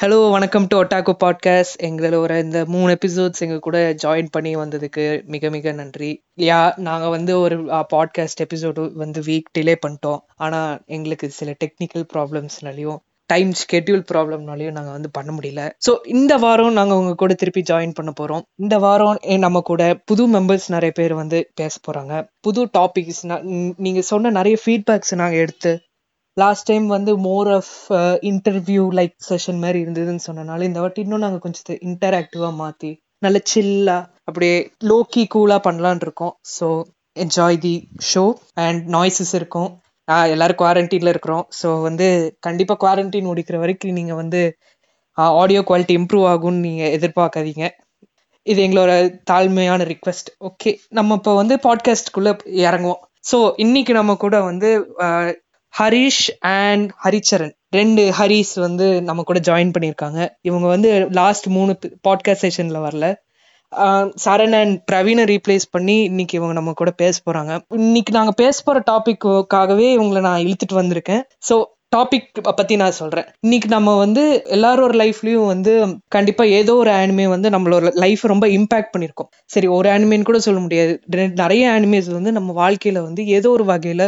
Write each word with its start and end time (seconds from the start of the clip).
Hello 0.00 0.30
வணக்கம் 0.30 0.66
to 0.66 0.82
ஒட்டாக்கோ 0.82 1.12
podcast 1.22 1.78
எங்களோட 1.78 2.38
இந்த 2.38 2.64
மூணு 2.64 2.90
எபிசோட்ஸ் 2.92 3.40
எங்கள் 3.40 3.58
கூட 3.58 3.78
ஜாயின் 4.02 4.28
பண்ணி 4.30 4.56
வந்ததுக்கு 4.56 5.22
மிக 5.24 5.50
மிக 5.50 5.72
நன்றி. 5.72 6.22
யா 6.40 6.78
நாங்கள் 6.78 7.08
வந்து 7.08 7.40
ஒரு 7.40 7.56
பாட்காஸ்ட் 7.94 8.42
எபிசோடு 8.44 8.92
வந்து 8.92 9.20
வீக் 9.20 9.48
டிலே 9.58 9.74
பண்ணிட்டோம். 9.86 10.20
ஆனால் 10.36 10.82
எங்களுக்கு 10.86 11.30
சில 11.30 11.54
டெக்னிக்கல் 11.64 12.06
ப்ராப்ளம்ஸ்னாலையும் 12.14 12.98
டைம் 13.26 13.52
ஷெட்யூல் 13.62 14.04
ப்ராப்ளம்னாலையும் 14.12 14.70
நாங்கள் 14.70 14.92
வந்து 14.92 15.10
பண்ண 15.10 15.32
முடியல. 15.32 15.64
ஸோ 15.86 15.94
இந்த 16.04 16.36
வாரம் 16.36 16.72
நாங்கள் 16.72 16.96
உங்கள் 16.96 17.14
கூட 17.14 17.34
திருப்பி 17.34 17.62
ஜாயின் 17.72 17.92
பண்ண 17.92 18.12
போகிறோம் 18.12 18.46
இந்த 18.54 18.78
வாரம் 18.78 19.18
நம்ம 19.38 19.60
கூட 19.60 19.82
புது 20.04 20.28
மெம்பர்ஸ் 20.28 20.68
நிறைய 20.68 20.92
பேர் 20.92 21.14
வந்து 21.14 21.50
பேச 21.54 21.74
போகிறாங்க 21.88 22.22
புது 22.40 22.70
டாபிக்ஸ் 22.78 23.22
நீங்கள் 23.76 24.02
சொன்ன 24.02 24.30
நிறைய 24.30 24.58
ஃபீட்பேக்ஸ் 24.64 25.14
நாங்கள் 25.14 25.38
எடுத்து 25.38 25.74
லாஸ்ட் 26.42 26.68
டைம் 26.70 26.86
வந்து 26.86 27.12
more 27.26 27.48
of 27.58 27.74
interview 28.30 28.82
like 28.98 29.14
session 29.28 29.60
மாதிரி 29.62 29.78
இருந்ததுன்னு 29.84 30.26
சொன்னனால 30.26 30.66
இந்த 30.68 30.78
வாட்டி 30.80 31.00
இன்னும் 31.04 31.24
நாங்கள் 31.24 31.42
கொஞ்சம் 31.44 31.80
இன்டராக்டிவாக 31.88 32.54
மாற்றி 32.62 32.90
நல்ல 33.26 33.38
சில்லா 33.52 33.96
அப்படியே 34.28 34.56
லோக்கி 34.90 35.22
கூலாக 35.34 35.60
பண்ணலான் 35.66 36.02
இருக்கோம். 36.06 36.34
So 36.56 36.66
enjoy 37.16 37.58
the 37.64 37.74
show 38.10 38.24
and 38.64 38.82
noises 38.94 39.34
இருக்கும். 39.38 39.70
எல்லாரும் 40.34 40.60
குவாரண்டைன்ல 40.60 41.12
இருக்கிறோம். 41.14 41.44
ஸோ 41.60 41.68
வந்து 41.86 42.06
கண்டிப்பாக 42.46 42.78
குவாரண்டைன் 42.84 43.28
முடிக்கிற 43.30 43.56
வரைக்கும் 43.58 43.98
நீங்கள் 43.98 44.20
வந்து 44.22 44.42
ஆடியோ 45.40 45.60
குவாலிட்டி 45.68 45.94
இம்ப்ரூவ் 46.00 46.26
ஆகும்னு 46.32 46.64
நீங்கள் 46.66 46.94
எதிர்பார்க்காதீங்க. 46.98 47.66
இது 48.46 48.60
எங்களோட 48.66 48.92
தாழ்மையான 49.30 49.86
ரிக்வெஸ்ட் 49.92 50.30
ஓகே 50.48 50.70
நம்ம 50.98 51.16
இப்போ 51.18 51.32
வந்து 51.34 51.54
பாட்காஸ்ட்குள்ளே 51.66 52.32
இறங்குவோம். 52.66 53.02
ஸோ 53.30 53.38
இன்னைக்கு 53.64 53.92
நம்ம 53.92 54.12
கூட 54.24 54.36
வந்து 54.50 54.68
ஹரிஷ் 55.74 56.24
அண்ட் 56.40 56.90
ஹரிச்சரன். 57.04 57.54
ரெண்டு 57.70 58.02
ஹரிஸ் 58.18 58.52
வந்து 58.54 59.02
நம்ம 59.02 59.22
கூட 59.22 59.40
ஜாயின் 59.40 59.72
பண்ணியிருக்காங்க. 59.78 60.28
இவங்க 60.40 60.66
வந்து 60.66 60.90
லாஸ்ட் 61.10 61.46
மூணு 61.46 61.78
பாட்காஸ்ட் 62.08 62.44
செஷன்ல 62.46 62.78
வரல. 62.86 63.14
சரண் 64.24 64.54
அண்ட் 64.60 64.76
பிரவீனை 64.92 65.24
ரீப்ளேஸ் 65.32 65.66
பண்ணி 65.70 65.96
இன்னைக்கு 66.02 66.36
இவங்க 66.38 66.54
நம்ம 66.54 66.72
கூட 66.72 66.90
பேச 66.90 67.20
போறாங்க. 67.30 67.58
இன்னைக்கு 67.68 68.12
நாங்க 68.12 68.32
பேச 68.32 68.62
போற 68.64 68.82
டாபிக்காகவே 68.90 69.88
இவங்களை 69.96 70.20
நான் 70.20 70.44
இழுத்துட்டு 70.44 70.78
வந்திருக்கேன். 70.80 71.22
ஸோ 71.48 71.56
டாபிக் 71.96 72.26
பத்தி 72.42 72.76
நான் 72.76 72.92
சொல்றேன். 72.92 73.26
இன்னைக்கு 73.40 73.68
நம்ம 73.68 73.96
வந்து 73.96 74.42
எல்லாரோட 74.46 74.94
லைஃப்லயும் 75.02 75.46
வந்து 75.46 76.00
கண்டிப்பா 76.08 76.44
ஏதோ 76.44 76.74
ஒரு 76.74 76.90
ஆனிமே 76.90 77.28
வந்து 77.28 77.48
நம்மளோட 77.50 77.92
லைஃப் 77.94 78.20
ரொம்ப 78.20 78.46
இம்பாக்ட் 78.46 78.92
பண்ணிருக்கோம் 78.96 79.30
சரி 79.44 79.66
ஒரு 79.66 79.88
ஆனிமேன்னு 79.90 80.22
கூட 80.22 80.38
சொல்ல 80.38 80.60
முடியாது. 80.60 81.00
நிறைய 81.34 81.70
ஆனிமேஸ் 81.70 82.10
வந்து 82.12 82.32
நம்ம 82.32 82.56
வாழ்க்கையில 82.62 83.02
வந்து 83.02 83.26
ஏதோ 83.26 83.50
ஒரு 83.50 83.64
வகையில 83.64 84.04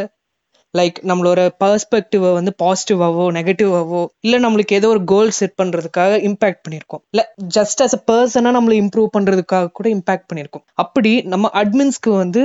லைக் 0.75 0.99
நம்மளோட 1.11 1.41
பர்ஸ்பெக்டிவை 1.63 2.31
வந்து 2.37 2.53
பாசிட்டிவாவோ 2.63 3.25
நெகட்டிவாவோ 3.37 4.03
இல்லை 4.25 4.39
நம்மளுக்கு 4.45 4.77
ஏதோ 4.81 4.89
ஒரு 4.95 5.03
கோல் 5.13 5.33
செட் 5.39 5.57
பண்ணுறதுக்காக 5.61 6.13
இம்பாக்ட் 6.29 6.63
பண்ணியிருக்கோம். 6.65 7.03
இல்லை 7.13 7.25
ஜஸ்ட் 7.57 7.81
அஸ் 7.85 7.97
அ 7.99 8.01
பர்சனாக 8.11 8.55
நம்மளை 8.59 8.77
இம்ப்ரூவ் 8.83 9.09
பண்ணுறதுக்காக 9.17 9.71
கூட 9.79 9.89
இம்பாக்ட் 9.97 10.29
பண்ணியிருக்கோம். 10.31 10.65
அப்படி 10.85 11.13
நம்ம 11.33 11.51
அட்மின்ஸ்க்கு 11.63 12.13
வந்து 12.23 12.43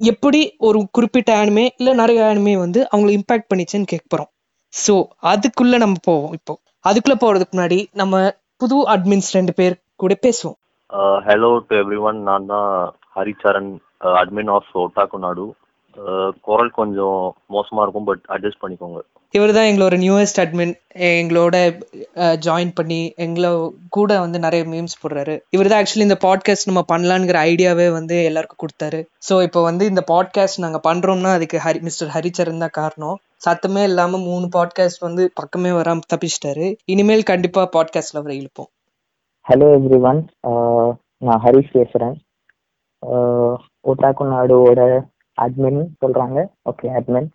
எப்படி 0.00 0.40
ஒரு 0.68 0.78
குறிப்பிட்ட 0.90 1.30
ஆனிமே 1.42 1.66
இல்லை 1.78 1.92
நிறைய 2.02 2.20
ஆனிமே 2.30 2.54
வந்து 2.64 2.80
அவங்களை 2.92 3.12
இம்பாக்ட் 3.18 3.50
பண்ணிச்சுன்னு 3.50 3.90
கேட்க 3.92 4.06
போகிறோம் 4.08 4.30
ஸோ 4.72 4.94
அதுக்குள்ளே 5.32 5.78
நம்ம 5.84 5.96
போவோம் 6.08 6.32
இப்போ. 6.38 6.54
அதுக்குள்ளே 6.84 7.18
போகிறதுக்கு 7.20 7.54
முன்னாடி 7.56 7.78
நம்ம 8.00 8.14
புது 8.62 8.76
அட்மின்ஸ் 8.94 9.30
ரெண்டு 9.36 9.52
பேர் 9.58 9.74
கூட 10.02 10.14
பேசுவோம். 10.26 10.58
ஹலோ 11.28 11.50
டு 11.68 11.74
எவ்ரி 11.82 11.98
ஒன் 12.08 12.18
நான் 12.28 12.48
தான் 12.52 12.68
ஹரிச்சரண் 13.16 13.70
அட்மின் 14.20 14.50
ஆஃப் 14.56 14.72
ஒட்டாக்கு 14.82 15.18
நாடு 15.24 15.44
குரல் 16.46 16.70
கொஞ்சம் 16.78 17.20
மோசமாக 17.54 17.84
இருக்கும் 17.84 18.08
பட் 18.08 18.22
அட்ஜஸ்ட் 18.34 18.62
பண்ணிக்கோங்க. 18.62 19.00
இவர் 19.34 19.52
தான் 19.56 19.68
எங்களோட 19.68 19.94
நியூவஸ்ட் 20.02 20.40
அட்மின் 20.42 20.72
எங்களோட 21.20 21.56
ஜாயின் 22.46 22.72
பண்ணி 22.78 22.98
எங்களோ 23.24 23.50
கூட 23.96 24.10
வந்து 24.24 24.38
நிறைய 24.44 24.62
மீம்ஸ் 24.72 25.00
போடுறாரு. 25.02 25.34
இவர் 25.54 25.70
தான் 25.70 25.80
ஆக்சுவலி 25.80 26.06
இந்த 26.08 26.18
பாட்காஸ்ட் 26.26 26.68
நம்ம 26.70 26.82
பண்ணலாங்கிற 26.92 27.38
ஐடியாவே 27.52 27.86
வந்து 27.98 28.16
எல்லாருக்கும் 28.28 28.62
கொடுத்தாரு. 28.62 29.00
ஸோ 29.28 29.36
இப்போ 29.46 29.62
வந்து 29.68 29.86
இந்த 29.92 30.04
பாட்காஸ்ட் 30.12 30.62
நாங்க 30.64 30.80
பண்றோம்னா 30.88 31.32
அதுக்கு 31.38 31.58
ஹரி 31.64 31.80
மிஸ்டர் 31.88 32.12
ஹரிச்சரன் 32.16 32.62
தான் 32.64 32.76
காரணம். 32.80 33.16
சத்தமே 33.46 33.82
இல்லாம 33.90 34.20
மூணு 34.28 34.46
பாட்காஸ்ட் 34.58 35.04
வந்து 35.06 35.24
பக்கமே 35.40 35.72
வராம 35.78 36.06
தப்பிச்சிட்டாரு. 36.12 36.68
இனிமேல் 36.94 37.30
கண்டிப்பா 37.32 37.64
பாட்காஸ்ட்ல 37.76 38.20
அவரை 38.22 38.36
இழுப்போம். 38.42 38.70
ஹலோ 39.46 39.66
எவ்ரி 39.78 39.98
ஒன் 40.10 40.20
நான் 41.26 41.42
ஹரிஷ் 41.46 41.74
பேசுகிறேன் 41.78 42.14
ஒட்டாக்கு 43.90 44.24
நாடுவோட 44.36 44.80
அட்மின் 45.38 45.80
சொல்கிறாங்க 46.02 46.38
ஓகே 46.70 46.88
அட்மின் 46.98 47.28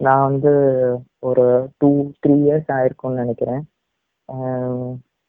நான் 0.00 0.26
வந்து 0.28 0.52
ஒரு 1.28 1.44
டூ 1.80 1.90
த்ரீ 2.22 2.34
இயர்ஸ் 2.46 2.70
ஆயிருக்கும்னு 2.76 3.22
நினைக்கிறேன். 3.22 3.62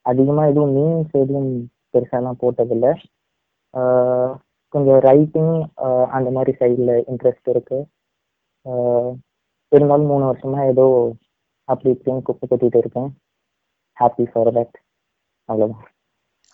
அதிகமாக 0.05 0.49
எதுவும் 0.51 0.73
மீன்ஸ் 0.77 1.13
எதுவும் 1.21 1.51
பெருசாலாம் 1.93 2.41
போட்டதில்லை. 2.43 2.91
கொஞ்சம் 4.73 4.99
ரைட்டிங் 5.09 5.53
அந்த 6.15 6.29
மாதிரி 6.37 6.51
சைடில் 6.61 6.93
இன்ட்ரெஸ்ட் 7.11 7.51
இருக்குது 7.53 7.87
இருந்தாலும் 9.71 10.11
மூணு 10.13 10.25
வருஷமா 10.29 10.59
ஏதோ 10.71 10.85
அப்படி 11.71 11.89
இப்படின்னு 11.95 12.25
குப்பை 12.27 12.45
கொட்டிட்டு 12.47 12.81
இருக்கேன். 12.83 13.09
ஹாப்பி 13.97 14.25
ஃபார் 14.31 14.51
தட் 14.57 14.77
அவ்வளோதான் 15.49 15.85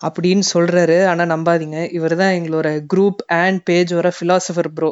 அப்படின்னு 0.06 0.44
சொல்றாரு. 0.54 0.98
ஆனா 1.06 1.24
நம்பாதீங்க. 1.34 1.78
இவர் 1.92 2.16
தான் 2.16 2.34
எங்களோட 2.38 2.68
குரூப் 2.94 3.20
அண்ட் 3.42 3.60
பேஜோட 3.70 4.10
பிலாசபர் 4.20 4.70
ப்ரோ 4.78 4.90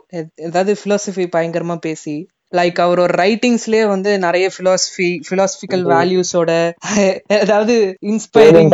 ஏதாவது 0.49 0.75
பிலாசபி 0.84 1.27
பயங்கரமா 1.37 1.77
பேசி 1.89 2.17
லைக் 2.53 2.78
அவரோட 2.84 3.12
ரைட்டிங்ஸ்லயே 3.22 3.84
வந்து 3.87 4.11
நிறைய 4.19 4.47
பிலாசபி 4.56 5.09
பிலாசபிக்கல் 5.28 5.84
வேல்யூஸோட 5.93 6.51
ஏதாவது 7.41 7.77
இன்ஸ்பைரிங் 8.12 8.72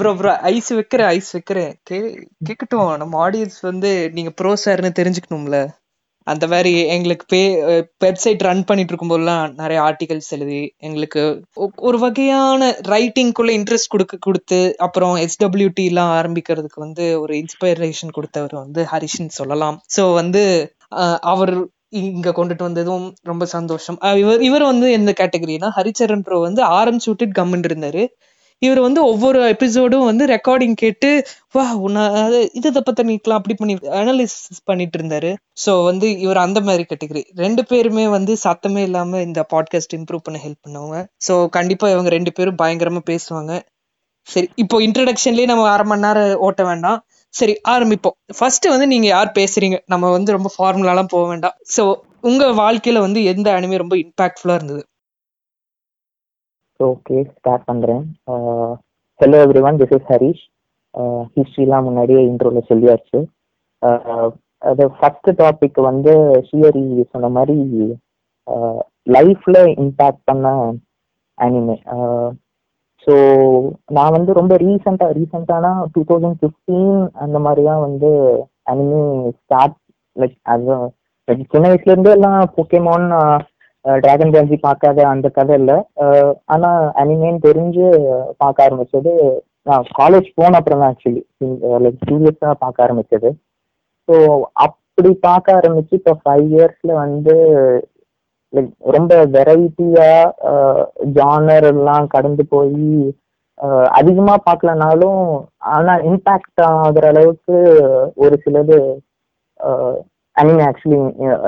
ப்ரோ 0.00 0.10
ப்ரோ 0.18 0.30
ஐஸ் 0.50 0.68
வைக்கிறேன் 0.68 1.10
ஐஸ் 1.16 1.32
வைக்கிறேன். 1.32 1.72
கே 1.88 1.96
கேட்கட்டும் 2.48 2.90
நம்ம 2.96 3.14
ஆடியன்ஸ் 3.26 3.58
வந்து 3.60 3.90
நீங்க 4.12 4.30
ப்ரோ 4.30 4.52
சார்னு 4.64 4.90
தெரிஞ்சுக்கணும்ல. 5.00 5.58
அந்த 6.24 6.46
மாதிரி 6.46 6.86
எங்களுக்கு 6.86 7.26
பே 7.28 7.40
வெப்சைட் 8.04 8.42
ரன் 8.42 8.64
பண்ணிட்டு 8.64 8.92
இருக்கும்போதெல்லாம் 8.92 9.54
நிறைய 9.54 9.80
ஆர்டிகல்ஸ் 9.82 10.30
எழுதி 10.30 10.60
எங்களுக்கு 10.78 11.22
ஒ- 11.54 11.76
ஒரு 11.80 11.98
வகையான 11.98 12.60
ரைட்டிங்குள்ள 12.88 13.52
இன்ட்ரெஸ்ட் 13.58 13.88
கொடுக்க 13.88 14.16
கொடுத்து 14.20 14.60
அப்புறம் 14.78 15.16
எஸ்டபிள்யூடி 15.16 15.84
எல்லாம் 15.84 16.12
ஆரம்பிக்கிறதுக்கு 16.20 16.78
வந்து 16.78 17.20
ஒரு 17.20 17.34
இன்ஸ்பைரேஷன் 17.34 18.10
கொடுத்தவர் 18.10 18.54
வந்து 18.54 18.82
ஹரிஷ்னு 18.92 19.36
சொல்லலாம். 19.40 19.78
ஸோ 19.96 20.14
வந்து 20.14 20.44
அவர் 21.24 21.54
இங்க 22.00 22.30
கொண்டுட்டு 22.30 22.62
வந்ததும் 22.62 23.06
ரொம்ப 23.22 23.44
சந்தோஷம். 23.46 23.98
இவர் 24.16 24.40
இவர் 24.40 24.62
வந்து 24.62 24.92
எந்த 24.92 25.10
கேட்டகரினா 25.20 25.68
ஹரிச்சரன் 25.76 26.20
ப்ரோ 26.20 26.38
வந்து 26.38 26.62
ஆரம்பிச்சு 26.72 27.10
விட்டுட்டு 27.10 27.38
கம்முன்னு 27.40 27.68
இருந்தாரு. 27.70 28.02
இவர் 28.62 28.80
வந்து 28.80 29.00
ஒவ்வொரு 29.04 29.38
எபிசோடும் 29.52 30.04
வந்து 30.04 30.24
ரெக்கார்டிங் 30.26 30.74
கேட்டு 30.74 31.08
வா 31.52 31.64
உன்னை 31.86 32.02
இது 32.52 32.68
இதை 32.70 32.82
பற்றி 32.84 33.02
நீக்கலாம் 33.02 33.40
அப்படி 33.40 33.54
பண்ணி 33.54 33.74
அனலிசிஸ் 34.00 34.62
பண்ணிட்டு 34.64 34.98
இருந்தாரு. 34.98 35.30
ஸோ 35.64 35.72
வந்து 35.84 36.20
இவர் 36.20 36.36
அந்த 36.36 36.60
மாதிரி 36.60 36.84
கேட்டகரி 36.90 37.22
ரெண்டு 37.36 37.64
பேருமே 37.64 38.08
வந்து 38.08 38.34
சத்தமே 38.44 38.82
இல்லாம 38.82 39.20
இந்த 39.22 39.46
பாட்காஸ்ட் 39.54 39.96
இம்ப்ரூவ் 39.98 40.24
பண்ண 40.24 40.40
ஹெல்ப் 40.44 40.64
பண்ணவங்க. 40.66 40.98
ஸோ 41.28 41.48
கண்டிப்பா 41.48 41.88
இவங்க 41.90 42.10
ரெண்டு 42.10 42.32
பேரும் 42.32 42.60
பயங்கரமா 42.62 43.02
பேசுவாங்க. 43.10 43.54
சரி 44.26 44.48
இப்போ 44.54 44.76
இன்ட்ரடக்ஷன்லயே 44.80 45.46
நம்ம 45.46 45.70
அரை 45.70 45.84
மணி 45.86 46.00
நேரம் 46.00 46.34
ஓட்ட 46.38 46.62
வேண்டாம். 46.64 46.98
சரி 47.34 47.54
ஆரம்பிப்போம். 47.68 48.16
ஃபர்ஸ்ட் 48.38 48.66
வந்து 48.68 48.86
நீங்க 48.86 49.06
யார் 49.06 49.30
பேசுறீங்க? 49.34 49.76
நம்ம 49.86 50.10
வந்து 50.10 50.32
ரொம்ப 50.32 50.50
ஃபார்முலாலாம் 50.58 51.08
போக 51.08 51.28
வேண்டாம். 51.28 51.56
ஸோ 51.76 51.84
உங்க 52.20 52.46
வாழ்க்கையில 52.52 52.98
வந்து 52.98 53.24
எந்த 53.24 53.48
அனிமே 53.52 53.76
ரொம்ப 53.76 53.96
இம்பாக்ட்ஃபுல்லா 53.96 54.54
இருந்தது? 54.54 54.82
ஓகே 56.84 57.16
ஸ்டார்ட் 57.30 57.68
பண்ணுறேன் 57.68 58.04
hello 59.20 59.38
everyone 59.68 59.78
this 59.80 59.94
is 59.96 60.08
Harish 60.08 60.44
ஹிஸ்ட்ரிலாம் 61.36 61.86
முன்னாடியே 61.86 62.20
இன்ட்ரோவில் 62.28 62.68
சொல்லியாச்சு. 62.70 63.18
அது 64.62 64.82
ஃபர்ஸ்ட் 64.96 65.28
டாபிக் 65.40 65.78
வந்து 65.88 66.12
ஷியரி 66.48 66.82
சொன்ன 67.12 67.30
மாதிரி 67.36 67.56
லைஃப்பில் 69.16 69.60
இம்பேக்ட் 69.82 70.22
பண்ண 70.24 70.46
அனிமே 71.38 71.76
ஸோ 73.06 73.14
நான் 73.96 74.14
வந்து 74.16 74.32
ரொம்ப 74.32 74.54
ரீசெண்டாக 74.64 75.16
ரீசெண்டானா 75.18 75.72
டூ 75.94 76.02
தௌசண்ட் 76.10 76.40
ஃபிஃப்டீன் 76.40 77.00
அந்த 77.24 77.38
மாதிரி 77.46 77.62
தான் 77.70 77.84
வந்து 77.86 78.10
அனிமே 78.72 79.00
ஸ்டார்ட் 79.38 79.78
லைக் 80.16 80.36
அது 80.52 80.76
சின்ன 81.52 81.64
வயசுலேருந்தே 81.64 82.14
எல்லாம் 82.18 82.38
போக்கேமான் 82.56 83.08
டிராகன் 83.84 84.32
ஜான்சி 84.34 84.56
பார்க்காத 84.66 85.06
அந்த 85.12 85.28
கதை 85.38 85.54
இல்லை. 85.60 85.76
ஆனால் 86.54 86.82
அனிமேன்னு 87.02 87.40
தெரிஞ்சு 87.48 87.86
பார்க்க 88.42 88.66
ஆரம்பிச்சது 88.66 89.14
நான் 89.68 89.88
காலேஜ் 90.00 90.28
போன 90.38 90.58
அப்புறம் 90.60 90.80
தான் 90.82 90.92
ஆக்சுவலி 90.92 91.22
லைக் 91.84 92.04
சீரியஸாக 92.08 92.54
பார்க்க 92.62 92.86
ஆரம்பிச்சது. 92.86 93.30
ஸோ 94.08 94.14
அப்படி 94.66 95.10
பார்க்க 95.26 95.58
ஆரம்பிச்சு 95.58 95.94
இப்போ 96.00 96.14
ஃபைவ் 96.22 96.46
இயர்ஸில் 96.54 97.00
வந்து 97.04 97.34
லைக் 98.52 98.72
ரொம்ப 98.96 99.12
வெரைட்டியாக 99.34 100.54
ஜானர் 101.18 101.66
எல்லாம் 101.72 102.06
கடந்து 102.14 102.44
போய் 102.54 102.88
அதிகமாக 103.98 104.44
பார்க்கலனாலும் 104.46 105.20
ஆனால் 105.74 106.04
இம்பேக்ட் 106.10 106.62
ஆகுற 106.68 107.06
அளவுக்கு 107.12 107.56
ஒரு 108.24 108.36
சிலது 108.44 108.78
அனிமே 110.36 110.62
ஆக்சுவலி 110.68 110.98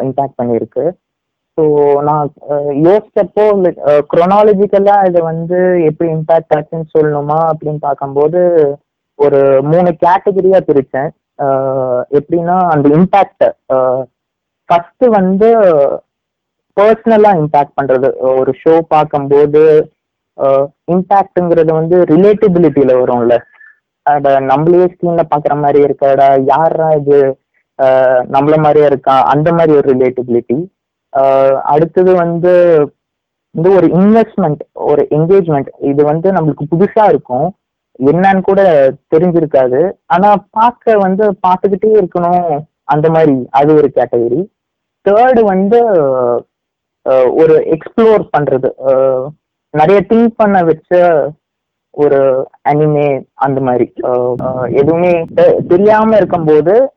இம்பேக்ட் 0.06 0.38
பண்ணியிருக்கு. 0.40 0.84
ஸோ 1.58 1.64
நான் 2.02 2.22
அஹ், 2.48 2.72
யோசிச்சப்போ 2.84 3.42
குரோனாலஜிக்கலா 4.10 4.96
இதை 5.06 5.20
வந்து 5.24 5.58
எப்படி 5.88 6.08
இம்பாக்ட் 6.14 6.54
ஆச்சுன்னு 6.56 6.94
சொல்லணுமா 6.94 7.38
அப்படின்னு 7.50 7.80
பார்க்கும்போது 7.80 8.40
ஒரு 9.18 9.40
மூணு 9.64 9.90
கேட்டகரியா 10.00 10.58
பிரித்தேன். 10.66 11.10
எப்படின்னா 12.18 12.56
அந்த 12.72 12.86
இம்பாக்ட் 12.96 13.44
ஃபர்ஸ்ட் 14.68 15.04
வந்து 15.16 15.48
பர்சனலா 16.76 17.30
இம்பாக்ட் 17.40 17.76
பண்றது. 17.78 18.08
ஒரு 18.34 18.52
ஷோ 18.62 18.74
பார்க்கும்போது 18.88 19.62
இம்பாக்ட்ங்கிறது 20.88 21.72
வந்து 21.72 21.96
ரிலேட்டபிலிட்டியில 22.12 22.92
வரும்ல. 23.00 23.34
அட 24.06 24.30
நம்மளே 24.48 24.86
ஸ்கிரீன்ல 24.92 25.22
பாக்குற 25.28 25.54
மாதிரி 25.60 25.78
இருக்காடா 25.84 26.28
யாரா 26.52 26.88
இது? 27.00 27.20
நம்மள 28.34 28.54
மாதிரியே 28.58 28.86
இருக்கா? 28.86 29.14
அந்த 29.32 29.48
மாதிரி 29.52 29.72
ஒரு 29.78 29.86
ரிலேட்டபிலிட்டி 29.92 30.58
அடுத்தது 31.62 32.14
வந்து 32.14 32.52
இந்த 33.50 33.68
ஒரு 33.68 33.86
இன்வெஸ்ட்மெண்ட் 33.86 34.58
ஒரு 34.72 35.06
என்கேஜ்மெண்ட் 35.10 35.68
இது 35.80 36.04
வந்து 36.04 36.32
நம்மளுக்கு 36.32 36.64
புதுசா 36.70 37.04
இருக்கும். 37.04 37.56
என்னன்னு 37.98 38.40
கூட 38.40 38.92
தெரிஞ்சிருக்காது. 39.14 39.92
ஆனா 40.06 40.34
பார்க்க 40.50 40.96
வந்து 40.96 41.32
பார்த்துக்கிட்டே 41.32 42.06
இருக்கணும். 42.06 42.64
அந்த 42.84 43.10
மாதிரி 43.10 43.46
அது 43.50 43.74
ஒரு 43.74 43.92
கேட்டகரி 43.94 44.46
தேர்டு 45.08 45.44
வந்து 45.44 45.84
ஒரு 47.34 47.66
எக்ஸ்ப்ளோர் 47.66 48.28
பண்றது. 48.38 48.70
நிறைய 49.70 50.04
திங்க் 50.08 50.32
பண்ண 50.36 50.64
வச்ச 50.64 51.30
ஒரு 51.90 52.48
அனிமே 52.68 53.26
அந்த 53.34 53.60
மாதிரி. 53.60 53.92
எதுவுமே 54.70 55.24
தெ- 55.24 55.66
தெரியாம 55.66 56.16
இருக்கும்போது 56.16 56.92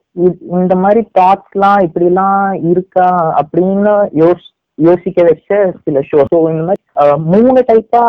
இந்த 0.59 0.75
மாதிரி 0.83 1.01
தாட்ஸ்லாம் 1.19 1.81
இப்படிலாம் 1.87 2.45
இருக்கா 2.71 3.09
அப்படின்னு 3.41 3.93
யோஸ் 4.21 4.45
யோசிக்க 4.77 5.23
வச்ச 5.27 5.51
சில 5.85 6.01
ஷோ 6.09 6.19
ஸோ 6.31 6.39
இந்த 6.53 6.63
மாதிரி 6.67 6.83
மூணு 7.31 7.59
டைப்பா 7.69 8.03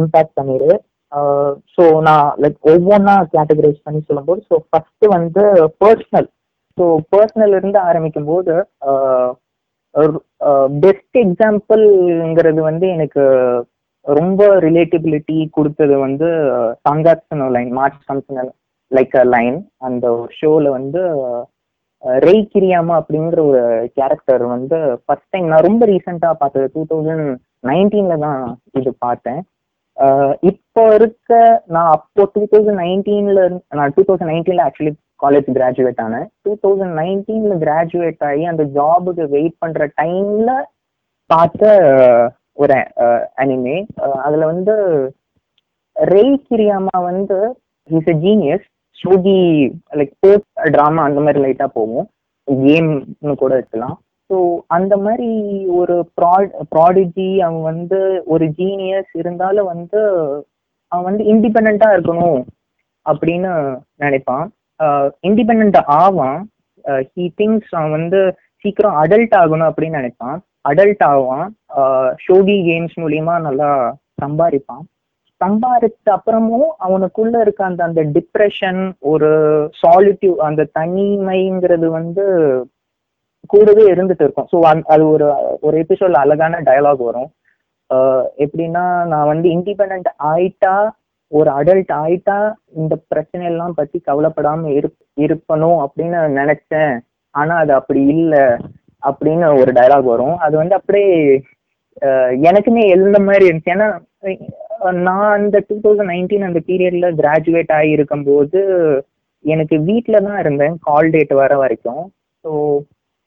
இம்பாக்ட் 0.00 0.38
பண்ணிரு. 0.38 0.70
ஸோ 1.74 1.84
நான் 2.08 2.28
லைக் 2.42 2.58
ஒவ்வொன்றா 2.72 3.16
கேட்டகரைஸ் 3.34 3.84
பண்ணி 3.84 4.00
சொல்லும்போது 4.08 4.40
ஸோ 4.50 4.56
ஃபர்ஸ்ட் 4.68 5.06
வந்து 5.16 5.42
பர்சனல் 5.84 6.28
ஸோ 6.78 6.86
பர்சனல் 7.14 7.56
இருந்து 7.58 7.78
ஆரம்பிக்கும் 7.90 8.30
போது 8.32 8.54
பெஸ்ட் 10.84 11.18
எக்ஸாம்பிள்ங்கிறது 11.24 12.60
வந்து 12.70 12.86
எனக்கு 12.96 13.22
ரொம்ப 14.06 14.42
ரிலேட்டபிலிட்டி 14.66 15.38
கொடுத்தது 15.50 15.94
வந்து 15.98 16.28
சங்காட்சனோ 16.88 17.46
lion 17.56 17.72
March 17.78 18.02
comes in 18.10 18.50
like 18.90 19.14
a 19.22 19.24
lion 19.34 19.56
அந்த 19.86 20.04
ஒரு 20.18 20.32
ஷோல 20.40 20.70
வந்து 20.78 21.00
ரெய் 22.26 22.42
கிரியாமா 22.52 22.94
அப்படிங்கிற 23.00 23.40
ஒரு 23.50 23.62
கேரக்டர் 23.98 24.42
வந்து 24.54 24.76
ஃபர்ஸ்ட் 25.04 25.32
டைம் 25.34 25.48
நான் 25.52 25.66
ரொம்ப 25.68 25.86
ரீசெண்டா 25.92 26.30
பார்த்தது 26.42 26.66
டூ 26.74 26.82
தௌசண்ட் 26.90 27.26
நைன்டீன்ல 27.70 28.16
தான் 28.26 28.42
இது 28.80 28.90
பார்த்தேன். 29.06 29.40
இப்போ 30.50 30.82
இருக்க 30.98 31.30
நான் 31.74 31.90
அப்போ 31.96 32.24
டூ 32.34 32.42
தௌசண்ட் 32.52 32.80
நைன்டீன்ல 32.84 33.42
நான் 33.78 33.94
டூ 33.96 34.02
தௌசண்ட் 34.08 34.32
நைன்டீன்ல 34.32 34.66
ஆக்சுவலி 34.68 34.92
காலேஜ் 35.22 35.48
கிராஜுவேட் 35.56 36.02
ஆனேன். 36.06 36.26
டூ 36.44 36.52
தௌசண்ட் 36.64 36.96
நைன்டீன்ல 37.00 37.54
கிராஜுவேட் 37.64 38.24
ஆகி 38.28 38.44
அந்த 38.52 38.64
ஜாபுக்கு 38.76 39.26
வெயிட் 39.36 39.60
பண்ற 39.64 39.88
டைம்ல 40.00 40.50
பார்த்த 41.30 41.62
ஒரு 42.62 42.76
அனிமே 43.42 43.76
அதுல 44.26 44.44
வந்து 44.52 44.74
ரெய் 45.96 46.36
கிரியாமா 46.48 46.96
வந்து 47.10 47.38
இஸ் 47.88 48.10
அ 48.12 48.16
ஜீனியஸ் 48.24 48.66
ஸ்லோகி 49.00 49.38
லைக் 49.98 50.12
ஸ்போர்ட்ஸ் 50.16 50.70
ட்ராமா 50.74 51.02
அந்த 51.08 51.20
மாதிரி 51.24 51.40
லைட்டா 51.44 51.66
போகும். 51.78 52.06
கேம்னு 52.48 53.34
கூட 53.42 53.52
இருக்கலாம். 53.60 53.96
ஸோ 54.30 54.36
அந்த 54.76 54.94
மாதிரி 55.04 55.30
ஒரு 55.80 55.96
ப்ராட் 56.18 56.52
ப்ராடிஜி 56.72 57.28
அவன் 57.46 57.62
வந்து 57.70 57.98
ஒரு 58.32 58.46
ஜீனியஸ் 58.60 59.12
இருந்தாலும் 59.20 59.70
வந்து 59.72 60.00
அவன் 60.92 61.08
வந்து 61.08 61.24
இண்டிபெண்ட்டாக 61.32 61.96
இருக்கணும் 61.96 62.40
அப்படின்னு 63.06 63.50
நினைப்பான். 64.04 64.46
இண்டிபெண்ட் 65.28 65.78
ஆவான். 66.00 66.40
ஹீ 67.12 67.24
திங்ஸ் 67.40 67.70
அவன் 67.78 67.96
வந்து 67.98 68.20
சீக்கிரம் 68.64 68.98
அடல்ட் 69.02 69.34
ஆகணும் 69.40 69.70
அப்படின்னு 69.70 70.00
நினைப்பான். 70.00 70.36
அடல்ட் 70.70 71.04
ஆவான். 71.12 71.46
ஷோகி 72.24 72.56
கேம்ஸ் 72.68 72.96
மூலியமா 73.02 73.34
நல்லா 73.48 73.70
சம்பாதிப்பான். 74.22 74.84
சம்பாதித்த 75.40 76.08
அப்புறமும் 76.14 76.68
அவனுக்குள்ள 76.86 77.40
இருக்க 77.44 77.60
அந்த 77.70 77.82
அந்த 77.88 78.02
டிப்ரெஷன் 78.16 78.80
ஒரு 79.12 79.30
சாலிட்யூ 79.82 80.32
அந்த 80.48 80.62
தனிமைங்கிறது 80.78 81.88
வந்து 81.98 82.24
கூடவே 83.52 83.84
இருந்துட்டு 83.92 84.24
இருக்கும். 84.26 84.48
ஸோ 84.52 84.58
அது 84.92 85.02
ஒரு 85.14 85.26
ஒரு 85.66 85.76
எபிசோட்ல 85.84 86.22
அழகான 86.24 86.62
டயலாக் 86.68 87.02
வரும். 87.10 87.28
எப்படின்னா 88.44 88.84
நான் 89.12 89.30
வந்து 89.32 89.48
இண்டிபெண்ட் 89.56 90.08
ஆயிட்டா 90.30 90.74
ஒரு 91.32 91.50
அடல்ட் 91.58 91.92
ஆயிட்டா 92.02 92.38
இந்த 92.80 92.94
பிரச்சனை 93.10 93.44
எல்லாம் 93.52 93.76
பத்தி 93.78 93.98
கவலைப்படாம 94.08 94.70
இருப்பணும் 95.26 95.78
அப்படின்னு 95.84 96.18
நினைச்சேன். 96.40 96.94
ஆனா 97.34 97.54
அது 97.62 97.72
அப்படி 97.78 98.02
இல்லை 98.16 98.44
அப்படின்னு 99.02 99.46
ஒரு 99.62 99.70
டயலாக் 99.78 100.12
வரும். 100.14 100.36
அது 100.46 100.54
வந்து 100.62 100.74
அப்படியே 100.78 101.14
எனக்குமே 102.50 102.82
எழுந்த 102.94 103.18
மாதிரி 103.26 103.46
இருந்துச்சு. 103.48 103.74
ஏன்னா 103.76 103.88
நான் 105.06 105.26
அந்த 105.36 105.56
டூ 105.68 105.76
தௌசண்ட் 105.84 106.10
நைன்டீன் 106.12 106.46
அந்த 106.48 106.60
பீரியட்ல 106.68 107.08
கிராஜுவேட் 107.20 107.72
ஆகி 107.78 107.90
இருக்கும்போது 107.90 108.60
எனக்கு 109.44 109.76
வீட்டில 109.88 110.16
தான் 110.26 110.38
இருந்தேன். 110.38 110.74
கால் 110.80 111.08
டேட் 111.10 111.32
வர 111.40 111.52
வரைக்கும். 111.56 112.02
ஸோ 112.44 112.50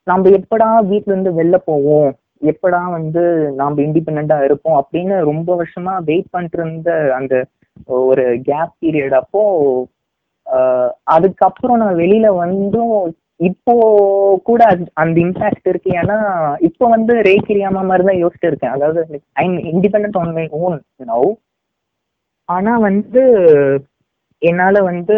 நம்ம 0.07 0.29
எப்படா 0.39 0.67
வீட்டிலேருந்து 0.91 1.29
இருந்து 1.29 1.39
வெளில 1.39 1.57
போவோம்? 1.65 2.09
எப்படா 2.41 2.81
வந்து 2.97 3.23
நாம் 3.59 3.81
இண்டிபெண்டா 3.85 4.37
இருப்போம்? 4.47 4.77
அப்படின்னு 4.81 5.15
ரொம்ப 5.31 5.49
வருஷமா 5.61 5.93
வெயிட் 6.09 6.31
பண்ணிட்டு 6.31 6.57
இருந்த 6.59 6.91
அந்த 7.19 7.33
ஒரு 8.05 8.23
கேப் 8.49 8.73
பீரியட் 8.81 9.15
அப்போ 9.21 9.41
அதுக்கப்புறம் 11.15 11.81
நான் 11.81 11.99
வெளியில 12.03 12.27
வந்தும் 12.43 12.93
இப்போ 13.41 13.73
கூட 14.47 14.61
அந்த 15.01 15.15
இம்பாக்ட் 15.25 15.69
இருக்கு. 15.71 15.91
ஏன்னா 16.01 16.17
இப்போ 16.67 16.85
வந்து 16.95 17.13
ரேக்கிரியாமா 17.29 17.81
மாதிரி 17.89 18.03
தான் 18.09 18.21
யோசிச்சு 18.23 18.49
இருக்கேன். 18.49 18.75
அதாவது 18.75 18.99
I 19.43 19.45
independent 19.73 20.17
on 20.21 20.33
my 20.37 20.45
own 20.61 20.77
now 21.11 21.29
ஆனா 22.49 22.73
வந்து 22.89 23.23
என்னால 24.41 24.75
வந்து 24.91 25.17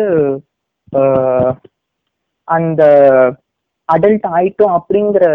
அந்த 2.48 2.82
அடல்ட் 3.90 4.28
ஆயிட்டோம் 4.38 4.76
அப்படிங்கிற 4.80 5.26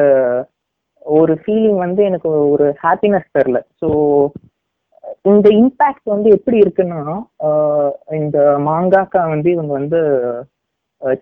ஒரு 1.18 1.34
ஃபீலிங் 1.42 1.78
வந்து 1.84 2.02
எனக்கு 2.08 2.30
ஒரு 2.54 2.66
ஹாப்பினஸ் 2.84 3.34
தெரில. 3.36 3.58
ஸோ 3.80 3.88
இந்த 5.30 5.48
இம்பாக்ட் 5.60 6.08
வந்து 6.14 6.28
எப்படி 6.36 6.58
இருக்குன்னா 6.64 7.00
இந்த 8.20 8.38
மாங்காக்கா 8.68 9.22
வந்து 9.34 9.48
இவங்க 9.56 9.72
வந்து 9.80 10.00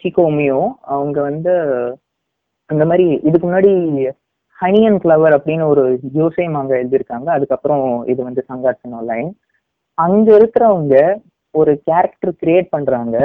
சிக்கோமியோ 0.00 0.60
அவங்க 0.94 1.18
வந்து 1.30 1.54
அந்த 2.70 2.84
மாதிரி 2.90 3.06
இதுக்கு 3.28 3.46
முன்னாடி 3.48 3.72
ஹனி 4.58 4.80
அண்ட் 4.88 5.00
ஃப்ளவர் 5.02 5.34
அப்படின்னு 5.36 5.64
ஒரு 5.72 5.82
யோசை 6.20 6.46
மாங்க 6.54 6.72
எழுதியிருக்காங்க. 6.80 7.28
அதுக்கப்புறம் 7.36 7.84
இது 8.12 8.20
வந்து 8.28 8.42
சங்காட்சன் 8.50 9.02
லைன் 9.10 9.30
அங்க 9.98 10.28
இருக்கிறவங்க 10.38 10.94
ஒரு 11.54 11.72
கேரக்டர் 11.88 12.32
கிரியேட் 12.42 12.72
பண்றாங்க. 12.76 13.16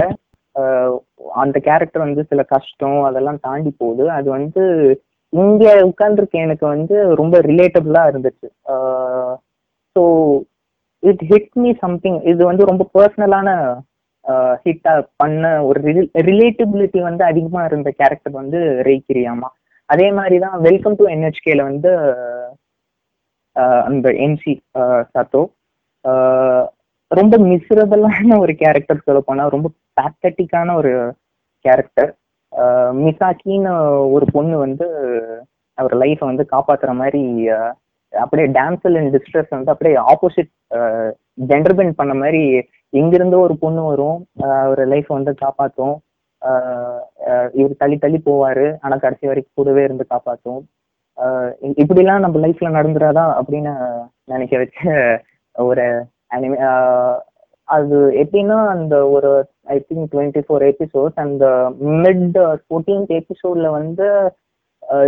அந்த 1.43 1.57
கேரக்டர் 1.67 2.05
வந்து 2.05 2.23
சில 2.31 2.41
கஷ்டம் 2.53 2.99
அதெல்லாம் 3.09 3.43
தாண்டி 3.47 3.71
போகுது. 3.81 4.03
அது 4.17 4.27
வந்து 4.37 4.63
இங்க 5.33 5.65
உட்கார்ந்துருக்க 5.89 6.37
எனக்கு 6.47 6.65
வந்து 6.75 6.95
ரொம்ப 7.21 7.35
ரிலேட்டபிளா 7.49 8.01
இருந்துச்சு. 8.11 8.47
So 9.95 10.03
it 11.03 11.23
hit 11.29 11.53
me 11.63 11.69
something 11.83 12.19
இது 12.31 12.41
வந்து 12.49 12.65
ரொம்ப 12.71 12.83
பர்சனலான 12.97 13.49
ஹிட்டா 14.63 14.93
பண்ண 15.15 15.63
ஒரு 15.63 15.79
ரிலேட்டபிலிட்டி 16.25 16.99
வந்து 17.01 17.23
அதிகமா 17.23 17.61
இருந்த 17.65 17.89
கேரக்டர் 17.91 18.33
வந்து 18.33 18.59
ரேக்கிரியாமா 18.87 19.49
அதே 19.89 20.07
மாதிரி 20.11 20.37
தான் 20.39 20.57
வெல்கம் 20.61 20.95
டு 20.95 21.05
என்ஹெச்கேல 21.07 21.63
வந்து 21.63 21.91
அந்த 23.85 24.09
எம்சி 24.25 24.53
சத்தோ 25.15 25.41
ஆஹ் 26.05 26.67
ரொம்ப 27.11 27.37
மிசரபிளான 27.45 28.37
ஒரு 28.39 28.53
கேரக்டர் 28.55 29.05
சொல்ல 29.05 29.21
போனா 29.21 29.45
ரொம்ப 29.47 29.69
பேத்தட்டிக்கான 29.97 30.75
ஒரு 30.75 30.91
கேரக்டர் 31.65 32.11
மிசாக்கின்னு 32.99 33.73
ஒரு 34.11 34.25
பொண்ணு 34.31 34.55
வந்து 34.57 34.85
அவர் 35.77 35.93
லைஃப்பை 35.97 36.25
வந்து 36.25 36.45
காப்பாத்துற 36.51 36.93
மாதிரி 36.93 37.21
அப்படியே 38.13 38.47
டான்சல் 38.53 38.97
அண்ட் 38.97 39.13
டிஸ்ட்ரெஸ் 39.15 39.49
வந்து 39.49 39.71
அப்படியே 39.71 39.97
ஆப்போசிட் 40.07 40.51
ஜெண்டர் 41.43 41.75
பெண்ட் 41.75 41.95
பண்ண 41.95 42.13
மாதிரி 42.13 42.41
இங்கிருந்து 42.93 43.39
ஒரு 43.39 43.53
பொண்ணு 43.57 43.81
வரும். 43.85 44.17
ஆஹ் 44.41 44.61
அவர் 44.65 44.81
லைஃப் 44.87 45.09
வந்து 45.09 45.33
காப்பாற்றும் 45.35 45.95
இவர் 47.53 47.75
தள்ளி 47.77 47.97
தள்ளி 47.97 48.19
போவாரு. 48.25 48.67
ஆனா 48.81 48.95
கடைசி 48.97 49.27
வரைக்கும் 49.27 49.57
கூடவே 49.59 49.83
இருந்து 49.83 50.05
காப்பாற்றும் 50.05 50.61
ஆஹ் 51.17 51.49
இப்படிலாம் 51.81 52.23
நம்ம 52.25 52.39
லைஃப்ல 52.39 52.69
நடந்துடாதா 52.77 53.25
அப்படின்னு 53.39 53.73
நினைக்க 54.25 54.57
வச்ச 54.57 54.81
ஒரு 55.55 55.85
அனிமே 56.31 56.57
அது 57.67 57.97
எப்படின்னா 58.21 58.57
அந்த 58.67 58.95
ஒரு 59.07 59.29
I 59.67 59.77
think 59.89 60.07
twenty 60.13 60.41
four 60.47 60.63
episodes 60.69 61.19
அந்த 61.23 61.45
மிட் 62.03 62.37
ஃபோர்டீன்த் 62.63 63.11
எபிசோட்ல 63.19 63.67
வந்து 63.71 64.07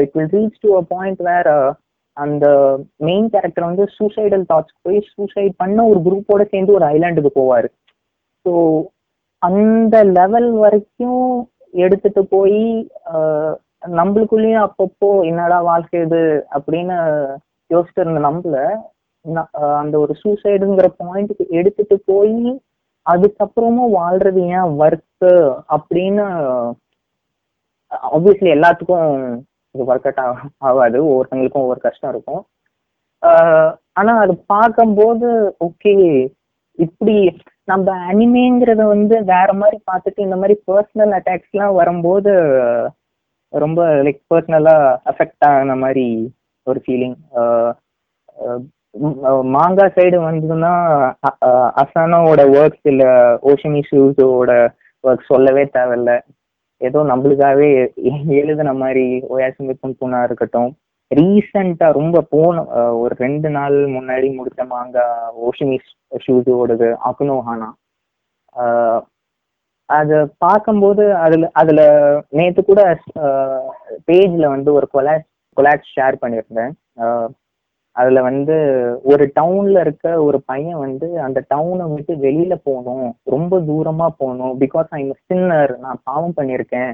it 0.01 0.13
will 0.13 0.33
reach 0.33 0.61
to 0.61 0.69
a 0.77 0.83
point 0.87 1.21
where 1.21 1.49
அந்த 2.17 2.45
மெயின் 2.99 3.27
கேரக்டர் 3.29 3.65
வந்து 3.65 3.85
சூசைடல் 3.95 4.43
தாட்ஸ் 4.49 4.75
போய் 4.81 4.99
சூசைட் 5.11 5.55
பண்ண 5.57 5.85
ஒரு 5.85 5.99
குரூப்போட 5.99 6.43
சேர்ந்து 6.49 6.75
ஒரு 6.75 6.85
ஐலாண்டுக்கு 6.89 7.31
போவாரு. 7.35 7.69
ஸோ 8.45 8.51
அந்த 9.41 9.95
லெவல் 10.13 10.49
வரைக்கும் 10.59 11.23
எடுத்துட்டு 11.77 12.21
போய் 12.29 12.61
ஆஹ், 13.13 13.55
நம்மளுக்குள்ளேயும் 13.93 14.65
அப்பப்போ 14.65 15.09
என்னடா 15.25 15.57
வாழ்க்கை 15.63 16.01
இது 16.01 16.21
அப்படின்னு 16.55 16.97
யோசிச்சு 17.69 18.01
இருந்த 18.01 18.21
நம்மள 18.21 18.57
அந்த 19.77 19.95
ஒரு 19.99 20.13
சூசைடுங்கிற 20.21 20.87
பாயிண்ட்டுக்கு 20.99 21.45
எடுத்துட்டு 21.51 21.95
போய் 22.05 22.37
அதுக்கப்புறமும் 23.05 23.93
வாழ்றது 23.95 24.41
ஏன் 24.51 24.73
ஒர்க்கு 24.79 25.31
அப்படின்னு 25.75 26.25
ஆப்வியஸ்லி 28.09 28.49
எல்லாத்துக்கும் 28.49 29.09
இது 29.75 29.83
ஒர்க் 29.83 30.19
அவுட் 30.21 30.21
ஆகாது. 30.69 30.97
ஒவ்வொருத்தங்களுக்கும் 31.05 31.63
ஒவ்வொரு 31.65 31.79
கஷ்டம் 31.79 32.11
இருக்கும். 32.13 32.41
ஆஹ் 33.23 33.71
ஆனா 33.99 34.13
அது 34.23 34.33
பார்க்கும்போது 34.53 35.27
ஓகே 35.67 35.93
இப்படி 36.79 37.15
நம்ம 37.71 37.87
அனிமேங்கிறத 38.11 38.83
வந்து 38.87 39.15
வேற 39.23 39.49
மாதிரி 39.53 39.77
பார்த்துட்டு 39.91 40.23
இந்த 40.25 40.35
மாதிரி 40.35 40.55
பர்சனல் 40.71 41.13
அட்டாக்ஸ்லாம் 41.19 41.75
வரும்போது 41.81 42.31
ரொம்ப 43.53 43.81
லைக் 44.05 44.21
பர்சனலா 44.33 44.75
அஃபெக்ட் 45.11 45.45
ஆன 45.49 45.75
மாதிரி 45.83 46.05
ஒரு 46.67 46.79
ஃபீலிங் 46.85 47.17
மாங்கா 49.55 49.85
சைடு 49.95 50.17
வந்ததுன்னா 50.27 50.71
அசானோட 51.81 52.41
ஒர்க்ஸ் 52.59 52.87
இல்ல 52.91 53.03
ஓஷன் 53.51 53.77
இஷ்யூஸோட 53.81 54.51
ஒர்க் 55.03 55.29
சொல்லவே 55.31 55.63
தேவையில்ல. 55.77 56.11
ஏதோ 56.87 56.99
நம்மளுக்காகவே 57.09 57.69
எழுதுன 58.39 58.71
மாதிரி 58.81 59.05
ஓயாசுமி 59.33 59.73
பூனா 59.99 60.19
இருக்கட்டும். 60.27 60.71
ரீசெண்டா 61.11 61.87
ரொம்ப 61.99 62.17
போன 62.33 62.63
ஒரு 63.01 63.13
ரெண்டு 63.23 63.49
நாள் 63.57 63.75
முன்னாடி 63.95 64.27
முடிச்ச 64.37 64.61
மாங்கா 64.71 65.05
ஓஷிமி 65.47 65.77
ஷூஸோடது 66.25 66.89
அக்னோஹானா 67.09 67.69
அதை 69.89 70.17
பார்க்கும்போது 70.43 71.03
அதுல 71.25 71.49
அதுல 71.61 71.81
நேத்து 72.37 72.61
கூட 72.63 72.81
பேஜ்ல 74.09 74.45
வந்து 74.55 74.69
ஒரு 74.79 74.87
கொலாட் 74.95 75.25
கொலாட் 75.57 75.89
ஷேர் 75.93 76.21
பண்ணியிருந்தேன். 76.21 76.73
அதுல 77.95 78.21
வந்து 78.21 78.55
ஒரு 79.03 79.31
டவுன்ல 79.39 79.79
இருக்க 79.79 80.23
ஒரு 80.23 80.41
பையன் 80.45 80.77
வந்து 80.77 81.19
அந்த 81.21 81.45
டவுனை 81.55 81.93
விட்டு 81.93 82.13
வெளியில 82.15 82.55
போகணும். 82.63 83.15
ரொம்ப 83.23 83.59
தூரமா 83.59 84.07
போகணும். 84.17 84.59
பிகாஸ் 84.59 84.87
ஐ 84.89 85.13
சின்னர் 85.25 85.77
நான் 85.79 86.01
பாவம் 86.03 86.33
பண்ணியிருக்கேன் 86.37 86.93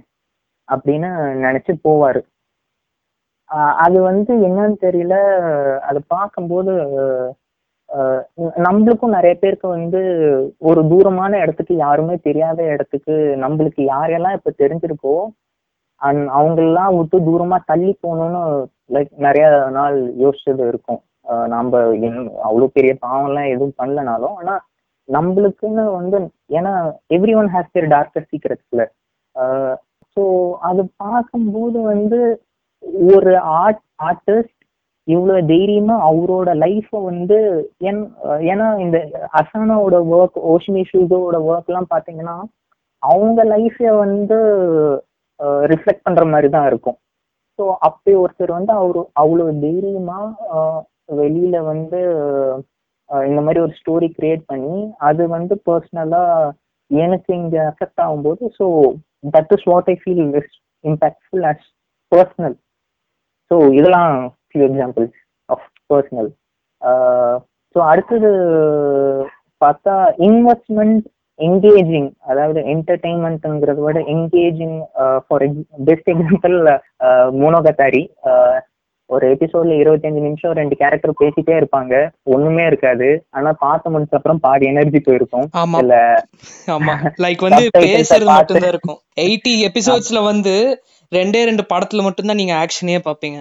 அப்படின்னு 0.68 1.10
நினைச்சு 1.46 1.74
போவாரு. 1.84 2.22
ஆஹ் 3.50 3.74
அது 3.86 4.02
வந்து 4.02 4.34
என்னன்னு 4.38 4.76
தெரியல. 4.82 5.16
அதை 5.80 6.02
பார்க்கும்போது 6.08 6.72
ஆஹ் 7.90 8.22
நம்மளுக்கும் 8.38 9.16
நிறைய 9.18 9.38
பேருக்கு 9.40 9.68
வந்து 9.68 10.02
ஒரு 10.58 10.88
தூரமான 10.88 11.38
இடத்துக்கு 11.40 11.76
யாருமே 11.76 12.18
தெரியாத 12.18 12.64
இடத்துக்கு 12.64 13.12
நம்மளுக்கு 13.42 13.82
யாரெல்லாம் 13.86 14.34
இப்ப 14.34 14.54
தெரிஞ்சிருக்கோ 14.58 15.16
அந் 16.02 16.30
அவங்களெல்லாம் 16.30 16.98
விட்டு 16.98 17.20
தூரமா 17.20 17.58
தள்ளி 17.66 17.98
போகணும்னு 18.08 18.44
லைக் 18.90 19.12
நிறைய 19.18 19.46
நாள் 19.72 19.98
யோசிச்சது 20.20 20.68
இருக்கும். 20.68 21.02
ஆஹ் 21.28 21.48
நம்ம 21.48 21.80
என்- 22.08 22.30
அவ்வளவு 22.40 22.72
பெரிய 22.72 22.98
பாவம்லாம் 23.02 23.50
எதுவும் 23.50 23.78
பண்ணலனாலும் 23.78 24.36
ஆனா 24.36 24.56
நம்மளுக்குன்னு 25.10 25.84
வந்து 25.92 26.18
ஏன்னா 26.50 26.74
every 27.14 27.36
one 27.36 27.50
has 27.54 27.72
their 27.72 27.88
darker 27.88 28.30
சீக்ரெட்ஸ்ல 28.32 28.82
ஸோ 30.18 30.24
அது 30.60 30.90
பார்க்கும்போது 30.96 31.82
வந்து 31.82 32.20
ஒரு 33.14 33.38
ஆர்ட் 33.40 33.82
ஆர்டிஸ்ட் 34.04 34.56
இவ்வளவு 35.08 35.46
தைரியமா 35.46 36.12
அவரோட 36.12 36.50
லைஃப்பை 36.56 37.04
வந்து 37.04 37.38
என் 37.80 38.02
ஏன்னா 38.52 38.80
இந்த 38.80 38.98
அசானாவோட 39.34 39.98
ஒர்க் 40.16 40.40
ஓஷினி 40.52 40.84
ஷூகோட 40.92 41.38
ஒர்க் 41.50 41.66
எல்லாம் 41.66 41.92
பாத்தீங்கன்னா 41.96 42.36
அவங்க 43.04 43.46
லைஃப்பை 43.46 43.98
வந்து 43.98 44.38
ரிஃப்ளெக்ட் 45.72 46.04
பண்ற 46.04 46.26
மாதிரி 46.26 46.50
தான் 46.50 46.66
இருக்கும். 46.66 46.98
ஸோ 47.60 47.66
அப்படி 47.80 48.12
ஒருத்தர் 48.16 48.58
வந்து 48.58 48.74
அவரு 48.74 49.02
அவ்வளவு 49.14 49.54
தைரியமா 49.62 50.20
வெளியில 51.20 51.58
வந்து 51.64 52.00
இந்த 53.10 53.42
மாதிரி 53.42 53.60
ஒரு 53.60 53.74
ஸ்டோரி 53.80 54.08
கிரியேட் 54.18 54.44
பண்ணி 54.46 54.76
அது 55.00 55.24
வந்து 55.28 55.54
பர்சனலா 55.68 56.24
எனக்கு 56.92 57.32
இங்க 57.34 57.58
அஃபெக்ட் 57.72 58.02
ஆகும்போது 58.02 58.44
so 58.60 58.66
that 59.36 59.54
is 59.58 59.68
what 59.68 59.90
I 59.90 59.96
feel 60.04 60.24
is 60.42 60.54
impactful 60.84 61.46
as 61.52 61.66
personal 62.12 62.56
so 63.52 63.58
இதெல்லாம் 63.74 64.14
few 64.50 64.64
examples 64.70 65.18
of 65.50 65.66
personal 65.90 66.32
so 67.76 67.80
அடுத்தது 67.90 68.30
பார்த்தா 69.62 69.96
இன்வெஸ்ட்மெண்ட் 70.30 71.06
என்கேஜிங் 71.40 72.10
அதாவது 72.28 72.60
என்டர்டைன்மெண்ட்ங்கிறத 72.74 73.80
விட 73.80 74.00
engaging 74.14 74.78
for 75.28 75.46
best 75.86 76.10
example 76.10 76.56
Monogatari 77.42 78.04
ஒரு 79.10 79.26
எபிசோட்ல 79.36 79.76
இருபத்தஞ்சு 79.82 80.20
நிமிஷம் 80.20 80.52
ரெண்டு 80.52 80.76
கேரக்டர் 80.76 81.20
பேசிட்டே 81.22 81.54
இருப்பாங்க. 81.60 81.94
ஒண்ணுமே 82.24 82.66
இருக்காது. 82.66 83.08
ஆனா 83.30 83.54
பார்த்து 83.60 83.92
முடிச்ச 83.92 84.10
அப்புறம் 84.10 84.40
பாதி 84.40 84.66
எனர்ஜி 84.66 85.00
போயிருக்கும். 85.00 85.48
இல்ல 85.80 85.96
ஆமா. 86.68 86.94
லைக் 87.24 87.46
வந்து 87.48 87.64
பேசுறது 87.80 88.28
மட்டும்தான் 88.30 88.70
இருக்கும். 88.70 89.00
எயிட்டி 89.22 89.54
எபிசோட்ஸ்ல 89.70 90.24
வந்து 90.24 90.54
ரெண்டே 91.12 91.42
ரெண்டு 91.44 91.66
படத்துல 91.74 92.04
மட்டும்தான் 92.04 92.36
நீங்க 92.36 92.56
ஆக்ஷனே 92.56 93.00
பாப்பீங்க 93.08 93.40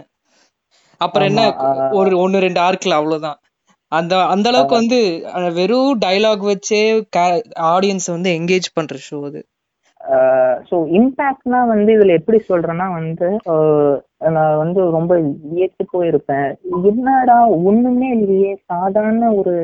அப்புறம் 1.01 1.29
என்ன. 1.29 1.43
ஒரு 1.93 2.19
ஒன்னு 2.19 2.39
ரெண்டு 2.39 2.61
ஆர்க்ல 2.61 2.95
அவ்வளவுதான். 2.95 3.39
அந்த 3.93 4.15
அந்த 4.33 4.47
அளவுக்கு 4.51 4.75
வந்து 4.75 4.99
வெறும் 5.59 5.93
டயலாக் 6.03 6.43
வச்சே 6.51 6.81
ஆடியன்ஸ் 7.75 8.09
வந்து 8.15 8.31
என்கேஜ் 8.39 8.75
பண்ற 8.77 8.97
ஷோ 9.07 9.19
அது. 9.29 9.41
ஸோ 10.69 10.77
இம்பேக்ட்னா 10.99 11.61
வந்து 11.71 11.91
இதுல 11.97 12.17
எப்படி 12.19 12.39
சொல்றேன்னா 12.51 12.87
வந்து 12.99 13.29
நான் 14.37 14.59
வந்து 14.63 14.81
ரொம்ப 14.97 15.13
வியத்து 15.51 15.85
போயிருப்பேன். 15.95 16.49
என்னடா 16.91 17.39
ஒண்ணுமே 17.69 18.09
இல்லையே. 18.19 18.53
சாதாரண 18.73 19.31
ஒரு 19.41 19.55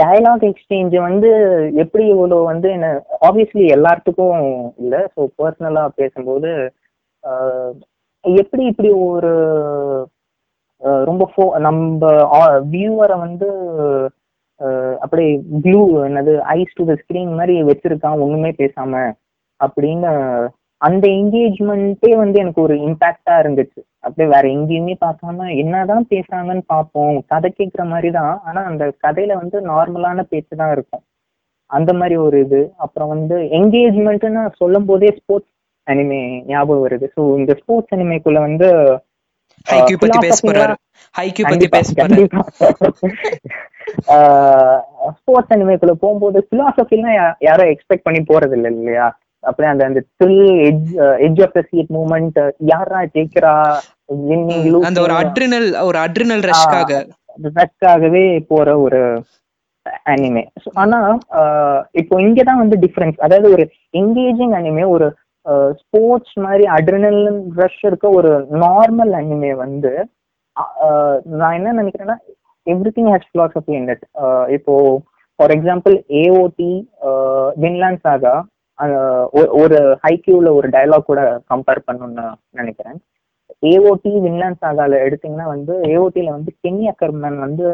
டயலாக் 0.00 0.44
எக்ஸ்சேஞ்ச் 0.48 0.96
வந்து 1.08 1.28
எப்படி 1.82 2.04
இவ்வளோ 2.14 2.38
வந்து 2.50 2.68
என்ன 2.76 2.88
ஆப்வியஸ்லி 3.28 3.64
எல்லாத்துக்கும் 3.76 4.42
இல்லை. 4.82 5.00
ஸோ 5.14 5.20
பர்சனலா 5.40 5.84
பேசும்போது 6.00 6.50
எப்படி 8.24 8.62
இப்படி 8.72 8.90
ஒரு 9.06 9.32
ரொம்ப 11.08 11.24
ஃபோ 11.32 11.44
நம்ம 11.66 12.10
வியூவரை 12.74 13.16
வந்து 13.26 13.48
அப்படியே 15.02 15.30
ப்ளூ 15.64 15.80
என்னது 16.08 16.32
ஐஸ் 16.56 16.76
டு 16.78 16.84
த 16.90 16.94
ஸ்கிரீன் 17.00 17.32
மாதிரி 17.38 17.54
வச்சிருக்கான் 17.70 18.22
ஒண்ணுமே 18.24 18.50
பேசாம. 18.60 18.92
அப்படின்னு 19.60 20.10
அந்த 20.80 21.04
என்கேஜ்மெண்ட்டே 21.18 22.10
வந்து 22.22 22.36
எனக்கு 22.42 22.60
ஒரு 22.64 22.74
இம்பாக்டா 22.86 23.34
இருந்துச்சு. 23.42 23.80
அப்படியே 24.04 24.28
வேற 24.34 24.44
எங்கேயுமே 24.56 24.94
பார்க்காம 25.04 25.46
என்னதான் 25.62 26.04
பேசுறாங்கன்னு 26.12 26.64
பார்ப்போம் 26.74 27.16
கதை 27.32 27.48
கேட்குற 27.52 27.84
மாதிரி 27.92 28.10
தான் 28.18 28.34
ஆனா 28.48 28.62
அந்த 28.70 28.84
கதையில 29.04 29.36
வந்து 29.42 29.60
நார்மலான 29.70 30.24
பேச்சு 30.32 30.54
தான் 30.62 30.74
இருக்கும். 30.76 31.04
அந்த 31.70 31.90
மாதிரி 32.00 32.16
ஒரு 32.26 32.38
இது. 32.46 32.60
அப்புறம் 32.84 33.12
வந்து 33.14 33.36
என்கேஜ்மெண்ட்னு 33.58 34.42
சொல்லும் 34.62 34.88
போதே 34.90 35.10
ஸ்போர்ட்ஸ் 35.18 35.52
அனிமே 35.86 36.20
ஞாபகம் 36.52 36.84
வருது. 36.86 37.06
ஸோ 37.16 37.22
இந்த 37.40 37.52
ஸ்போர்ட்ஸ் 37.60 37.94
அனிமேக்குள்ள 37.96 38.40
வந்து 38.48 38.68
ஹைக்யூ 39.66 39.96
பத்தி 39.98 40.18
பேச 40.24 40.38
போறாரு 40.48 40.74
ஹைக்யூ 41.14 41.44
பத்தி 41.46 41.68
பேச 41.68 41.88
போறாரு 41.94 42.24
ஸ்போர்ட்ஸ் 45.16 45.52
அனிமேக்குள்ள 45.54 45.94
போகும்போது 46.00 46.38
பிலாசபிலாம் 46.50 47.16
யாரும் 47.40 47.70
எக்ஸ்பெக்ட் 47.72 48.06
பண்ணி 48.06 48.20
போறது 48.24 48.56
இல்லை 48.58 48.70
இல்லையா? 48.74 49.06
அப்படியே 49.44 49.70
அந்த 49.72 49.82
அந்த 49.86 50.00
thrill 50.18 50.48
edge 50.68 50.92
edge 51.26 51.40
of 51.42 51.54
the 51.56 51.62
seat 51.70 51.90
moment 51.96 52.38
யாரா 52.66 53.00
ஜெயிக்கிறா? 53.14 53.52
வின்னிங் 54.22 54.66
அந்த 54.84 55.00
ஒரு 55.02 55.14
அட்ரினல் 55.20 55.68
ஒரு 55.82 55.98
அட்ரினல் 55.98 56.44
ரஷ்காக 56.50 56.90
ரஷ்காகவே 57.56 58.24
போற 58.50 58.68
ஒரு 58.78 59.00
அனிமே 60.06 60.42
ஆனா 60.74 60.98
இப்போ 61.94 62.14
இங்கதான் 62.20 62.62
வந்து 62.62 62.76
டிஃபரன்ஸ் 62.76 63.18
அதாவது 63.18 63.48
ஒரு 63.50 63.64
என்கேஜிங் 63.94 64.54
அனிமே 64.54 64.84
ஒரு 64.88 65.06
ஸ்போர்ட்ஸ் 65.80 66.36
மாதிரி 66.44 66.64
அட்ரினலின் 66.76 67.40
ரஷ் 67.60 67.82
இருக்க 67.88 68.06
ஒரு 68.18 68.30
நார்மல் 68.64 69.12
அனிமே 69.20 69.52
வந்து 69.64 69.92
நான் 71.40 71.56
என்ன 71.58 71.74
நினைக்கிறேன்னா 71.80 72.16
everything 72.96 73.10
has 73.14 73.30
philosophy 73.34 73.74
in 73.80 73.90
it 73.94 74.04
இப்போ 74.56 74.74
for 75.38 75.54
example 75.56 75.96
AOT 76.22 76.70
Vinland 77.64 78.02
Saga 78.06 78.34
ஒரு 79.62 79.78
ஹைக்யூல 80.04 80.48
ஒரு 80.58 80.68
டயலாக் 80.76 81.10
கூட 81.10 81.20
கம்பேர் 81.52 81.86
பண்ணணும்னு 81.86 82.24
நினைக்கிறேன். 82.58 82.98
ஏஓடி 83.70 84.10
வின்லாண்ட் 84.24 84.62
சாகால 84.64 84.98
எடுத்தீங்கன்னா 85.06 85.46
வந்து 85.54 85.74
ஏஓடியில 85.92 86.30
வந்து 86.36 86.52
கெனி 86.64 86.84
அக்கர்மன் 86.92 87.38
வந்து 87.44 87.66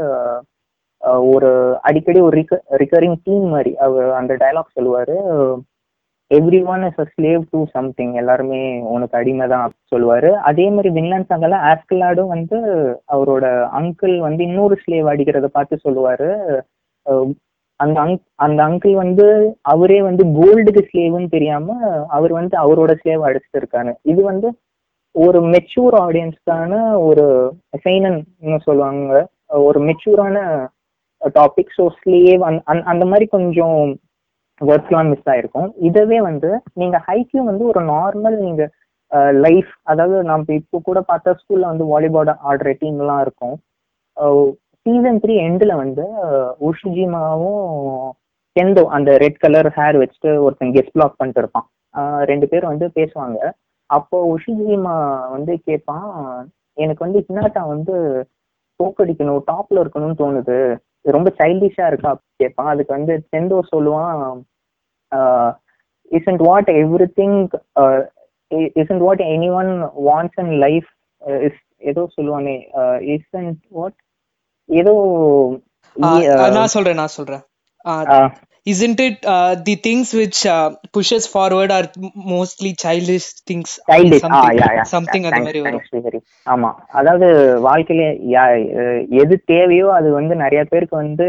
ஒரு 1.33 1.51
அடிக்கடி 1.89 2.21
ஒரு 2.27 2.45
ரிகரிங் 2.83 3.19
டீம் 3.25 3.47
மாதிரி 3.55 3.73
அவர் 3.87 4.11
அந்த 4.19 4.33
டயலாக் 4.43 4.77
சொல்லுவாரு. 4.77 5.17
Everyone 6.73 6.83
is 6.89 7.01
a 7.03 7.07
slave 7.13 7.43
to 7.53 7.61
something 7.77 8.13
எல்லாருமே 8.21 8.61
உனக்கு 8.95 9.17
அடிமை 9.21 9.47
தான் 9.53 9.73
சொல்லுவாரு. 9.93 10.31
அதே 10.49 10.67
மாதிரி 10.75 10.91
வின்லாண்ட் 10.97 11.31
சங்கல 11.33 11.59
ஆஸ்கலாடும் 11.71 12.33
வந்து 12.35 12.59
அவரோட 13.15 13.45
அங்கிள் 13.81 14.15
வந்து 14.27 14.43
இன்னொரு 14.49 14.77
ஸ்லேவ் 14.83 15.11
அடிக்கிறத 15.13 15.49
பார்த்து 15.57 15.85
சொல்லுவாரு. 15.87 16.29
அந்த 17.81 17.97
அங் 18.05 18.17
அந்த 18.47 18.61
அங்கிள் 18.69 18.95
வந்து 19.03 19.27
அவரே 19.73 19.99
வந்து 20.09 20.25
கோல்டுக்கு 20.39 20.83
ஸ்லேவ்னு 20.91 21.29
தெரியாம 21.37 21.77
அவர் 22.17 22.33
வந்து 22.41 22.55
அவரோட 22.65 22.93
ஸ்லேவ் 23.01 23.27
அடிச்சுட்டு 23.29 23.61
இருக்காரு 23.63 23.93
இது 24.13 24.21
வந்து 24.31 24.51
ஒரு 25.15 25.39
மெச்சூர் 25.55 25.95
ஆடியன்ஸ்க்கான 26.05 26.75
ஒரு 27.09 27.25
சைனன் 27.85 28.21
சொல்லுவாங்க. 28.69 29.13
ஒரு 29.69 29.79
மெச்சூரான 29.89 30.37
டாபிக் 31.39 31.75
ஸோ 31.79 31.85
ஸ்லேவ் 31.99 32.43
அந்த 32.93 33.05
மாதிரி 33.11 33.27
கொஞ்சம் 33.37 33.81
ஒர்க்லாம் 34.71 35.11
மிஸ் 35.13 35.29
ஆயிருக்கும். 35.33 35.69
இதவே 35.89 36.19
வந்து 36.29 36.51
நீங்க 36.81 36.97
ஹைக்கியூ 37.09 37.43
வந்து 37.51 37.65
ஒரு 37.73 37.81
நார்மல் 37.95 38.37
நீங்க 38.47 38.63
லைஃப் 39.45 39.73
அதாவது 39.93 40.17
நம்ம 40.31 40.55
இப்போ 40.61 40.79
கூட 40.89 40.99
பார்த்தா 41.11 41.33
ஸ்கூல்ல 41.41 41.71
வந்து 41.73 41.87
வாலிபால் 41.93 42.31
ஆடுற 42.51 42.71
டீம்லாம் 42.83 43.23
இருக்கும். 43.25 43.57
சீசன் 44.87 45.21
த்ரீ 45.23 45.35
எண்டில் 45.47 45.75
வந்து 45.83 46.05
உஷிஜிமாவும் 46.69 47.67
கெந்தோ 48.57 48.83
அந்த 48.97 49.11
ரெட் 49.25 49.43
கலர் 49.45 49.69
ஹேர் 49.77 49.99
வச்சுட்டு 50.03 50.31
ஒருத்தன் 50.45 50.73
கெஸ்ட் 50.77 50.97
பிளாக் 50.97 51.19
பண்ணிட்டு 51.19 51.43
இருப்பான். 51.43 51.67
ரெண்டு 52.31 52.47
பேரும் 52.53 52.73
வந்து 52.73 52.89
பேசுவாங்க. 52.99 53.39
அப்போ 53.91 54.19
உஷிஜிமா 54.35 54.97
வந்து 55.35 55.53
கேட்பான் 55.69 56.09
எனக்கு 56.85 57.05
வந்து 57.07 57.21
ஹினாட்டா 57.27 57.63
வந்து 57.75 57.97
தோக்கடிக்கணும் 58.81 59.45
டாப்ல 59.51 59.83
இருக்கணும்னு 59.83 60.21
தோணுது. 60.23 60.59
ரொம்ப 61.17 61.29
சைல்டிஷா 61.41 61.87
இருக்கா? 61.91 62.13
கேட்பான். 62.41 62.71
அதுக்கு 62.73 62.97
வந்து 62.99 63.15
செந்தோ 63.33 63.59
சொல்லுவான் 63.73 64.23
isn't 66.11 66.41
what 66.41 66.67
everything 66.75 67.35
uh, 67.77 67.99
isn't 68.77 69.03
what 69.09 69.21
anyone 69.29 69.71
wants 70.09 70.35
in 70.37 70.61
life 70.61 70.89
uh, 71.23 71.39
is 71.49 71.57
ஏதோ 71.91 72.03
சொல்லுவானே 72.17 72.57
uh, 72.81 72.97
isn't 73.17 73.61
what 73.79 73.95
ஏதோ 74.69 74.93
நான் 76.57 76.75
சொல்றேன் 76.77 77.01
நான் 77.03 77.17
சொல்றேன் 77.19 77.45
uh, 77.85 78.29
isn't 78.67 79.01
it 79.01 79.17
uh, 79.25 79.53
the 79.69 79.75
things 79.87 80.09
which 80.19 80.41
uh, 80.47 80.69
pushes 80.97 81.25
forward 81.27 81.71
are 81.71 81.87
m- 82.01 82.13
mostly 82.35 82.71
childish 82.83 83.27
things 83.49 83.71
childish 83.91 84.25
ah 84.37 84.43
yeah 84.61 84.69
yeah 84.77 84.85
something 84.93 85.25
அந்த 85.29 85.41
மாதிரி 85.47 85.61
வரும் 85.65 86.25
ஆமா 86.47 86.71
அதாவது 87.01 87.29
வாழ்க்கையில 87.69 88.05
எது 89.23 89.37
தேவையோ 89.53 89.89
அது 89.99 90.11
வந்து 90.19 90.37
நிறைய 90.45 90.63
பேருக்கு 90.65 90.97
வந்து 90.97 91.27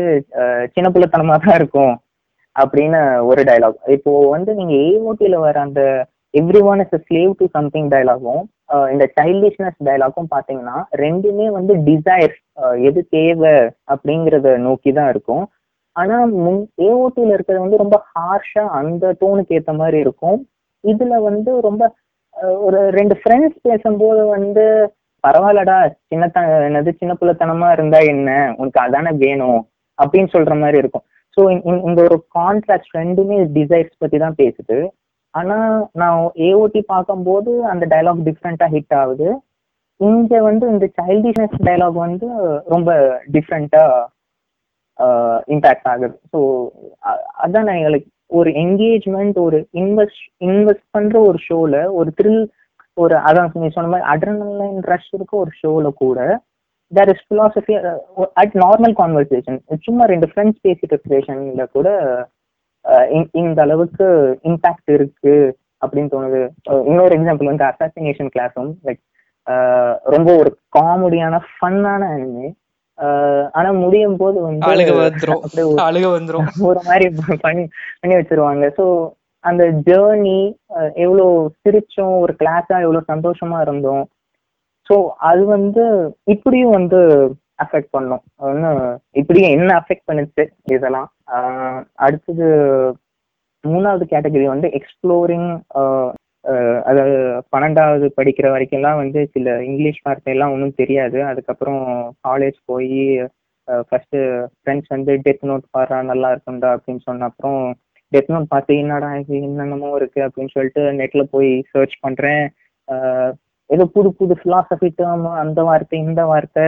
சின்ன 0.75 0.89
பிள்ளைத்தனமா 0.93 1.37
தான் 1.45 1.59
இருக்கும் 1.61 1.93
அப்படின்னு 2.61 2.99
ஒரு 3.29 3.41
டயலாக் 3.49 3.77
இப்போ 3.95 4.11
வந்து 4.35 4.51
நீங்க 4.59 4.73
ஏஓடில 4.89 5.37
வர 5.45 5.55
அந்த 5.67 5.81
everyone 6.71 6.81
is 6.83 6.95
slave 7.05 7.33
to 7.39 7.45
something 7.57 7.89
டயலாகும் 7.93 8.43
இந்த 8.93 9.05
சைல்டிஷ்னஸ் 9.17 9.79
டயலாகும் 9.87 10.29
பாத்தீங்கன்னா 10.35 10.77
ரெண்டுமே 11.03 11.47
வந்து 11.57 11.73
டிசைர் 11.89 12.33
எது 12.89 13.01
தேவை 13.15 13.55
அப்படிங்கறத 13.93 14.55
நோக்கி 14.67 14.91
தான் 14.97 15.09
இருக்கும். 15.13 15.43
ஆனா 15.95 16.15
முன் 16.43 16.61
ஏஓடியில 16.87 17.35
இருக்கிறது 17.35 17.65
வந்து 17.65 17.81
ரொம்ப 17.83 17.97
ஹார்ஷா 18.11 18.63
அந்த 18.79 19.11
டோனுக்கு 19.21 19.57
ஏத்த 19.57 19.73
மாதிரி 19.81 19.97
இருக்கும். 20.05 20.39
இதுல 20.83 21.13
வந்து 21.29 21.51
ரொம்ப 21.67 21.83
ஒரு 22.67 22.79
ரெண்டு 22.97 23.15
ஃப்ரெண்ட்ஸ் 23.19 23.59
பேசும்போது 23.67 24.21
வந்து 24.35 24.63
பரவாயில்லடா 25.23 25.75
சின்ன 26.09 26.25
என்னது 26.67 26.91
சின்ன 27.01 27.13
பிள்ளைத்தனமா 27.19 27.67
இருந்தா 27.75 27.99
என்ன? 28.13 28.29
உனக்கு 28.59 28.79
அதானே 28.85 29.11
வேணும்? 29.25 29.61
அப்படின்னு 29.99 30.33
சொல்ற 30.35 30.53
மாதிரி 30.61 30.77
இருக்கும். 30.83 31.05
ஸோ 31.37 31.41
இந்த 31.87 31.99
ஒரு 32.07 32.17
கான்ட்ராக்ட் 32.37 32.91
ரெண்டுமே 32.99 33.37
டிசைர்ஸ் 33.57 34.01
பத்தி 34.03 34.17
தான் 34.23 34.39
பேசுது. 34.41 34.77
ஆனா 35.33 35.57
நான் 36.01 36.19
ஏஓடி 36.47 36.81
பார்க்கும்போது 36.93 37.51
அந்த 37.71 37.83
டைலாக் 37.93 38.25
டிஃப்ரெண்டா 38.29 38.65
ஹிட் 38.73 38.95
ஆகுது. 39.01 39.29
இங்க 39.99 40.41
வந்து 40.49 40.65
இந்த 40.73 40.85
சைல்டிஷ்னஸ் 40.99 41.57
டைலாக் 41.67 41.97
வந்து 42.05 42.27
ரொம்ப 42.73 42.91
டிஃப்ரெண்டா 43.35 43.83
இம்பாக்ட் 45.53 45.89
ஆகுது. 45.93 46.15
ஸோ 46.31 46.39
அதான் 47.43 47.65
நான் 47.67 47.79
எங்களுக்கு 47.79 48.09
ஒரு 48.39 48.49
என்கேஜ்மெண்ட் 48.63 49.37
ஒரு 49.45 49.57
இன்வெஸ்ட் 49.81 50.23
இன்வெஸ்ட் 50.49 50.87
பண்ற 50.95 51.15
ஒரு 51.29 51.39
ஷோல 51.47 51.81
ஒரு 51.99 52.09
த்ரில் 52.19 52.43
ஒரு 52.97 53.15
அதான் 53.27 53.51
நீ 53.61 53.69
சொன்ன 53.75 53.91
மாதிரி 53.91 54.07
அட்ரனலைன் 54.13 54.79
ரஷ் 54.91 55.11
இருக்க 55.17 55.33
ஒரு 55.43 55.51
ஷோல 55.61 55.89
கூட 56.01 56.19
there 56.93 57.09
is 57.09 57.25
philosophy 57.29 57.75
at 58.35 58.55
normal 58.59 58.95
conversation 58.97 59.57
சும்மா 59.83 60.05
ரெண்டு 60.05 60.27
ஃப்ரெண்ட்ஸ் 60.29 60.63
பேசிட்டு 60.63 60.97
பேஷன்ல 61.07 61.65
கூட 61.71 61.87
அஹ், 62.85 63.07
இந்த- 63.11 63.61
அளவுக்கு 63.61 64.05
இம்பாக்ட் 64.43 64.89
இருக்கு 64.89 65.33
அப்படின்னு 65.81 66.11
தோணுது. 66.11 66.41
அஹ், 66.69 66.83
இன்னொரு 66.85 67.13
எக்ஸாம்பிள் 67.17 67.49
வந்து 67.49 67.65
அசாசினேஷன் 67.65 68.31
கிளாஸும் 68.33 68.71
லைக் 68.83 69.01
ரொம்ப 70.09 70.29
ஒரு 70.35 70.49
காமெடியான 70.77 71.39
ஃபன்னான 71.49 72.01
அனிமே 72.11 72.47
ஆனா 73.53 73.69
முடியும் 73.77 74.17
போது 74.17 74.37
வந்து 74.41 74.65
ஒரு- 75.69 75.79
மாதிரி 76.85 77.05
பண்ணி 77.41 77.63
பண்ணி 78.01 78.15
வச்சிருவாங்க. 78.15 78.65
ஸோ 78.77 78.85
அந்த 79.43 79.63
ஜேர்னி 79.87 80.37
எவ்வளோ 80.97 81.25
சிரிச்சோம் 81.61 82.13
ஒரு 82.19 82.33
கிளாஸா 82.39 82.75
எவ்வளோ 82.81 83.01
சந்தோஷமா 83.07 83.57
இருந்தோம் 83.61 84.03
ஸோ 84.89 84.95
அது 85.29 85.43
வந்து 85.55 85.83
இப்படியும் 86.25 86.71
வந்து 86.71 86.99
அஃபெக்ட் 87.63 87.91
பண்ணும். 87.91 88.23
ஒன்றும் 88.47 88.79
இப்படியும் 89.11 89.53
என்ன 89.57 89.69
அஃபெக்ட் 89.81 90.07
பண்ணுச்சு 90.09 90.43
இதெல்லாம்? 90.75 91.07
ஆஹ் 91.35 91.81
அடுத்தது 92.05 92.47
மூணாவது 93.63 94.05
கேட்டகரி 94.13 94.45
வந்து 94.53 94.67
எக்ஸ்ப்ளோரிங் 94.79 95.49
அதாவது 96.85 97.13
பன்னெண்டாவது 97.53 98.05
படிக்கிற 98.17 98.47
வரைக்கும்லாம் 98.53 98.97
வந்து 98.97 99.19
சில 99.33 99.51
இங்கிலீஷ் 99.63 100.01
வார்த்தையெல்லாம் 100.03 100.53
ஒன்றும் 100.55 100.79
தெரியாது. 100.81 101.17
அதுக்கப்புறம் 101.23 101.83
காலேஜ் 102.27 102.57
போய் 102.65 102.89
ஃபர்ஸ்ட் 103.89 104.17
ஃப்ரெண்ட்ஸ் 104.57 104.89
வந்து 104.89 105.11
டெத் 105.25 105.45
நோட் 105.49 105.65
பாடுறா 105.75 105.99
நல்லா 106.03 106.29
இருக்கும்டா 106.33 106.69
அப்படின்னு 106.75 107.05
சொன்ன 107.05 107.27
அப்புறம் 107.31 107.59
டெத் 108.11 108.31
நோட் 108.33 108.51
பார்த்து 108.53 108.73
என்னடா 108.77 109.09
இது? 109.21 109.35
என்னென்னமோ 109.47 109.91
இருக்கு? 109.95 110.19
அப்படின்னு 110.25 110.53
சொல்லிட்டு 110.55 110.83
நெட்ல 110.99 111.23
போய் 111.33 111.51
சர்ச் 111.71 111.95
பண்றேன். 112.01 112.43
ஆஹ் 112.87 113.31
ஏதோ 113.73 113.85
புது 113.93 114.09
புது 114.13 114.35
பிலாசபி 114.43 114.89
டேர்ம் 114.97 115.33
அந்த 115.33 115.63
வார்த்தை 115.63 115.99
இந்த 115.99 116.25
வார்த்தை 116.25 116.63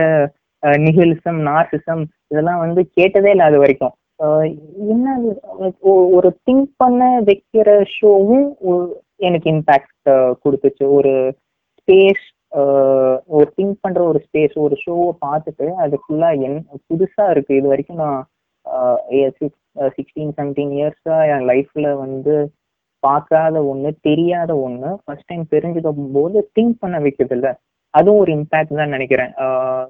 நிகிலிசம் 0.66 1.40
நார்சிசம் 1.48 2.04
இதெல்லாம் 2.28 2.58
வந்து 2.58 2.88
கேட்டதே 2.94 3.30
இல்லை 3.30 3.46
அது 3.46 3.58
வரைக்கும். 3.58 3.94
ஆஹ் 4.22 4.54
என்ன 4.88 5.18
ஒ- 5.80 6.08
ஒரு 6.12 6.38
திங்க் 6.50 6.70
பண்ண 6.76 7.20
வைக்கிற 7.20 7.68
ஷோவும் 8.00 8.88
எனக்கு 9.16 9.50
இம்பாக்ட் 9.50 10.34
கொடுத்துச்சு. 10.44 10.84
ஒரு 10.88 11.34
ஸ்பேஸ் 11.80 12.24
ஒரு 13.26 13.52
திங்க் 13.56 13.78
பண்ற 13.80 14.02
ஒரு 14.02 14.24
ஸ்பேஸ் 14.26 14.54
ஒரு 14.54 14.76
ஷோவை 14.86 15.10
பார்த்துட்டு 15.26 15.66
அது 15.84 15.98
ஃபுல்லா 16.02 16.40
என் 16.40 16.66
புதுசா 16.88 17.30
இருக்கு. 17.30 17.56
இது 17.56 17.68
வரைக்கும் 17.68 17.96
நான் 17.96 18.28
சிக்ஸ்டீன் 19.96 20.32
செவன்டீன் 20.36 20.72
இயர்ஸா 20.78 21.18
என் 21.34 21.46
லைஃப்ல 21.48 21.98
வந்து 21.98 22.50
பார்க்காத 23.02 23.56
ஒண்ணு 23.70 23.90
தெரியாத 24.00 24.50
ஒண்ணு 24.66 24.90
ஃபர்ஸ்ட் 25.02 25.28
டைம் 25.28 25.44
தெரிஞ்சுக்கும் 25.54 26.12
போது 26.16 26.38
திங்க் 26.56 26.80
பண்ண 26.80 26.96
வைக்கிறது 26.98 27.36
இல்ல 27.38 27.48
அதுவும் 27.94 28.20
ஒரு 28.22 28.30
இம்பாக்ட் 28.38 28.78
தான் 28.80 28.94
நினைக்கிறேன். 28.96 29.32
ஆஹ் 29.44 29.86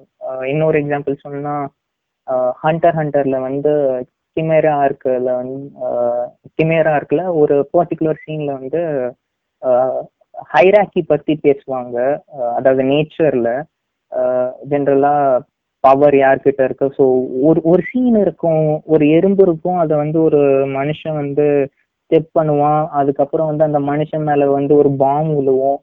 இன்னொரு 0.51 0.77
எக்ஸாம்பிள் 0.81 1.23
சொன்னா 1.25 1.55
ஹண்டர் 2.63 2.97
ஹண்டர்ல 2.99 3.37
வந்து 3.39 3.71
கிமேரா 4.37 4.73
ஆர்க்ல 4.83 5.29
வந்து 5.39 5.57
கிமேரா 6.57 6.91
ஆர்க்ல 6.97 7.21
ஒரு 7.41 7.55
பர்டிகுலர் 7.73 8.23
சீன்ல 8.25 8.51
வந்து 8.59 8.81
ஹைராக்கி 10.53 11.01
பத்தி 11.05 11.33
பேசுவாங்க. 11.45 11.97
அதாவது 12.57 12.83
நேச்சர்ல 12.91 13.51
ஜென்ரலா 14.71 15.13
பவர் 15.83 16.15
யார்கிட்ட 16.15 16.61
இருக்கு? 16.67 16.87
ஸோ 16.97 17.03
ஒரு 17.47 17.59
ஒரு 17.71 17.81
சீன் 17.89 18.17
இருக்கும் 18.23 18.63
ஒரு 18.93 19.03
எறும்பு 19.17 19.41
இருக்கும் 19.47 19.79
அதை 19.83 19.95
வந்து 19.97 20.19
ஒரு 20.27 20.41
மனுஷன் 20.77 21.17
வந்து 21.23 21.45
ஸ்டெப் 22.07 22.29
பண்ணுவான். 22.39 22.87
அதுக்கப்புறம் 22.99 23.49
வந்து 23.51 23.67
அந்த 23.69 23.79
மனுஷன் 23.91 24.25
மேல 24.29 24.49
வந்து 24.51 24.73
ஒரு 24.75 24.89
பாம் 25.03 25.29
விழுவும். 25.37 25.79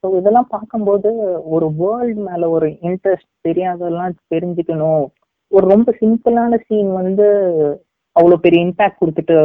ஸோ 0.00 0.06
இதெல்லாம் 0.16 0.50
பார்க்கும்போது 0.50 1.10
ஒரு 1.54 1.66
வேர்ல்டு 1.80 2.20
மேல 2.28 2.48
ஒரு 2.50 2.66
இன்ட்ரெஸ்ட் 2.88 3.30
தெரியாதெல்லாம் 3.48 4.14
தெரிஞ்சுக்கணும். 4.34 5.04
ஒரு 5.52 5.64
ரொம்ப 5.74 5.94
சிம்பிளான 6.00 6.58
சீன் 6.66 6.90
வந்து 7.00 7.26
அவ்வளோ 8.16 8.36
பெரிய 8.44 8.60
இம்பாக்ட் 8.64 9.00
கொடுத்துட்டு 9.02 9.38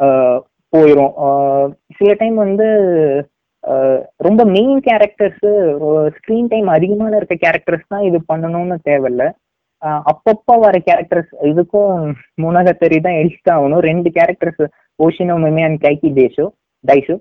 போயிடும் 0.00 0.42
போயிரும். 0.72 1.12
ஆஹ் 1.24 1.66
சில 1.96 2.10
டைம் 2.20 2.36
வந்து 2.44 2.66
ரொம்ப 4.16 4.42
மெயின் 4.44 4.80
கேரக்டர்ஸ் 4.86 5.48
ஸ்க்ரீன் 6.14 6.48
டைம் 6.52 6.68
அதிகமான 6.76 7.16
இருக்க 7.16 7.34
கேரக்டர்ஸ் 7.42 7.90
தான் 7.92 8.06
இது 8.08 8.18
பண்ணணும்னு 8.32 8.76
தேவையில்ல. 8.88 9.24
அப்பப்போ 10.10 10.54
வர 10.64 10.76
கேரக்டர்ஸ் 10.88 11.32
இதுக்கும் 11.50 11.94
முனகத்தறி 12.42 12.98
தான் 13.06 13.18
எடுத்து 13.22 13.50
ஆகணும். 13.54 13.82
ரெண்டு 13.90 14.08
characters 14.18 14.62
Oshino 14.98 15.36
Meme 15.44 15.62
and 15.68 15.82
Kaiki 15.86 16.10
Deishu 16.20 16.46
Deishu 16.84 17.16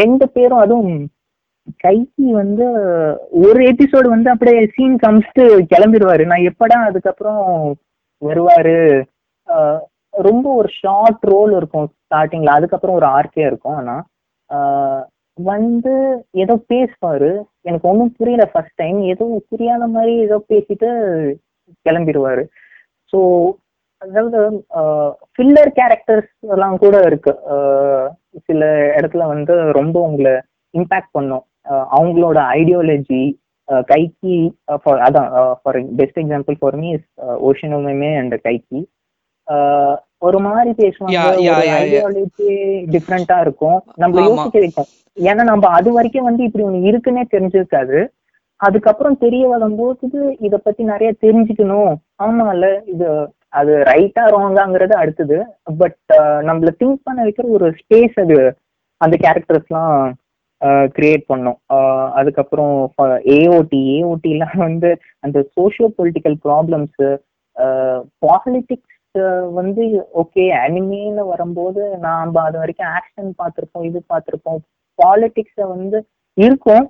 ரெண்டு 0.00 0.24
பேரும் 0.34 0.62
அதுவும் 0.64 0.96
கைக்கி 1.84 2.28
வந்து 2.40 2.66
ஒரு 3.46 3.60
எபிசோடு 3.70 4.08
வந்து 4.14 4.28
அப்படியே 4.34 4.60
சீன் 4.74 4.96
காமிச்சிட்டு 5.02 5.44
கிளம்பிடுவாரு. 5.72 6.24
நான் 6.30 6.48
எப்படா 6.50 6.78
அதுக்கப்புறம் 6.90 7.42
வருவாரு? 8.22 8.78
ரொம்ப 10.28 10.46
ஒரு 10.60 10.68
ஷார்ட் 10.80 11.24
ரோல் 11.32 11.52
இருக்கும் 11.56 11.88
ஸ்டார்டிங்ல 11.94 12.54
அதுக்கப்புறம் 12.58 12.96
ஒரு 13.00 13.06
ஆர்க்கே 13.16 13.44
இருக்கும் 13.48 13.76
ஆனா. 13.80 13.96
வந்து 15.50 15.92
ஏதோ 16.42 16.54
பேசுவாரு. 16.72 17.30
எனக்கு 17.68 17.88
ஒன்றும் 17.90 18.14
புரியல 18.18 18.44
ஃபர்ஸ்ட் 18.52 18.80
டைம் 18.82 18.98
ஏதோ 19.12 19.26
புரியாத 19.50 19.86
மாதிரி 19.96 20.14
ஏதோ 20.26 20.38
பேசிட்டு 20.52 20.90
கிளம்பிடுவாரு. 21.88 22.44
ஸோ 23.12 23.18
அதாவது 23.98 24.66
ஃபில்லர் 25.34 25.70
கேரக்டர்ஸ் 25.78 26.32
எல்லாம் 26.48 26.78
கூட 26.78 27.02
இருக்கு. 27.02 27.32
சில 28.44 28.66
இடத்துல 28.96 29.26
வந்து 29.26 29.72
ரொம்ப 29.72 30.00
உங்களை 30.00 30.32
இம்பாக்ட் 30.74 31.12
பண்ணும். 31.12 31.44
அவங்களோட 31.70 32.38
ஐடியாலஜி 32.58 33.22
கைக்கி 33.68 34.36
ஃபார் 34.82 34.98
அதான் 34.98 35.54
for 35.62 35.78
best 35.94 36.18
example 36.18 36.54
for 36.58 36.76
me 36.76 36.90
is 36.90 37.08
Oshino Meme 37.48 38.18
and 38.18 38.34
Kaiki. 38.44 38.80
ஆஹ் 39.46 39.96
ஒரு 40.18 40.38
மாதிரி 40.38 40.70
பேசுவாங்க. 40.70 41.10
டிஃப்ரெண்டா 42.94 43.40
இருக்கும். 43.40 43.84
நம்ம. 43.96 44.20
யோசிக்க 44.28 44.58
வைக்கும் 44.58 44.88
ஏன்னா 45.16 45.42
நம்ம 45.44 45.68
அது 45.68 45.92
வரைக்கும் 45.92 46.24
வந்து 46.24 46.42
இப்படி 46.44 46.64
ஒண்ணு 46.64 46.88
இருக்குன்னே 46.90 47.22
தெரிஞ்சிருக்காது. 47.34 47.98
அதுக்கப்புறம் 48.66 49.16
தெரிய 49.24 49.44
வரும்போது 49.54 50.20
இத 50.46 50.54
பத்தி 50.56 50.82
நிறைய 50.92 51.10
தெரிஞ்சுக்கணும். 51.24 51.92
ஆமால 52.26 52.70
இது 52.92 53.08
அது 53.58 53.74
ரைட்டா 53.90 54.22
ராங்காங்கிறது 54.34 54.94
அடுத்தது. 55.02 55.36
பட் 55.80 56.00
நம்மள 56.48 56.70
திங்க் 56.80 57.06
பண்ண 57.06 57.18
வைக்கிற 57.26 57.46
ஒரு 57.58 57.68
ஸ்பேஸ் 57.80 58.16
அது 58.24 58.38
அந்த 59.00 59.14
கேரக்டர்ஸ்லாம் 59.24 59.94
கிரியேட் 60.96 61.24
பண்ணும். 61.32 61.58
அதுக்கப்புறம் 62.18 62.76
ஏஓடி 63.36 63.80
ஏஓடிலாம் 63.96 64.58
வந்து 64.66 64.90
அந்த 65.24 65.38
சோஷியோ 65.56 65.88
பொலிட்டிக்கல் 65.98 66.36
ப்ராப்ளம்ஸ் 66.46 67.02
பாலிட்டிக்ஸ் 68.24 69.20
வந்து 69.58 69.84
ஓகே 70.22 70.44
அனிமேல 70.64 71.20
வரும்போது 71.32 71.82
நாம 72.06 72.42
அது 72.48 72.56
வரைக்கும் 72.62 72.92
ஆக்ஷன் 72.98 73.30
பார்த்திருப்போம் 73.40 73.86
இது 73.88 73.98
பார்த்திருப்போம். 74.12 74.60
பாலிட்டிக்ஸை 74.98 75.66
வந்து 75.74 75.98
இருக்கும். 76.36 76.86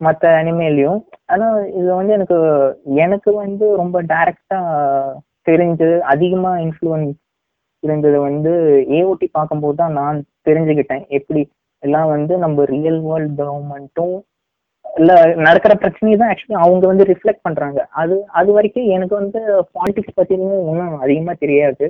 மற்ற 0.00 0.24
அனிமேலையும் 0.40 1.00
ஆனா 1.32 1.46
இது 1.78 1.88
வந்து 2.00 2.12
எனக்கு 2.18 2.36
எனக்கு 3.04 3.30
வந்து 3.42 3.66
ரொம்ப 3.82 3.96
டைரக்டா 4.12 4.58
தெரிஞ்சு 5.48 5.88
அதிகமா 6.12 6.52
இன்ஃப்ளூயன்ஸ் 6.66 7.16
இருந்தது 7.82 8.18
வந்து 8.28 8.52
ஏஓடி 8.98 9.26
பார்க்கும்போது 9.36 9.76
தான் 9.80 9.96
நான் 10.00 10.18
தெரிஞ்சுக்கிட்டேன். 10.48 11.04
எப்படி 11.18 11.42
எல்லாம் 11.82 12.08
வந்து 12.14 12.34
நம்ம 12.44 12.64
ரியல் 12.74 13.00
வேர்ல்ட் 13.08 13.36
கவர்மெண்ட்டும் 13.40 14.16
இல்ல 14.84 15.12
நடக்கிற 15.46 15.72
பிரச்சனையை 15.82 16.16
தான் 16.18 16.30
ஆக்சுவலி 16.32 16.58
அவங்க 16.64 16.84
வந்து 16.90 17.04
ரிஃப்ளெக்ட் 17.10 17.46
பண்றாங்க. 17.46 17.80
அது 18.00 18.14
அது 18.38 18.50
வரைக்கும் 18.56 18.90
எனக்கு 18.96 19.14
வந்து 19.20 19.40
பாலிடிக்ஸ் 19.76 20.16
பத்தியும் 20.18 20.66
ஒன்றும் 20.70 21.02
அதிகமா 21.04 21.34
தெரியாது. 21.44 21.86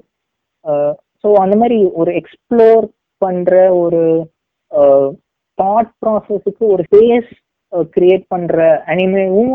ஸோ 1.23 1.29
அந்த 1.44 1.55
மாதிரி 1.61 1.79
ஒரு 2.01 2.11
எக்ஸ்ப்ளோர் 2.21 2.87
பண்ற 3.23 3.53
ஒரு 3.83 4.03
தாட் 5.59 5.92
ப்ராசஸுக்கு 6.03 6.64
ஒரு 6.75 6.85
ஃபேஸ் 6.90 7.31
கிரியேட் 7.93 8.25
பண்ற 8.29 8.57
அனிமேவும் 8.87 9.55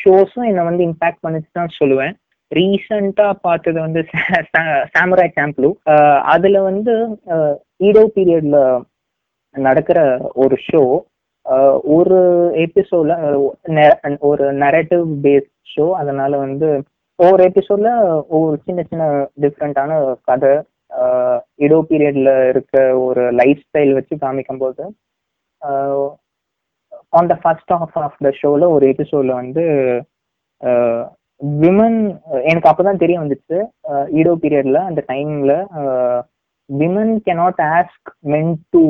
ஷோஸும் 0.00 0.48
என்னை 0.48 0.62
வந்து 0.64 0.82
இம்பாக்ட் 0.86 1.24
பண்ணிச்சு 1.26 1.50
தான் 1.52 1.76
சொல்லுவேன். 1.80 2.14
ரீசெண்டா 2.50 3.26
பார்த்தது 3.40 3.78
வந்து 3.80 4.00
சாமராய் 4.94 5.36
சாம்பிளு 5.36 5.70
அதுல 6.34 6.60
வந்து 6.62 6.92
ஈடோ 7.80 8.04
பீரியட்ல 8.16 8.58
நடக்கிற 9.54 9.98
ஒரு 10.34 10.56
ஷோ 10.66 10.82
ஒரு 11.96 12.18
எபிசோட்ல 12.64 13.14
ஒரு 14.20 14.44
நரேட்டிவ் 14.54 15.06
பேஸ்ட் 15.24 15.52
ஷோ 15.68 15.86
அதனால 15.92 16.32
வந்து 16.36 16.68
ஒவ்வொரு 17.18 17.42
எபிசோட்ல 17.44 17.90
ஒவ்வொரு 18.28 18.56
சின்ன 18.66 18.80
சின்ன 18.82 19.04
டிஃப்ரெண்டான 19.40 19.92
கதை 20.22 20.52
இடோ 21.58 21.78
பீரியட்ல 21.90 22.32
இருக்க 22.48 22.76
ஒரு 22.98 23.22
லைஃப் 23.32 23.62
ஸ்டைல் 23.66 23.92
வச்சு 23.92 24.14
காமிக்கும் 24.16 24.58
போது 24.58 24.84
on 27.12 27.30
the 27.32 27.34
first 27.42 27.72
of 27.72 27.96
of 27.98 28.18
the 28.24 28.30
ஷோல 28.40 28.68
ஒரு 28.76 28.84
எபிசோட்ல 28.92 29.34
வந்து 29.34 29.64
விமன் 31.60 31.98
எனக்கு 32.50 32.68
அப்பதான் 32.70 33.02
தெரிய 33.02 33.16
வந்துச்சு. 33.22 33.56
ஈடோ 34.18 34.32
பீரியட்ல 34.42 34.78
அந்த 34.90 35.00
டைம்ல 35.08 35.54
women 36.70 37.14
cannot 37.26 37.60
ask 37.72 38.10
men 38.32 38.54
to 38.70 38.82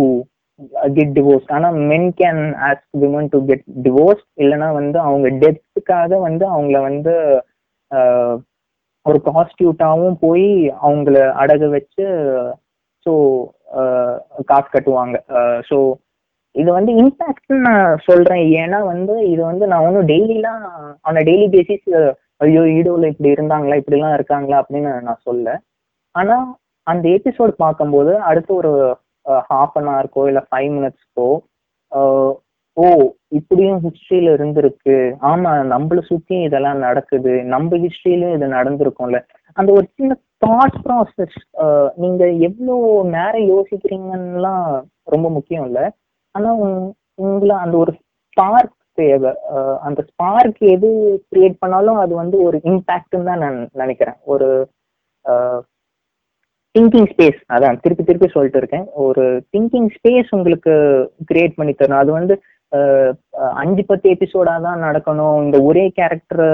get 0.97 1.13
divorce 1.13 1.49
ஆனா 1.53 1.69
men 1.91 2.09
can 2.21 2.43
ask 2.69 2.95
women 3.03 3.29
to 3.33 3.39
get 3.45 3.67
divorce 3.87 4.25
இல்லைன்னா 4.43 4.69
வந்து 4.73 4.99
அவங்க 5.01 5.29
டெத்துக்காக 5.43 6.21
வந்து 6.29 6.45
அவங்கள 6.55 6.79
வந்து 6.81 7.15
ஒரு 9.07 9.19
ப்ராஸ்டியூட்டாகவும் 9.27 10.17
போய் 10.21 10.47
அவங்கள 10.87 11.17
அடக 11.43 11.69
வச்சு 11.69 12.07
ஸோ 13.07 13.13
காசு 14.45 14.69
கட்டுவாங்க. 14.73 15.17
ஸோ 15.69 15.77
இது 16.57 16.69
வந்து 16.77 16.93
இம்பாக்ட்னு 17.03 17.57
நான் 17.69 18.01
சொல்றேன். 18.09 18.45
ஏன்னா 18.63 18.79
வந்து 18.93 19.15
இது 19.33 19.43
வந்து 19.51 19.65
நான் 19.73 19.87
ஒன்றும் 19.87 20.09
டெய்லிலாம் 20.13 20.63
ஆன் 21.09 21.27
டெய்லி 21.31 21.49
பேசிஸ் 21.57 21.91
ஐயோ 22.45 22.63
ஈடோவில் 22.77 23.11
இப்படி 23.11 23.35
இருந்தாங்களா 23.37 23.81
இப்படிலாம் 23.81 24.17
இருக்காங்களா 24.19 24.61
அப்படின்னு 24.63 24.93
நான் 25.09 25.25
சொல்ல 25.29 25.55
ஆனா 26.15 26.37
அந்த 26.87 27.05
எபிசோட் 27.19 27.53
பார்க்கும்போது 27.65 28.13
அடுத்து 28.31 28.53
ஒரு 28.61 28.73
ஹாஃப் 29.51 29.77
அன் 29.79 29.91
ஹவர்க்கோ 29.93 30.25
இல்லை 30.31 30.43
ஃபைவ் 30.49 30.71
மினிட்ஸ்க்கோ 30.77 31.29
ஓ 32.77 32.87
இப்படியும் 33.39 33.79
ஹிஸ்ட்ரியில 33.85 34.33
இருந்திருக்கு. 34.37 34.97
ஆமா 35.31 35.51
நம்மள 35.71 36.01
சுத்தியும் 36.09 36.47
இதெல்லாம் 36.49 36.83
நடக்குது. 36.87 37.33
நம்ம 37.53 37.79
ஹிஸ்டரியிலும் 37.85 38.35
இது 38.37 38.47
நடந்திருக்கும்ல. 38.57 39.19
அந்த 39.59 39.71
ஒரு 39.77 39.87
சின்ன 39.97 40.17
தாட் 40.45 40.77
ப்ராசஸ் 40.87 41.39
நீங்க 42.03 42.25
எவ்வளோ 42.49 42.77
நேரம் 43.15 43.49
யோசிக்கிறீங்கன்னுலாம் 43.53 44.67
ரொம்ப 45.15 45.27
முக்கியம் 45.37 45.67
இல்லை. 45.69 45.85
ஆனா 46.37 46.51
உங்களை 47.27 47.55
அந்த 47.65 47.77
ஒரு 47.83 47.93
ஸ்பார்க் 47.99 48.75
தேவை. 49.01 49.33
அந்த 49.87 50.01
ஸ்பார்க் 50.09 50.61
எது 50.75 50.89
கிரியேட் 51.31 51.63
பண்ணாலும் 51.63 52.01
அது 52.03 52.13
வந்து 52.23 52.37
ஒரு 52.49 52.57
இம்பாக்ட்னு 52.71 53.29
தான் 53.31 53.43
நான் 53.45 53.59
நினைக்கிறேன். 53.83 54.19
ஒரு 54.33 54.49
திங்கிங் 56.75 57.09
ஸ்பேஸ் 57.13 57.39
அதான் 57.55 57.79
திருப்பி 57.83 58.03
திருப்பி 58.05 58.29
சொல்லிட்டு 58.33 58.61
இருக்கேன். 58.61 58.87
ஒரு 59.05 59.25
திங்கிங் 59.53 59.91
ஸ்பேஸ் 59.97 60.35
உங்களுக்கு 60.37 60.75
கிரியேட் 61.31 61.59
பண்ணி 61.59 61.73
தரணும். 61.75 62.03
அது 62.03 62.11
வந்து 62.19 62.35
அஞ்சு 63.63 63.83
பத்து 63.89 64.07
எபிசோடா 64.15 64.55
தான் 64.67 64.85
நடக்கணும். 64.87 65.37
இந்த 65.45 65.57
ஒரே 65.69 65.85
கேரக்டர் 65.99 66.47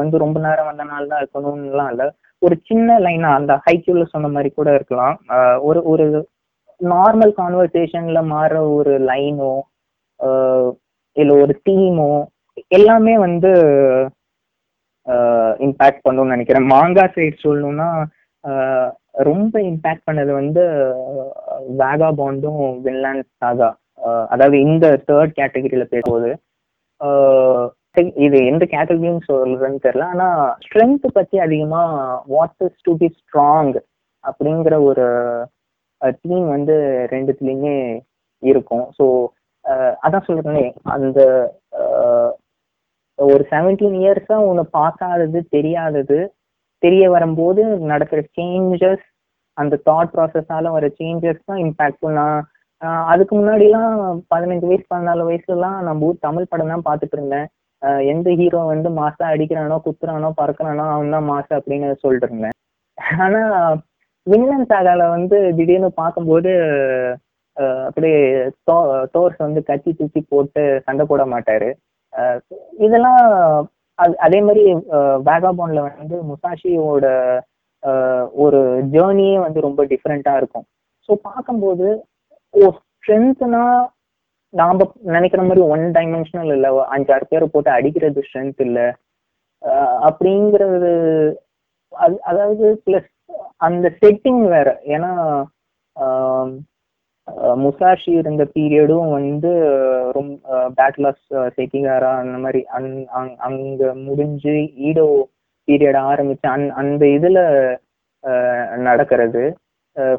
வந்து 0.00 0.16
ரொம்ப 0.24 0.38
நேரம் 0.46 0.68
வந்தனால 0.70 1.10
தான் 1.12 1.22
இருக்கணும்லாம் 1.22 1.90
இல்லை. 1.92 2.06
ஒரு 2.42 2.56
சின்ன 2.68 2.98
லைனா 3.06 3.30
அந்த 3.38 3.52
ஹைக்யூல 3.66 4.04
சொன்ன 4.14 4.30
மாதிரி 4.36 4.50
கூட 4.58 4.68
இருக்கலாம். 4.78 5.16
ஒரு 5.68 5.82
ஒரு 5.92 6.06
நார்மல் 6.80 7.32
கான்வர்சேஷன்ல 7.40 8.20
மாற 8.32 8.52
ஒரு 8.76 8.92
லைனோ 9.10 9.54
இல்ல 11.16 11.32
ஒரு 11.42 11.54
தீமோ 11.68 12.10
எல்லாமே 12.76 13.14
வந்து 13.26 13.50
இம்பேக்ட் 15.66 16.04
பண்ணும்னு 16.06 16.34
நினைக்கிறேன். 16.34 16.66
மாங்கா 16.74 17.04
சைட் 17.14 17.44
சொல்லணும்னா 17.46 17.88
ரொம்ப 19.28 19.54
இம்பேக்ட் 19.70 20.06
பண்ணது 20.08 20.32
வந்து 20.40 20.62
வேகா 21.82 22.08
பாண்டும் 22.20 22.62
வின்லாண்ட் 22.86 23.26
சாகா 23.42 23.70
அதாவது 24.32 24.56
இந்த 24.68 24.86
தேர்ட் 25.08 25.36
கேட்டகரியில 25.40 25.86
பேசும்போது 25.94 26.30
இது 28.24 28.38
எந்த 28.50 28.64
கேட்டகரியும் 28.72 29.26
சொல்றதுன்னு 29.28 29.78
தெரியல. 29.84 30.06
ஆனா 30.14 30.26
ஸ்ட்ரென்த் 30.64 31.06
பத்தி 31.18 31.36
அதிகமா 31.46 31.82
what 32.34 32.64
is 32.66 32.82
to 32.86 32.94
be 33.02 33.08
strong 33.18 33.76
அப்படிங்கிற 34.24 34.74
ஒரு 34.90 35.06
தீம் 36.20 36.46
வந்து 36.54 36.74
ரெண்டுத்துலயுமே 37.14 37.76
இருக்கும். 38.42 38.86
ஸோ 38.98 39.04
அதான் 40.06 40.26
சொல்றேனே 40.26 40.66
அந்த 40.94 41.20
ஒரு 43.18 43.42
செவன்டீன் 43.52 43.96
இயர்ஸா 44.00 44.36
உன்னை 44.48 44.64
பார்க்காதது 44.78 45.38
தெரியாதது 45.54 46.18
தெரிய 46.82 47.04
வரும்போது 47.14 47.62
நடக்கிற 47.92 48.20
சேஞ்சஸ் 48.38 49.04
அந்த 49.56 49.74
தாட் 49.88 50.12
ப்ராசஸால 50.14 50.72
வர 50.74 50.86
சேஞ்சஸ் 50.98 51.46
தான் 51.48 51.62
இம்பாக்ட் 51.64 52.06
நான் 52.18 52.38
அதுக்கு 53.12 53.34
முன்னாடிலாம் 53.36 53.92
பதினஞ்சு 54.32 54.66
வயசு 54.70 54.84
பதினாலு 54.92 55.22
வயசுலாம் 55.28 55.78
நம்ம 55.86 56.06
ஊர் 56.08 56.24
தமிழ் 56.26 56.50
படம் 56.50 56.72
தான் 56.72 56.86
பார்த்துட்டு 56.88 57.16
இருந்தேன். 57.18 57.46
எந்த 58.12 58.28
ஹீரோ 58.40 58.60
வந்து 58.72 58.88
மாசா 58.98 59.24
அடிக்கிறானோ 59.34 59.76
குத்துறானோ 59.86 60.28
பறக்குறானோ 60.40 60.84
அவன் 60.94 61.14
தான் 61.16 61.28
மாசா 61.32 61.52
அப்படின்னு 61.58 61.88
சொல்லிட்டு 62.04 62.28
இருந்தேன். 62.28 62.56
ஆனா 63.24 63.42
வில்லன் 64.26 64.68
சாகால 64.72 65.02
வந்து 65.16 65.38
திடீர்னு 65.58 65.90
பார்க்கும்போது 66.00 66.52
அப்படியே 67.86 68.20
டோர்ஸ் 69.14 69.44
வந்து 69.44 69.60
கத்தி 69.68 69.90
தூக்கி 69.98 70.20
போட்டு 70.32 70.62
சண்டை 70.86 71.04
போட 71.10 71.22
மாட்டாரு. 71.32 71.68
இதெல்லாம் 72.86 73.22
அதே 74.26 74.38
மாதிரி 74.46 74.62
வேகாபான்ல 75.28 75.82
வந்து 76.00 76.16
முசாஷியோட 76.30 77.06
ஒரு 78.44 78.60
ஜேர்னியே 78.94 79.36
வந்து 79.46 79.60
ரொம்ப 79.68 79.80
டிஃப்ரெண்டா 79.92 80.32
இருக்கும். 80.40 80.66
ஸோ 81.08 81.12
பார்க்கும்போது 81.28 81.88
ஓ 82.54 82.70
ஸ்ட்ரென்த்னா 82.76 83.64
நாம 84.54 84.86
நினைக்கிற 85.14 85.40
மாதிரி 85.46 85.62
ஒன் 85.72 85.84
டைமென்ஷனல் 85.96 86.52
இல்லை. 86.56 86.70
அஞ்சாறு 86.94 87.24
பேரை 87.30 87.46
போட்டு 87.54 87.70
அடிக்கிறது 87.78 88.20
ஸ்ட்ரென்த் 88.28 88.62
இல்லை. 88.68 88.86
அப்படிங்கிறது 90.08 90.92
அது 91.92 92.16
அதாவது 92.30 92.66
பிளஸ் 92.86 93.10
அந்த 93.58 93.86
செட்டிங் 94.00 94.42
வேற. 94.48 94.68
ஏன்னா 94.94 95.10
முசாஷி 97.62 98.10
இருந்த 98.18 98.42
பீரியடும் 98.54 99.08
வந்து 99.12 99.50
ரொம்ப 100.12 100.34
பேட்லாஸ் 100.78 101.22
ஆஃப் 101.36 101.54
செக்கிகாரா 101.56 102.10
அந்த 102.18 102.36
மாதிரி 102.38 102.60
அந் 102.76 102.90
அங்- 103.18 103.38
அங்க 103.46 103.88
முடிஞ்சு 104.04 104.54
ஈடோ 104.88 105.06
பீரியட் 105.68 105.98
ஆரம்பிச்சு 106.06 106.48
அந் 106.48 106.66
அந்த 106.80 107.04
இதுல 107.16 107.38
நடக்கிறது. 108.80 109.42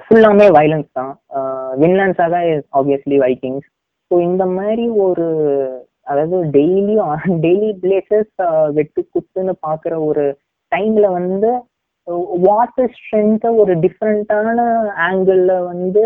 ஃபுல்லாமே 0.03 0.45
வைலன்ஸ் 0.55 0.89
தான். 0.93 1.13
வின்லாண்ட்ஸாக 1.81 2.29
தான் 2.33 2.45
ஆப்வியஸ்லி 2.77 3.17
வைக்கிங்ஸ் 3.19 3.67
ஸோ 4.11 4.21
இந்த 4.21 4.43
மாதிரி 4.53 4.85
ஒரு 5.05 5.25
அதாவது 6.07 6.37
டெய்லியும் 6.53 7.09
டெய்லி 7.43 7.69
பிளேசஸ் 7.81 8.31
வெட்டு 8.73 9.01
குத்துன்னு 9.07 9.53
பார்க்குற 9.65 9.93
ஒரு 10.05 10.23
டைம்ல 10.71 11.05
வந்து 11.13 11.49
வாட்டர் 12.47 12.91
ஸ்ட்ரென்த்தை 12.97 13.49
ஒரு 13.61 13.73
டிஃப்ரெண்ட்டான 13.85 14.59
ஆங்கிள் 15.07 15.45
வந்து 15.71 16.03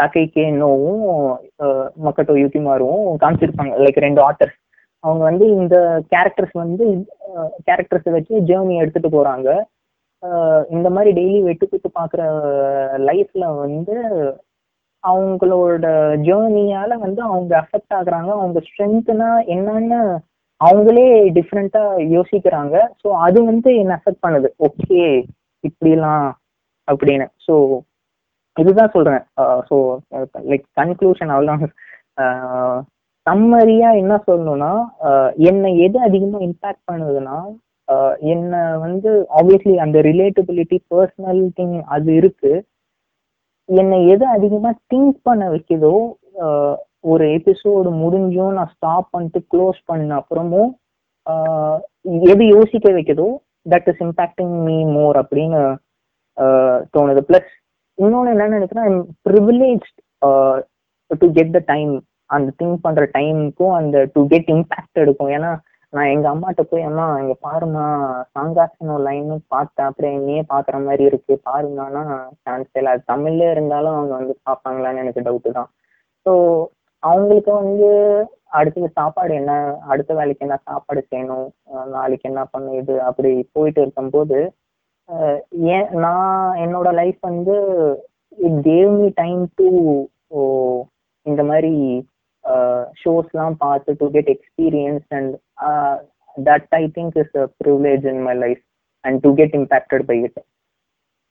தக்கைக்கே 0.00 0.44
நோவும் 0.60 1.04
மக்கட்டோ 2.06 2.34
யுக்கிமாரும் 2.42 3.02
காமிச்சிருப்பாங்க. 3.22 3.74
லைக் 3.84 4.04
ரெண்டு 4.06 4.20
ஆத்தர்ஸ் 4.26 4.58
அவங்க 5.04 5.22
வந்து 5.30 5.46
இந்த 5.56 5.76
கேரக்டர்ஸ் 6.12 6.54
வந்து 6.62 6.84
கேரக்டர்ஸ் 7.68 8.08
வச்சு 8.16 8.34
ஜேர்னி 8.50 8.76
எடுத்துட்டு 8.82 9.10
போறாங்க. 9.16 9.48
இந்த 10.74 10.88
மாதிரி 10.94 11.10
டெய்லி 11.18 11.40
வெட்டு 11.48 11.64
குத்து 11.66 11.88
பார்க்குற 11.98 12.22
லைஃப்ல 13.08 13.44
வந்து 13.64 13.96
அவங்களோட 15.04 15.86
ஜேர்னியால 16.28 16.92
வந்து 17.04 17.20
அவங்க 17.28 17.52
அஃபெக்ட் 17.62 17.94
ஆகுறாங்க. 17.98 18.30
அவங்க 18.40 18.60
ஸ்ட்ரென்த்னா 18.68 19.30
என்னன்னு 19.54 20.00
அவங்களே 20.60 21.06
டிஃப்ரெண்டா 21.38 21.82
யோசிக்கிறாங்க. 22.16 22.76
ஸோ 23.02 23.08
அது 23.26 23.38
வந்து 23.44 23.70
என்ன 23.82 23.92
அஃபெக்ட் 23.98 24.24
பண்ணுது. 24.26 24.48
ஓகே 24.68 25.02
இப்படிலாம் 25.64 26.28
அப்படின்னு. 26.88 27.26
ஸோ 27.46 27.54
இதுதான் 28.56 28.94
சொல்றேன். 28.96 29.24
ஸோ 29.68 29.76
லைக் 30.50 30.64
கன்க்ளூஷன் 30.80 31.32
அவ்வளோதான் 31.34 31.66
சம்மரியா 33.26 33.88
என்ன 34.00 34.14
சொல்லணும்னா 34.26 34.72
uh, 35.08 35.28
என்னை 35.48 35.70
எது 35.86 35.98
அதிகமாக 36.06 36.46
இம்பாக்ட் 36.48 36.84
பண்ணுதுன்னா 36.90 37.38
uh, 37.88 38.12
என்னை 38.32 38.62
வந்து 38.84 39.10
ஆப்வியஸ்லி 39.38 39.74
அந்த 39.84 39.98
ரிலேட்டபிலிட்டி 40.08 40.78
பர்சனல் 40.92 41.42
திங் 41.58 41.76
அது 41.96 42.10
இருக்கு. 42.20 42.52
என்னை 43.68 43.98
எது 44.12 44.24
அதிகமாக 44.36 44.74
திங்க் 44.92 45.18
பண்ண 45.22 45.44
வைக்குதோ 45.54 45.94
uh, 46.44 46.74
ஒரு 47.04 47.24
எபிசோடு 47.36 47.88
முடிஞ்சும் 48.02 48.56
நான் 48.58 48.72
ஸ்டாப் 48.74 49.12
பண்ணிட்டு 49.14 49.40
க்ளோஸ் 49.52 49.78
பண்ண 49.90 50.14
அப்புறமும் 50.20 50.70
எது 52.32 52.44
யோசிக்க 52.56 52.88
வைக்குதோ 52.96 53.28
that 53.72 53.88
is 53.92 54.02
impacting 54.06 54.54
me 54.66 54.76
more 54.96 55.16
அப்படின்னு 55.22 55.60
தோணுது. 56.94 57.22
ப்ளஸ் 57.28 57.50
இன்னொன்று 57.98 58.32
என்னன்னு 58.34 58.58
நினைக்கிறேன் 58.58 58.98
privilege 59.28 59.86
to 61.22 61.26
get 61.38 61.56
the 61.56 61.60
time 61.72 61.92
அந்த 62.30 62.48
திங்க் 62.60 62.84
பண்ற 62.86 63.02
டைமுக்கும் 63.16 63.74
அந்த 63.80 63.96
டு 64.14 64.20
கெட் 64.32 64.50
இம்பாக்ட் 64.56 65.02
எடுக்கும் 65.02 65.32
ஏன்னா 65.36 65.50
நான் 65.92 66.10
எங்க 66.14 66.26
அம்மாட்ட 66.32 66.62
போய் 66.70 66.86
அம்மா 66.88 67.04
இங்க 67.20 67.34
பாருமா 67.46 67.84
சாங்காசனோ 68.34 68.96
லைன்னு 69.06 69.36
பார்த்தேன். 69.54 69.88
அப்புறம் 69.90 70.14
என்னையே 70.18 70.42
பாக்குற 70.50 70.76
மாதிரி 70.86 71.04
இருக்கு. 71.10 71.34
பாருங்கன்னா 71.48 72.02
சான்ஸ் 72.44 72.72
இல்லை 72.80 72.90
அது 72.94 73.02
தமிழ்ல 73.12 73.46
இருந்தாலும் 73.54 73.96
அவங்க 73.98 74.12
வந்து 74.20 74.34
பார்ப்பாங்களான்னு 74.48 75.02
எனக்கு 75.04 75.24
டவுட்டு 75.28 75.52
தான். 75.58 75.70
ஸோ 76.26 76.32
அவங்களுக்கு 77.02 77.50
வந்து 77.54 77.88
அடுத்தது 78.50 78.88
சாப்பாடு 78.92 79.32
என்ன 79.34 79.52
அடுத்த 79.86 80.12
வேலைக்கு 80.14 80.44
என்ன 80.46 80.56
சாப்பாடு 80.64 81.00
செய்யணும் 81.10 81.48
நாளைக்கு 81.88 82.28
என்ன 82.28 82.42
பண்ணும் 82.44 82.78
இது 82.80 82.94
அப்படி 83.02 83.30
போயிட்டு 83.52 83.80
இருக்கும்போது 83.80 84.38
ஏன் 85.72 85.88
நான் 85.98 86.56
என்னோட 86.58 86.88
லைஃப் 86.92 87.20
வந்து 87.22 87.56
it 88.38 88.60
gave 88.64 88.90
me 88.96 89.08
time 89.14 89.42
to 89.58 89.68
இந்த 91.26 91.42
மாதிரி 91.42 91.74
ஷோஸ்லாம் 93.02 93.56
பார்த்து 93.56 93.98
to 94.00 94.06
get 94.10 94.30
experience 94.30 95.08
and 95.10 95.32
that 96.36 96.68
I 96.74 96.84
think 96.98 97.16
is 97.16 97.34
a 97.36 97.46
privilege 97.60 98.06
in 98.12 98.22
my 98.22 98.36
life 98.44 98.62
and 99.04 99.20
to 99.22 99.30
get 99.34 99.56
impacted 99.56 100.04
by 100.06 100.18
it 100.20 100.38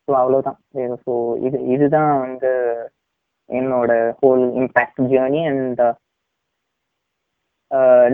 so 0.08 0.13
அவ்வளோதான் 0.17 0.60
ஸோ 1.06 1.13
இது 1.47 1.58
இதுதான் 1.67 2.13
வந்து 2.19 2.51
என்னோட 3.49 3.91
ஹோல் 4.21 4.43
இம்பேக்ட் 4.62 5.01
ஜேர்னி 5.13 5.41
அண்ட் 5.51 5.81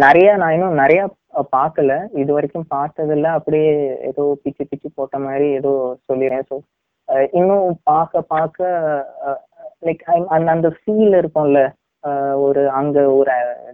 நிறைய 0.04 0.30
நான் 0.42 0.54
இன்னும் 0.56 0.80
நிறைய 0.82 1.02
பார்க்கல. 1.56 1.94
இது 2.22 2.30
வரைக்கும் 2.36 2.72
பார்த்ததில்ல. 2.76 3.28
அப்படியே 3.38 3.74
ஏதோ 4.10 4.24
பிச்சு 4.44 4.64
பிச்சு 4.70 4.90
போட்ட 4.98 5.18
மாதிரி 5.26 5.48
ஏதோ 5.60 5.72
சொல்லிடுறேன் 6.10 6.46
ஸோ 6.50 6.58
இன்னும் 7.40 7.68
பார்க்க 7.92 8.22
பார்க்க 8.34 8.72
லைக் 9.88 10.04
அந்த 10.36 10.48
அந்த 10.56 10.70
ஃபீல் 10.78 11.14
இருக்கும்ல. 11.22 11.62
ஒரு 12.46 12.62
அங்க 12.80 12.98
ஒரு 13.18 13.34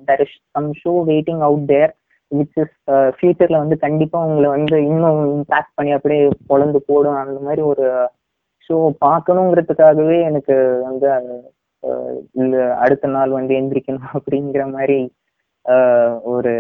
there 0.09 0.23
is 0.25 0.35
some 0.55 0.69
show 0.81 0.93
waiting 1.11 1.41
out 1.47 1.65
there 1.73 1.93
which 2.31 2.57
is 2.63 2.75
ஃபியூச்சர்ல 3.17 3.61
வந்து 3.63 3.77
கண்டிப்பா 3.85 4.19
உங்களை 4.29 4.49
வந்து 4.55 4.77
இன்னும் 4.89 5.21
இம்பாக்ட் 5.35 5.75
பண்ணி 5.77 5.91
அப்படியே 5.97 6.23
பொழந்து 6.51 6.81
போடும். 6.89 7.19
அந்த 7.23 7.37
மாதிரி 7.47 7.63
ஒரு 7.71 7.85
ஷோ 8.69 8.77
பார்க்கணுங்கிறதுக்காகவே 9.05 10.17
எனக்கு 10.23 10.55
வந்து 10.84 11.08
அடுத்த 12.79 13.08
நாள் 13.08 13.32
வந்து 13.32 13.53
எந்திரிக்கணும் 13.55 14.08
அப்படிங்கிற 14.17 14.63
மாதிரி 14.71 14.99
ஒரு 16.32 16.53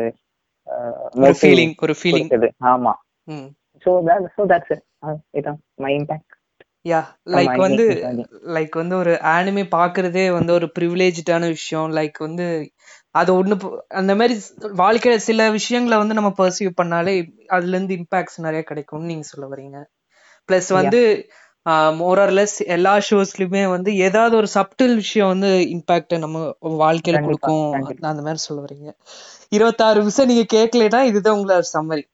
ஃபீலிங் 1.41 1.75
ஒரு 1.81 1.93
ஃபீலிங். 2.01 2.29
ஆமா. 2.73 2.93
ம். 3.27 3.47
ஸோ 3.85 3.91
ஸோ 4.35 4.43
தட்ஸ் 4.51 4.75
இதான் 5.39 5.59
மை 5.77 5.91
இம்பாக்ட் 5.99 6.35
யா 6.85 6.99
லைக் 7.35 7.57
வந்து 7.65 7.85
லைக் 8.55 8.75
வந்து 8.77 8.95
ஒரு 8.95 9.13
ஆனிமே 9.31 9.63
பாக்குறதே 9.71 10.25
வந்து 10.37 10.51
ஒரு 10.53 10.67
ப்ரிவிலேஜ்டான 10.77 11.47
விஷயம். 11.55 11.89
லைக் 11.97 12.19
வந்து 12.19 12.45
அது 13.19 13.31
ஒண்ணு 13.33 13.55
அந்த 13.99 14.11
மாதிரி 14.15 14.33
ஸ்- 14.39 14.53
வாழ்க்கையில 14.81 15.15
சில 15.27 15.49
விஷயங்களை 15.51 15.97
வந்து 15.97 16.13
நம்ம 16.13 16.31
பர்சீவ் 16.39 16.71
பண்ணாலே 16.81 17.15
அதுல 17.47 17.75
இருந்து 17.75 17.95
இம்பாக்ட்ஸ் 17.99 18.39
நிறைய 18.39 18.63
கிடைக்கும்னு 18.63 19.11
நீங்க 19.11 19.27
சொல்ல 19.31 19.47
வரீங்க 19.47 19.79
பிளஸ் 20.49 20.69
வந்து 20.79 21.01
மோரர்லெஸ் 21.99 22.57
எல்லா 22.75 22.93
ஷோஸ்லயுமே 23.09 23.63
வந்து 23.69 23.91
ஏதாவது 24.07 24.35
ஒரு 24.35 24.47
சப்டில் 24.53 24.95
விஷயம் 24.95 25.27
வந்து 25.27 25.49
இம்பாக்ட் 25.75 26.15
நம்ம 26.17 26.43
வாழ்க்கையில 26.83 27.21
கொடுக்கும். 27.23 27.71
அந்த 28.11 28.21
மாதிரி 28.25 28.41
சொல்ல 28.47 28.63
வரீங்க. 28.63 28.91
இருபத்தாறு 29.49 30.03
விஷயம் 30.03 30.31
நீங்க 30.31 30.45
கேட்கலைன்னா 30.55 31.01
இதுதான் 31.11 31.37
உங்களோட 31.37 31.63
சம்மரி 31.73 32.05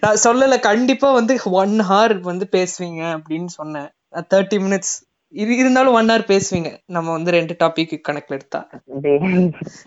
நான் 0.00 0.22
சொல்லல 0.24 0.54
கண்டிப்பா 0.60 1.08
வந்து 1.12 1.34
ஒன் 1.62 1.74
ஹவர் 1.90 2.14
வந்து 2.20 2.46
பேசுவீங்க 2.52 3.02
அப்படின்னு 3.16 3.50
சொன்னேன். 3.58 3.88
தேர்ட்டி 4.32 4.58
மினிட்ஸ் 4.64 4.94
இருந்தாலும் 5.32 5.96
ஒன் 5.98 6.08
ஹவர் 6.08 6.30
பேசுவீங்க. 6.32 6.70
நம்ம 6.86 7.12
வந்து 7.12 7.30
ரெண்டு 7.30 7.54
டாபிக் 7.58 7.94
கணக்குல 8.08 8.36
எடுத்தா. 8.38 8.60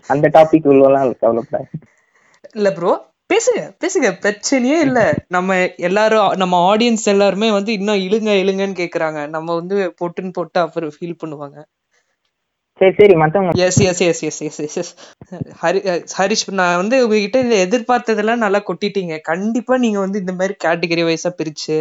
அந்த 0.06 0.28
டாபிக் 0.36 0.68
இல்ல 2.54 2.68
ப்ரோ 2.72 2.92
பேசுங்க 3.30 3.60
பேசுங்க. 3.82 4.08
பிரச்சனையே 4.22 4.78
இல்ல. 4.86 5.00
நம்ம 5.28 5.56
எல்லாரும் 5.88 6.30
நம்ம 6.32 6.54
ஆடியன்ஸ் 6.70 7.04
எல்லாருமே 7.04 7.50
வந்து 7.50 7.72
இன்னும் 7.72 8.02
இழுங்க 8.06 8.30
இழுங்கன்னு 8.42 8.80
கேக்குறாங்க. 8.82 9.28
நம்ம 9.28 9.54
வந்து 9.54 9.76
பொட்டுன்னு 10.00 10.32
போட்டு 10.32 10.60
அப்புறம் 10.60 10.94
ஃபீல் 10.96 11.20
பண்ணுவாங்க. 11.22 11.58
சரி 12.80 12.94
சரி. 12.98 13.14
மத்தவங்க 13.14 13.62
yes 13.64 13.80
yes 13.80 14.00
yes 14.00 14.22
yes 14.28 14.40
yes 14.40 14.60
yes 14.60 14.76
yes 14.82 14.92
Hari 15.62 15.80
Harish 16.18 16.44
நான் 16.60 16.76
வந்து 16.76 16.96
உங்ககிட்ட 17.04 17.38
இந்த 17.40 17.56
எதிர்பார்த்ததெல்லாம் 17.66 18.44
நல்லா 18.44 18.60
கொட்டிட்டீங்க. 18.68 19.16
கண்டிப்பா 19.22 19.76
நீங்க 19.76 19.98
வந்து 19.98 20.18
இந்த 20.18 20.32
மாதிரி 20.32 20.54
கேட்டகரி 20.64 21.04
வைஸா 21.08 21.32
பிரிச்சு 21.40 21.76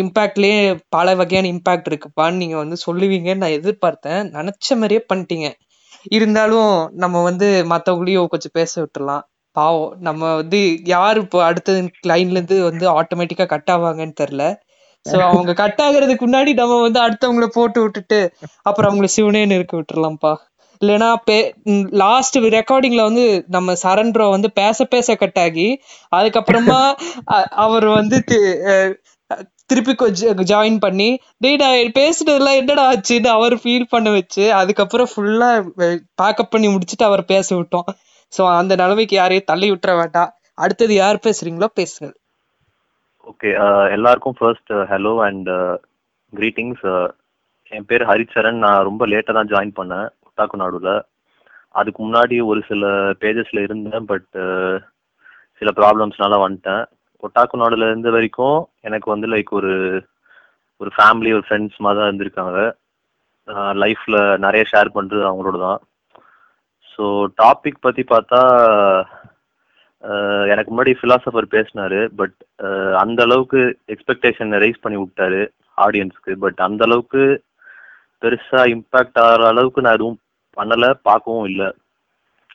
இம்பாக்ட்லயே 0.00 0.58
பல 0.88 1.14
வகையான 1.14 1.48
இம்பாக்ட் 1.48 1.88
இருக்குப்பான்னு 1.90 2.40
நீங்க 2.42 2.56
வந்து 2.56 2.76
சொல்லுவீங்கன்னு 2.86 3.42
நான் 3.44 3.56
எதிர்பார்த்தேன். 3.60 4.22
நினைச்ச 4.36 4.76
மாதிரியே 4.80 5.02
பண்ணிட்டீங்க. 5.12 5.48
இருந்தாலும் 6.16 6.72
நம்ம 6.94 7.22
வந்து 7.22 7.48
மத்தவங்களையும் 7.70 8.30
கொஞ்சம் 8.34 8.56
பேச 8.58 8.72
விட்டுறலாம். 8.82 9.24
பாவம் 9.56 9.92
நம்ம 10.06 10.22
வந்து 10.40 10.60
யாரு 10.94 11.18
இப்போ 11.24 11.38
அடுத்த 11.48 11.76
லைன்ல 12.10 12.36
இருந்து 12.36 12.56
வந்து 12.68 12.86
ஆட்டோமேட்டிக்கா 12.98 13.46
கட் 13.54 13.70
ஆவாங்கன்னு 13.74 14.18
தெரியல. 14.22 14.44
சோ 15.06 15.16
அவங்க 15.28 15.50
கட் 15.60 15.80
ஆகுறதுக்கு 15.84 16.24
முன்னாடி 16.26 16.52
நம்ம 16.60 16.76
வந்து 16.86 17.00
அடுத்தவங்கள 17.04 17.46
போட்டு 17.56 17.78
விட்டுட்டு 17.84 18.20
அப்புறம் 18.68 18.88
அவங்கள 18.90 19.08
சிவனேன்னு 19.16 19.58
இருக்க 19.58 19.74
விட்டுறலாம்ப்பா. 19.78 20.32
இல்லைன்னா 20.82 21.10
பே 21.28 21.36
லாஸ்ட் 22.02 22.36
ரெக்கார்டிங்ல 22.56 23.04
வந்து 23.08 23.24
நம்ம 23.56 23.74
சரண் 23.82 24.12
ப்ரோ 24.14 24.26
வந்து 24.34 24.48
பேச 24.60 24.84
பேச 24.92 25.16
கட் 25.22 25.40
ஆகி 25.44 25.68
அதுக்கப்புறமா 26.12 26.80
அவர் 27.64 27.86
வந்து 27.96 28.18
திருப்பி 29.70 29.94
ஜாயின் 30.50 30.78
பண்ணி 30.84 31.08
டேய் 31.44 31.58
நான் 31.62 31.96
பேசுனதெல்லாம் 31.98 32.58
என்னடா 32.60 32.84
ஆச்சுன்னு 32.92 33.30
அவர் 33.36 33.56
ஃபீல் 33.62 33.90
பண்ண 33.90 34.10
வச்சு 34.10 34.44
அதுக்கப்புறம் 34.60 35.10
ஃபுல்லா 35.12 35.50
பேக்கப் 36.20 36.52
பண்ணி 36.54 36.68
முடிச்சுட்டு 36.74 37.08
அவர் 37.10 37.24
பேச 37.32 37.48
விட்டோம். 37.56 37.88
சோ 38.32 38.42
அந்த 38.60 38.72
நிலைமைக்கு 38.82 39.14
யாரையும் 39.18 39.50
தள்ளி 39.50 39.68
விட்டுற 39.70 39.92
வேண்டாம். 40.00 40.30
அடுத்தது 40.64 40.92
யார் 41.02 41.24
பேசுறீங்களோ 41.26 41.68
பேசுங்க 41.80 42.10
ஓகே 43.30 43.48
uh, 43.64 43.84
எல்லாருக்கும் 43.94 44.36
ஃபர்ஸ்ட் 44.38 44.72
ஹலோ 44.90 45.12
அண்ட் 45.26 45.48
கிரீட்டிங்ஸ் 46.32 46.84
என் 47.72 47.86
பேர் 47.90 48.04
ஹரிச்சரன். 48.10 48.58
நான் 48.64 48.86
ரொம்ப 48.88 49.02
லேட்டாக 49.12 49.36
தான் 49.38 49.50
ஜாயின் 49.52 49.74
பண்ணேன் 49.78 50.06
ஒட்டாக்கு 50.26 50.60
நாடுல 50.62 50.92
அதுக்கு 51.78 52.00
முன்னாடி 52.04 52.36
ஒரு 52.50 52.60
சில 52.68 52.84
பேஜஸ்ல 53.22 53.64
இருந்தேன் 53.66 54.06
பட் 54.12 54.30
uh, 54.46 54.76
சில 55.60 55.70
ப்ராப்ளம்ஸ்னால 55.80 56.38
வந்துட்டேன். 56.44 56.84
ஒட்டாக்கு 57.22 57.62
நாடுல 57.62 57.88
இருந்த 57.90 58.08
வரைக்கும் 58.16 58.58
எனக்கு 58.88 59.08
வந்து 59.14 59.28
லைக் 59.34 59.52
ஒரு 59.60 59.72
ஒரு 60.80 60.90
ஃபேமிலி 60.96 61.30
ஒரு 61.36 61.44
ஃப்ரெண்ட்ஸ் 61.46 61.82
மாதிரி 61.84 62.00
தான் 62.00 62.10
இருந்திருக்காங்க. 62.10 62.58
Uh, 63.48 63.72
லைஃப்ல 63.84 64.16
நிறைய 64.46 64.64
ஷேர் 64.72 64.96
பண்றது 64.96 65.24
அவங்களோட 65.30 65.58
தான். 65.66 65.80
ஸோ 66.98 67.06
டாபிக் 67.40 67.84
பற்றி 67.86 68.02
பார்த்தா 68.12 68.40
எனக்கு 70.52 70.70
முன்னாடி 70.72 70.92
ஃபிலாசபர் 70.98 71.46
பேசினாரு 71.54 72.00
பட் 72.18 72.36
அந்த 73.02 73.20
அளவுக்கு 73.26 73.60
எக்ஸ்பெக்டேஷன் 73.94 74.52
ரைஸ் 74.64 74.84
பண்ணி 74.84 74.98
விட்டாரு 75.02 75.40
ஆடியன்ஸ்க்கு 75.84 76.34
பட் 76.44 76.60
அந்த 76.66 76.82
அளவுக்கு 76.88 77.22
பெருசா 78.22 78.60
இம்பாக்ட் 78.74 79.18
ஆகிற 79.24 79.42
அளவுக்கு 79.52 79.84
நான் 79.84 79.96
எதுவும் 79.98 80.20
பண்ணல 80.56 80.86
பார்க்கவும் 81.08 81.48
இல்லை. 81.50 81.68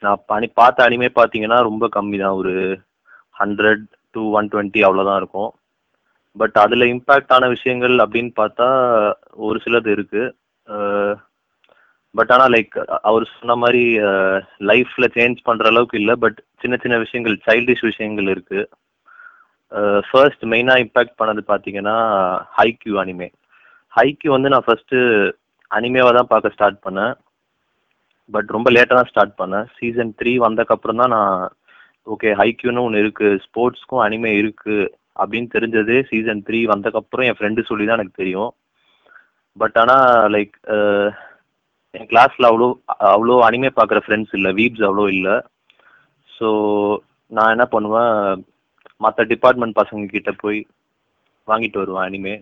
நான் 0.04 0.24
பண்ணி 0.32 0.48
பார்த்த 0.60 0.88
அனிமே 0.88 1.10
பார்த்தீங்கன்னா 1.18 1.60
ரொம்ப 1.68 1.86
கம்மி 1.98 2.18
தான் 2.24 2.40
ஒரு 2.40 2.54
ஹண்ட்ரட் 3.42 3.86
டு 4.16 4.22
ஒன் 4.38 4.50
டுவெண்ட்டி 4.54 4.82
அவ்வளோதான் 4.88 5.20
இருக்கும். 5.22 5.52
பட் 6.36 6.58
அதில் 6.64 6.92
இம்பேக்ட் 6.94 7.34
ஆன 7.36 7.48
விஷயங்கள் 7.56 7.96
அப்படின்னு 8.06 8.32
பார்த்தா 8.42 8.68
ஒரு 9.48 9.58
சிலது 9.66 9.90
இருக்குது 9.96 10.24
பட் 12.18 12.32
ஆனால் 12.34 12.52
லைக் 12.56 12.76
அவர் 13.10 13.24
சொன்ன 13.38 13.56
மாதிரி 13.64 13.84
லைஃப்பில் 14.70 15.14
சேஞ்ச் 15.18 15.40
பண்ணுற 15.48 15.68
அளவுக்கு 15.72 15.96
இல்லை. 16.02 16.16
பட் 16.24 16.40
சின்ன 16.64 16.76
சின்ன 16.84 16.96
விஷயங்கள் 17.04 17.36
சைல்டிஷ் 17.48 17.86
விஷயங்கள் 17.90 18.30
இருக்கு. 18.34 18.62
ஃபர்ஸ்ட் 20.10 20.44
மெயினாக 20.54 20.84
இம்பேக்ட் 20.86 21.20
பண்ணது 21.22 21.42
பார்த்தீங்கன்னா 21.52 21.98
ஹைக்யூ 22.60 22.96
அனிமே 23.04 23.30
ஹைக்யூ 23.94 24.32
வந்து 24.36 24.52
நான் 24.54 24.66
ஃபர்ஸ்ட்டு 24.68 25.00
அனிமேவாக 25.72 26.14
தான் 26.18 26.32
பார்க்க 26.34 26.56
ஸ்டார்ட் 26.56 26.80
பண்ணேன். 26.86 27.14
பட் 28.34 28.50
ரொம்ப 28.56 28.68
லேட்டாக 28.76 28.98
தான் 29.00 29.12
ஸ்டார்ட் 29.12 29.36
பண்ணேன். 29.42 29.66
சீசன் 29.78 30.12
த்ரீ 30.20 30.34
வந்தக்கப்புறம் 30.48 31.02
தான் 31.02 31.14
நான் 31.16 31.38
ஓகே 32.14 32.30
ஹைக்யூன்னு 32.42 32.86
ஒன்று 32.88 33.02
இருக்குது 33.04 33.42
ஸ்போர்ட்ஸ்க்கும் 33.46 34.04
அனிமே 34.06 34.32
இருக்குது 34.42 34.90
அப்படின்னு 35.22 35.50
தெரிஞ்சது 35.56 35.96
சீசன் 36.12 36.46
த்ரீ 36.48 36.60
வந்தக்கப்புறம் 36.74 37.28
என் 37.30 37.38
ஃப்ரெண்டு 37.40 37.70
சொல்லி 37.70 37.86
தான் 37.88 38.00
எனக்கு 38.00 38.22
தெரியும். 38.22 38.52
பட் 39.58 39.78
ஆனால் 39.82 40.08
லைக் 40.36 40.56
என் 41.98 42.10
கிளாஸில் 42.12 42.48
அவ்வளோ 42.50 42.68
அவ்வளோ 43.16 43.36
அனிமே 43.48 43.70
பார்க்குற 43.80 44.00
ஃப்ரெண்ட்ஸ் 44.06 44.34
இல்லை 44.38 44.52
வீப்ஸ் 44.60 44.86
அவ்வளோ 44.88 45.06
இல்லை. 45.16 45.36
ஸோ 46.30 46.48
நான் 47.32 47.54
என்ன 47.56 47.66
பண்ணுவேன் 47.74 48.16
மற்ற 49.06 49.24
டிபார்ட்மெண்ட் 49.34 49.80
பசங்க 49.82 50.04
கிட்ட 50.16 50.32
போய் 50.44 50.60
வாங்கிட்டு 51.48 51.80
வருவேன் 51.82 52.08
அனிமே 52.08 52.36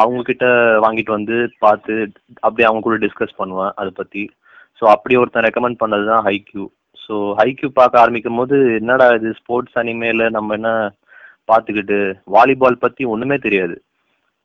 அவங்க 0.00 0.20
கிட்ட 0.28 0.46
வாங்கிட்டு 0.84 1.12
வந்து 1.16 1.36
பார்த்து 1.64 1.94
அப்படியே 2.44 2.68
அவங்க 2.68 2.82
கூட 2.86 2.96
டிஸ்கஸ் 3.04 3.38
பண்ணுவேன் 3.40 3.72
அதை 3.80 3.90
பற்றி 4.00 4.22
ஸோ 4.80 4.84
அப்படி 4.94 5.14
ஒருத்தன் 5.20 5.46
ரெக்கமெண்ட் 5.46 5.82
பண்ணது 5.82 6.04
தான் 6.12 6.24
ஹைக்யூ 6.28 6.64
ஸோ 7.04 7.16
ஹைக்யூ 7.40 7.68
பார்க்க 7.80 8.02
ஆரம்பிக்கும் 8.02 8.38
போது 8.40 8.56
என்னடா 8.80 9.06
இது 9.18 9.30
ஸ்போர்ட்ஸ் 9.40 9.78
அனிமேல 9.82 10.28
நம்ம 10.36 10.54
என்ன 10.58 10.70
பார்த்துக்கிட்டு 11.50 11.98
வாலிபால் 12.34 12.82
பற்றி 12.84 13.02
ஒன்றுமே 13.12 13.36
தெரியாது. 13.46 13.76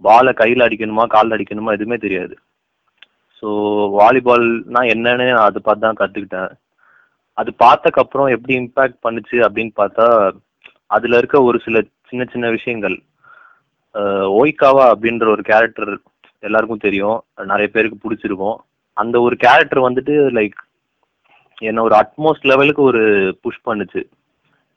பாலை 0.01 0.31
கையில் 0.41 0.65
அடிக்கணுமா 0.65 1.05
காலில் 1.13 1.35
அடிக்கணுமா 1.35 1.73
எதுவுமே 1.77 1.97
தெரியாது. 2.05 2.35
ஸோ 3.43 3.49
வாலிபால்னா 3.99 4.81
என்னன்னு 4.93 5.25
நான் 5.29 5.47
அதை 5.47 5.61
பார்த்து 5.63 5.85
தான் 5.85 6.01
கற்றுக்கிட்டேன் 6.01 6.51
அது 7.39 7.51
பார்த்தக்கப்புறம் 7.63 8.27
எப்படி 8.35 8.53
இம்பேக்ட் 8.59 8.97
பண்ணுச்சு 9.05 9.37
அப்படின்னு 9.45 9.73
பார்த்தா 9.79 10.05
அதில் 10.95 11.17
இருக்க 11.19 11.37
ஒரு 11.49 11.57
சில 11.65 11.77
சின்ன 12.09 12.23
சின்ன 12.33 12.47
விஷயங்கள். 12.55 12.95
ஓய்காவா 14.39 14.85
அப்படின்ற 14.93 15.25
ஒரு 15.35 15.43
கேரக்டர் 15.49 15.91
எல்லாருக்கும் 16.47 16.85
தெரியும். 16.85 17.17
நிறைய 17.51 17.67
பேருக்கு 17.73 18.03
பிடிச்சிருக்கும். 18.03 18.57
அந்த 18.97 19.15
ஒரு 19.25 19.35
கேரக்டர் 19.45 19.87
வந்துட்டு 19.87 20.15
லைக் 20.37 20.57
என்ன 21.69 21.83
ஒரு 21.87 21.95
அட்மோஸ்ட் 22.01 22.49
லெவலுக்கு 22.51 22.81
ஒரு 22.91 23.03
புஷ் 23.43 23.65
பண்ணுச்சு. 23.67 24.01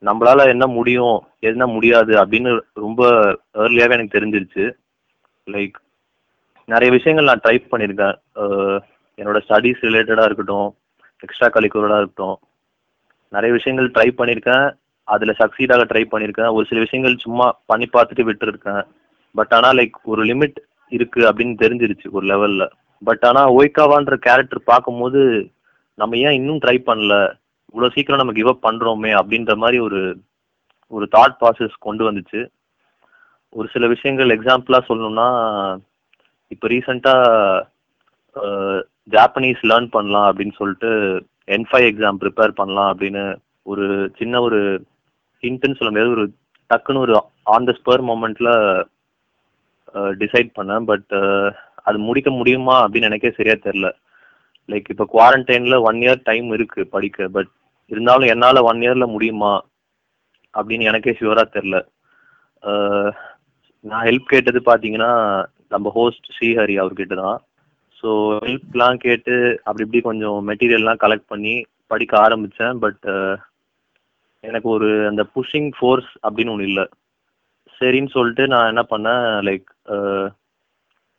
நம்மளால 0.02 0.46
என்ன 0.54 0.64
முடியும் 0.78 1.16
என்ன 1.50 1.66
முடியாது 1.74 2.14
அப்படின்னு 2.22 2.50
ரொம்ப 2.86 3.02
ஏர்லியாகவே 3.64 3.96
எனக்கு 3.98 4.16
தெரிஞ்சிருச்சு. 4.18 4.64
லைக் 5.46 5.76
நிறைய 6.72 6.90
விஷயங்கள் 6.96 7.28
நான் 7.28 7.42
ட்ரை 7.44 7.56
பண்ணியிருக்கேன். 7.72 8.16
என்னோட 9.18 9.38
ஸ்டடீஸ் 9.46 9.84
ரிலேட்டடாக 9.88 10.28
இருக்கட்டும் 10.28 10.68
எக்ஸ்ட்ரா 11.24 11.48
கரிக்குலராக 11.48 12.02
இருக்கட்டும். 12.02 12.38
நிறைய 13.34 13.52
விஷயங்கள் 13.58 13.94
ட்ரை 13.96 14.08
பண்ணியிருக்கேன். 14.18 14.66
அதில் 15.08 15.38
சக்சீடாக 15.40 15.84
ட்ரை 15.90 16.02
பண்ணியிருக்கேன். 16.12 16.52
ஒரு 16.56 16.64
சில 16.70 16.80
விஷயங்கள் 16.84 17.22
சும்மா 17.24 17.46
பண்ணி 17.70 17.86
பார்த்துட்டு 17.92 18.26
விட்டுருக்கேன். 18.28 18.82
பட் 19.34 19.52
ஆனால் 19.56 19.76
லைக் 19.78 19.96
ஒரு 20.12 20.22
லிமிட் 20.30 20.58
இருக்கு 20.92 21.20
அப்படின்னு 21.28 21.56
தெரிஞ்சிருச்சு 21.62 22.08
ஒரு 22.16 22.24
லெவலில் 22.32 22.68
பட் 23.02 23.24
ஆனால் 23.28 23.52
ஓய்காவான்ற 23.58 24.14
கேரக்டர் 24.26 24.68
பார்க்கும்போது 24.72 25.20
நம்ம 26.00 26.16
ஏன் 26.26 26.38
இன்னும் 26.38 26.62
ட்ரை 26.64 26.76
பண்ணல? 26.88 27.14
இவ்வளோ 27.72 27.88
சீக்கிரம் 27.94 28.20
நம்ம 28.20 28.34
கிவ் 28.36 28.50
அப் 28.52 28.66
பண்ணுறோமே 28.66 29.10
அப்படின்ற 29.20 29.54
மாதிரி 29.62 29.78
ஒரு 29.86 30.00
ஒரு 30.92 31.04
தாட் 31.16 31.36
ப்ராசஸ் 31.40 31.74
கொண்டு 31.86 32.02
வந்துச்சு. 32.08 32.40
ஒரு 33.52 33.66
சில 33.74 33.84
விஷயங்கள் 33.92 34.34
எக்ஸாம்பிளாக 34.36 34.88
சொல்லணும்னா 34.88 35.28
இப்போ 36.54 36.66
ரீசெண்டாக 36.72 38.44
ஜாப்பனீஸ் 39.14 39.62
லேர்ன் 39.70 39.88
பண்ணலாம் 39.96 40.26
அப்படின்னு 40.30 40.54
சொல்லிட்டு 40.60 40.90
என் 41.54 41.66
ஃபைவ் 41.70 41.86
எக்ஸாம் 41.90 42.20
ப்ரிப்பேர் 42.22 42.58
பண்ணலாம் 42.60 42.90
அப்படின்னு 42.92 43.22
ஒரு 43.72 43.86
சின்ன 44.18 44.40
ஒரு 44.46 44.60
ஹிண்ட்னு 45.42 45.78
சொல்ல 45.78 45.90
முடியாது. 45.90 46.14
ஒரு 46.16 46.24
டக்குன்னு 46.70 47.04
ஒரு 47.06 47.14
ஆன் 47.54 47.66
த 47.68 47.72
ஸ்பர் 47.78 48.02
மூமெண்ட்டில் 48.10 48.52
டிசைட் 50.22 50.50
பண்ணேன். 50.58 50.86
பட் 50.90 51.12
அது 51.88 51.98
முடிக்க 52.08 52.28
முடியுமா 52.38 52.76
அப்படின்னு 52.84 53.08
எனக்கே 53.10 53.32
சரியா 53.36 53.56
தெரில 53.66 53.88
லைக் 54.68 54.88
இப்போ 54.92 55.04
குவாரண்டைனில் 55.14 55.84
ஒன் 55.88 55.98
இயர் 56.04 56.26
டைம் 56.30 56.48
இருக்கு 56.56 56.80
படிக்க. 56.94 57.28
பட் 57.36 57.50
இருந்தாலும் 57.90 58.30
என்னால் 58.34 58.66
ஒன் 58.70 58.80
இயரில் 58.84 59.12
முடியுமா 59.14 59.52
அப்படின்னு 60.54 60.88
எனக்கே 60.90 61.12
ஷுவராக 61.18 61.54
தெரில 61.56 61.76
நான் 63.84 64.06
ஹெல்ப் 64.08 64.32
கேட்டது 64.32 64.60
பார்த்தீங்கன்னா 64.68 65.12
நம்ம 65.70 65.90
ஹோஸ்ட் 65.98 66.26
ஸ்ரீஹரி 66.36 66.76
அவர்கிட்ட 66.82 67.14
தான் 67.22 67.38
ஸோ 68.00 68.08
ஹெல்ப்லாம் 68.46 68.98
கேட்டு 69.04 69.34
அப்படி 69.66 69.84
இப்படி 69.84 70.00
கொஞ்சம் 70.08 70.38
மெட்டீரியல்லாம் 70.48 71.02
கலெக்ட் 71.04 71.30
பண்ணி 71.32 71.54
படிக்க 71.92 72.14
ஆரம்பித்தேன் 72.26 72.76
பட் 72.84 73.06
எனக்கு 74.44 74.68
ஒரு 74.76 74.88
அந்த 75.10 75.22
புஷிங் 75.34 75.70
ஃபோர்ஸ் 75.76 76.10
அப்படின்னு 76.26 76.52
ஒன்று 76.54 76.68
இல்லை. 76.70 76.84
சரின்னு 77.80 78.14
சொல்லிட்டு 78.16 78.44
நான் 78.52 78.70
என்ன 78.72 78.82
பண்ணேன் 78.90 79.24
லைக் 79.48 79.68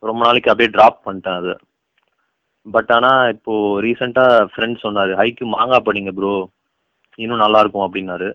ரொம்ப 0.02 0.20
நாளைக்கு 0.26 0.50
அப்படியே 0.50 0.70
ட்ராப் 0.76 0.98
பண்ணிட்டேன் 1.06 1.38
அதை. 1.40 1.54
பட் 2.66 2.90
ஆனால் 2.96 3.22
இப்போது 3.34 3.80
ரீசெண்டாக 3.84 4.46
ஃப்ரெண்ட் 4.52 4.82
சொன்னார் 4.84 5.12
ஹைக்கு 5.20 5.44
மாங்காய் 5.56 5.86
படிங்க 5.88 6.12
ப்ரோ 6.18 6.32
இன்னும் 7.18 7.42
நல்லா 7.44 7.60
இருக்கும் 7.62 7.86
அப்படின்னாரு. 7.86 8.28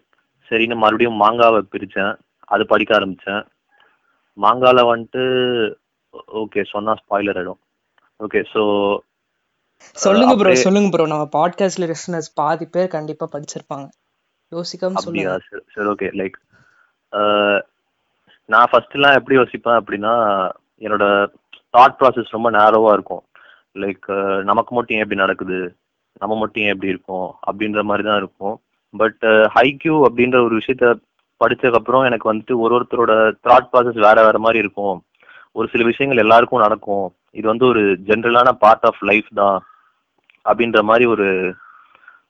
சரின்னு 0.51 0.77
மறுபடியும் 0.83 1.21
மாங்காவை 1.23 1.59
பிரித்தேன் 1.73 2.13
அது 2.53 2.63
படிக்க 2.71 2.91
ஆரம்பித்தேன் 2.97 3.43
மாங்காவில் 4.37 4.89
வந்துட்டு 4.91 5.23
ஓகே 6.41 6.61
சொன்னால் 6.73 6.99
ஸ்பாய்லர் 7.01 7.39
ஆகிடும் 7.39 7.59
ஓகே 8.19 8.41
ஸோ 8.53 8.61
சொல்லுங்க 10.03 10.33
ப்ரோ 10.39 10.55
சொல்லுங்க 10.65 10.89
ப்ரோ 10.93 11.05
நம்ம 11.11 11.25
பாட்காஸ்ட்ல 11.37 11.87
லிசனர்ஸ் 11.91 12.29
பாதி 12.39 12.65
பேர் 12.75 12.95
கண்டிப்பா 12.95 13.25
படிச்சிருப்பாங்க. 13.33 13.85
யோசிக்காம 14.51 15.01
சொல்லுங்க. 15.05 15.37
சரி 15.75 15.89
ஓகே 15.93 16.09
லைக் 16.19 16.37
நான் 18.49 18.69
ஃபர்ஸ்ட்லாம் 18.71 19.17
எப்படி 19.19 19.35
யோசிப்பேன் 19.39 19.79
அப்படின்னா 19.79 20.13
என்னோட 20.85 21.05
தாட் 21.75 21.97
ப்ராசஸ் 21.99 22.35
ரொம்ப 22.35 22.49
நேரோவாக 22.51 22.95
இருக்கும். 22.97 23.23
லைக் 23.75 24.07
நமக்கு 24.49 24.71
மட்டும் 24.75 24.97
ஏன் 24.97 25.05
இப்படி 25.05 25.23
நடக்குது? 25.23 25.59
நம்ம 26.21 26.33
மட்டும் 26.41 26.63
ஏன் 26.63 26.73
இப்படி 26.75 26.93
இருக்கோம்? 26.93 27.29
அப்படின்ற 27.47 27.81
மாதிரி 27.89 28.03
தான் 28.09 28.21
இருக்கும். 28.23 28.55
பட் 28.93 29.23
ஹைக்யூ 29.55 29.95
அப்படின்ற 30.07 30.39
ஒரு 30.47 30.55
விஷயத்த 30.61 30.87
படிச்சதுக்கப்புறம் 31.41 32.05
எனக்கு 32.09 32.29
வந்துட்டு 32.31 32.55
ஒரு 32.63 32.73
ஒருத்தரோட 32.77 33.13
தாட் 33.47 33.69
ப்ராசஸ் 33.71 33.99
வேற 34.07 34.17
வேற 34.27 34.37
மாதிரி 34.39 34.59
இருக்கும். 34.63 34.97
ஒரு 35.55 35.67
சில 35.71 35.83
விஷயங்கள் 35.83 36.23
எல்லாருக்கும் 36.23 36.65
நடக்கும். 36.65 37.05
இது 37.31 37.45
வந்து 37.47 37.65
ஒரு 37.65 37.81
ஜென்ரலான 38.07 38.51
பார்ட் 38.63 38.85
ஆஃப் 38.89 39.01
லைஃப் 39.01 39.29
தான். 39.33 39.57
அப்படின்ற 40.45 40.79
மாதிரி 40.83 41.05
ஒரு 41.05 41.27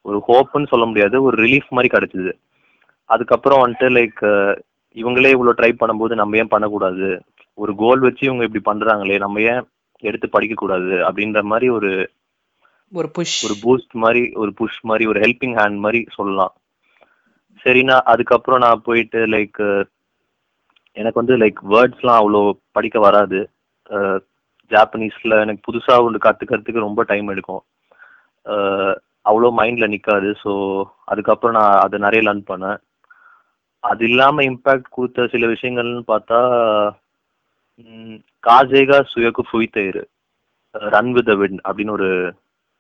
ஒரு 0.01 0.17
ஹோப்னு 0.27 0.67
சொல்ல 0.67 0.85
முடியாது. 0.85 1.23
ஒரு 1.23 1.35
ரிலீஃப் 1.43 1.69
மாதிரி 1.69 1.91
கிடைச்சிது. 1.93 2.31
அதுக்கப்புறம் 3.09 3.61
வந்துட்டு 3.65 3.87
லைக் 3.97 4.21
இவங்களே 4.95 5.29
இவ்வளோ 5.35 5.53
ட்ரை 5.59 5.71
பண்ணும்போது 5.79 6.15
நம்ம 6.21 6.37
ஏன் 6.37 6.47
பண்ணக்கூடாது? 6.47 7.07
ஒரு 7.53 7.71
கோல் 7.75 7.99
வச்சு 7.99 8.23
இவங்க 8.27 8.43
இப்படி 8.47 8.63
பண்றாங்களே 8.69 9.17
நம்ம 9.17 9.41
ஏன் 9.41 9.63
எடுத்து 10.03 10.27
படிக்கக்கூடாது 10.27 10.93
அப்படின்ற 11.07 11.41
மாதிரி 11.43 11.69
ஒரு 11.69 11.91
ஒரு 12.91 13.09
புஷ் 13.09 13.35
ஒரு 13.45 13.55
பூஸ்ட் 13.63 13.93
மாதிரி 14.03 14.21
ஒரு 14.41 14.51
புஷ் 14.53 14.79
மாதிரி 14.81 15.05
ஒரு 15.11 15.19
ஹெல்பிங் 15.19 15.55
ஹேண்ட் 15.59 15.77
மாதிரி 15.85 15.99
சொல்லலாம். 16.13 16.53
சரி 17.65 17.81
நான் 17.83 18.09
அதுக்கப்புறம் 18.13 18.59
நான் 18.59 18.85
போயிட்டு 18.85 19.19
லைக் 19.27 19.61
எனக்கு 20.97 21.21
வந்து 21.21 21.35
லைக் 21.41 21.59
வேர்ட்ஸ்லாம் 21.73 22.19
அவ்வளோ 22.21 22.41
படிக்க 22.77 22.97
வராது. 23.07 23.39
ஜாப்பனீஸில் 24.71 25.41
எனக்கு 25.43 25.61
புதுசாக 25.67 26.05
ஒன்று 26.07 26.25
கற்றுக்கிறதுக்கு 26.25 26.87
ரொம்ப 26.87 27.01
டைம் 27.11 27.31
எடுக்கும். 27.33 27.63
அவ்வளோ 29.29 29.49
மைண்டில் 29.59 29.91
நிற்காது 29.93 30.29
ஸோ 30.43 30.51
அதுக்கப்புறம் 31.11 31.57
நான் 31.59 31.75
அதை 31.85 31.97
நிறைய 32.05 32.21
லேர்ன் 32.27 32.49
பண்ணேன். 32.51 32.79
அது 33.83 34.01
இல்லாமல் 34.09 34.47
இம்பேக்ட் 34.49 34.93
கொடுத்த 34.95 35.27
சில 35.33 35.47
விஷயங்கள்னு 35.53 36.03
பார்த்தா 36.11 36.39
காஜேகா 38.43 38.97
சுயக்கு 39.11 39.43
ஃபுய்தயிரு 39.49 40.03
ரன் 40.95 41.11
வித் 41.15 41.29
த 41.29 41.33
வின் 41.41 41.59
அப்படின்னு 41.67 41.95
ஒரு 41.97 42.09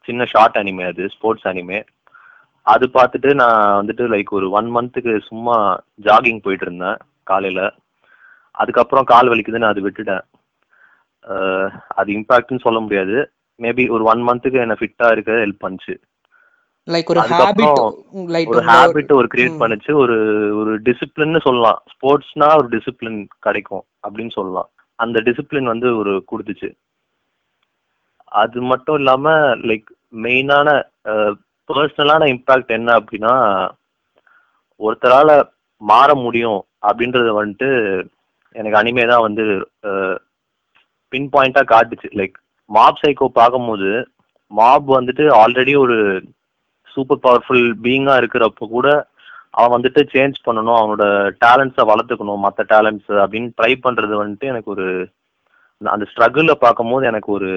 சின்ன 0.07 0.25
ஷார்ட் 0.33 0.57
அனிமே 0.61 0.85
அது 0.91 1.03
ஸ்போர்ட்ஸ் 1.15 1.47
அனிமே 1.51 1.79
அது 2.65 2.85
பார்த்துட்டு 2.97 3.29
நான் 3.41 3.61
வந்துட்டு 3.79 4.03
லைக் 4.13 4.29
ஒரு 4.37 4.47
ஒன் 4.57 4.69
மந்த்துக்கு 4.75 5.13
சும்மா 5.29 5.55
ஜாகிங் 6.07 6.43
போயிட்டு 6.45 6.65
இருந்தேன் 6.67 6.99
காலையில். 7.31 7.65
அதுக்கப்புறம் 8.61 9.09
கால் 9.11 9.29
வலிக்குதுன்னு 9.31 9.71
அது 9.71 9.81
விட்டுட்டேன். 9.85 10.23
அது 11.99 12.09
இம்பாக்ட்னு 12.17 12.65
சொல்ல 12.65 12.79
முடியாது. 12.85 13.15
மேபி 13.63 13.83
ஒரு 13.95 14.03
ஒன் 14.11 14.21
மந்த்துக்கு 14.27 14.63
என்ன 14.65 14.75
ஃபிட்டா 14.79 15.07
இருக்க 15.13 15.31
ஹெல்ப் 15.43 15.63
பண்ணுச்சு. 15.65 15.93
லைக் 16.87 17.09
ஒரு 17.13 17.21
ஹாபிட் 17.31 17.81
ஒரு 18.53 18.61
ஹேபிட் 18.69 19.11
ஒரு 19.17 19.27
கிரியேட் 19.33 19.59
பண்ணுச்சு. 19.61 19.91
ஒரு 20.03 20.15
ஒரு 20.61 20.71
டிசிப்ளின்னு 20.87 21.41
சொல்லலாம். 21.47 21.79
ஸ்போர்ட்ஸ்னா 21.93 22.47
ஒரு 22.61 22.67
டிசிப்ளின் 22.73 23.19
கிடைக்கும் 23.45 23.83
அப்படின்னு 24.05 24.35
சொல்லலாம். 24.37 24.69
அந்த 24.99 25.19
டிசிப்ளின் 25.27 25.71
வந்து 25.73 25.89
ஒரு 26.01 26.13
கொடுத்துச்சு. 26.31 26.69
அது 28.41 28.59
மட்டும் 28.71 28.97
இல்லாம 28.99 29.31
லைக் 29.69 29.87
மெயினான 30.25 30.67
பர்சனலான 31.69 32.23
இம்பாக்ட் 32.33 32.75
என்ன 32.77 32.89
அப்படின்னா 32.99 33.33
ஒருத்தரால 34.79 35.29
மாற 35.81 36.09
முடியும் 36.25 36.61
அப்படின்றத 36.87 37.29
வந்துட்டு 37.39 37.69
எனக்கு 38.59 38.79
அனிமே 38.79 39.05
தான் 39.11 39.25
வந்து 39.27 39.43
பின் 41.11 41.29
பாயிண்டா 41.33 41.61
காட்டுச்சு. 41.71 42.09
லைக் 42.19 42.35
மாப் 42.69 43.01
சைக்கோ 43.01 43.27
பார்க்கும்போது 43.39 43.89
மாப் 44.51 44.87
வந்துட்டு 44.97 45.23
ஆல்ரெடி 45.41 45.73
ஒரு 45.85 45.97
சூப்பர் 46.93 47.23
பவர்ஃபுல் 47.25 47.65
பீயிங்கா 47.83 48.15
இருக்கிறப்போ 48.21 48.65
கூட 48.75 48.87
அவன் 49.59 49.73
வந்துட்டு 49.75 50.01
சேஞ்ச் 50.13 50.37
பண்ணணும் 50.45 50.77
அவனோட 50.79 51.05
டேலண்ட்ஸை 51.43 51.83
வளர்த்துக்கணும் 51.91 52.43
மற்ற 52.45 52.65
டேலண்ட்ஸ் 52.73 53.11
அப்படின்னு 53.23 53.49
ட்ரை 53.59 53.71
பண்றது 53.85 54.13
வந்துட்டு 54.21 54.49
எனக்கு 54.51 54.71
ஒரு 54.75 54.85
அந்த 55.81 56.05
ஸ்ட்ரகிளில் 56.11 56.63
பார்க்கும்போது 56.65 57.05
எனக்கு 57.11 57.29
ஒரு 57.31 57.51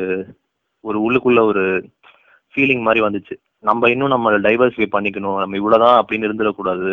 ஒரு 0.85 0.99
உள்ளுக்குள்ள 1.05 1.41
ஒரு 1.51 1.63
ஃபீலிங் 2.55 2.83
மாதிரி 2.87 3.01
வந்துச்சு. 3.07 3.35
நம்ம 3.69 3.91
இன்னும் 3.91 4.13
நம்ம 4.15 4.33
டைவர்சிஃபை 4.47 4.89
பண்ணிக்கணும். 4.95 5.39
நம்ம 5.43 5.57
இவ்வளவுதான் 5.61 5.99
அப்படின்னு 6.01 6.29
இருந்துடக்கூடாது. 6.29 6.91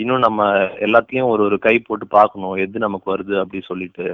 இன்னும் 0.00 0.24
நம்ம 0.24 0.46
எல்லாத்தையும் 0.86 1.30
ஒரு 1.32 1.42
ஒரு 1.48 1.56
கை 1.66 1.74
போட்டு 1.78 2.06
பார்க்கணும். 2.16 2.56
எது 2.64 2.84
நமக்கு 2.84 3.06
வருது 3.12 3.34
அப்படி 3.42 3.60
சொல்லிட்டு. 3.68 4.06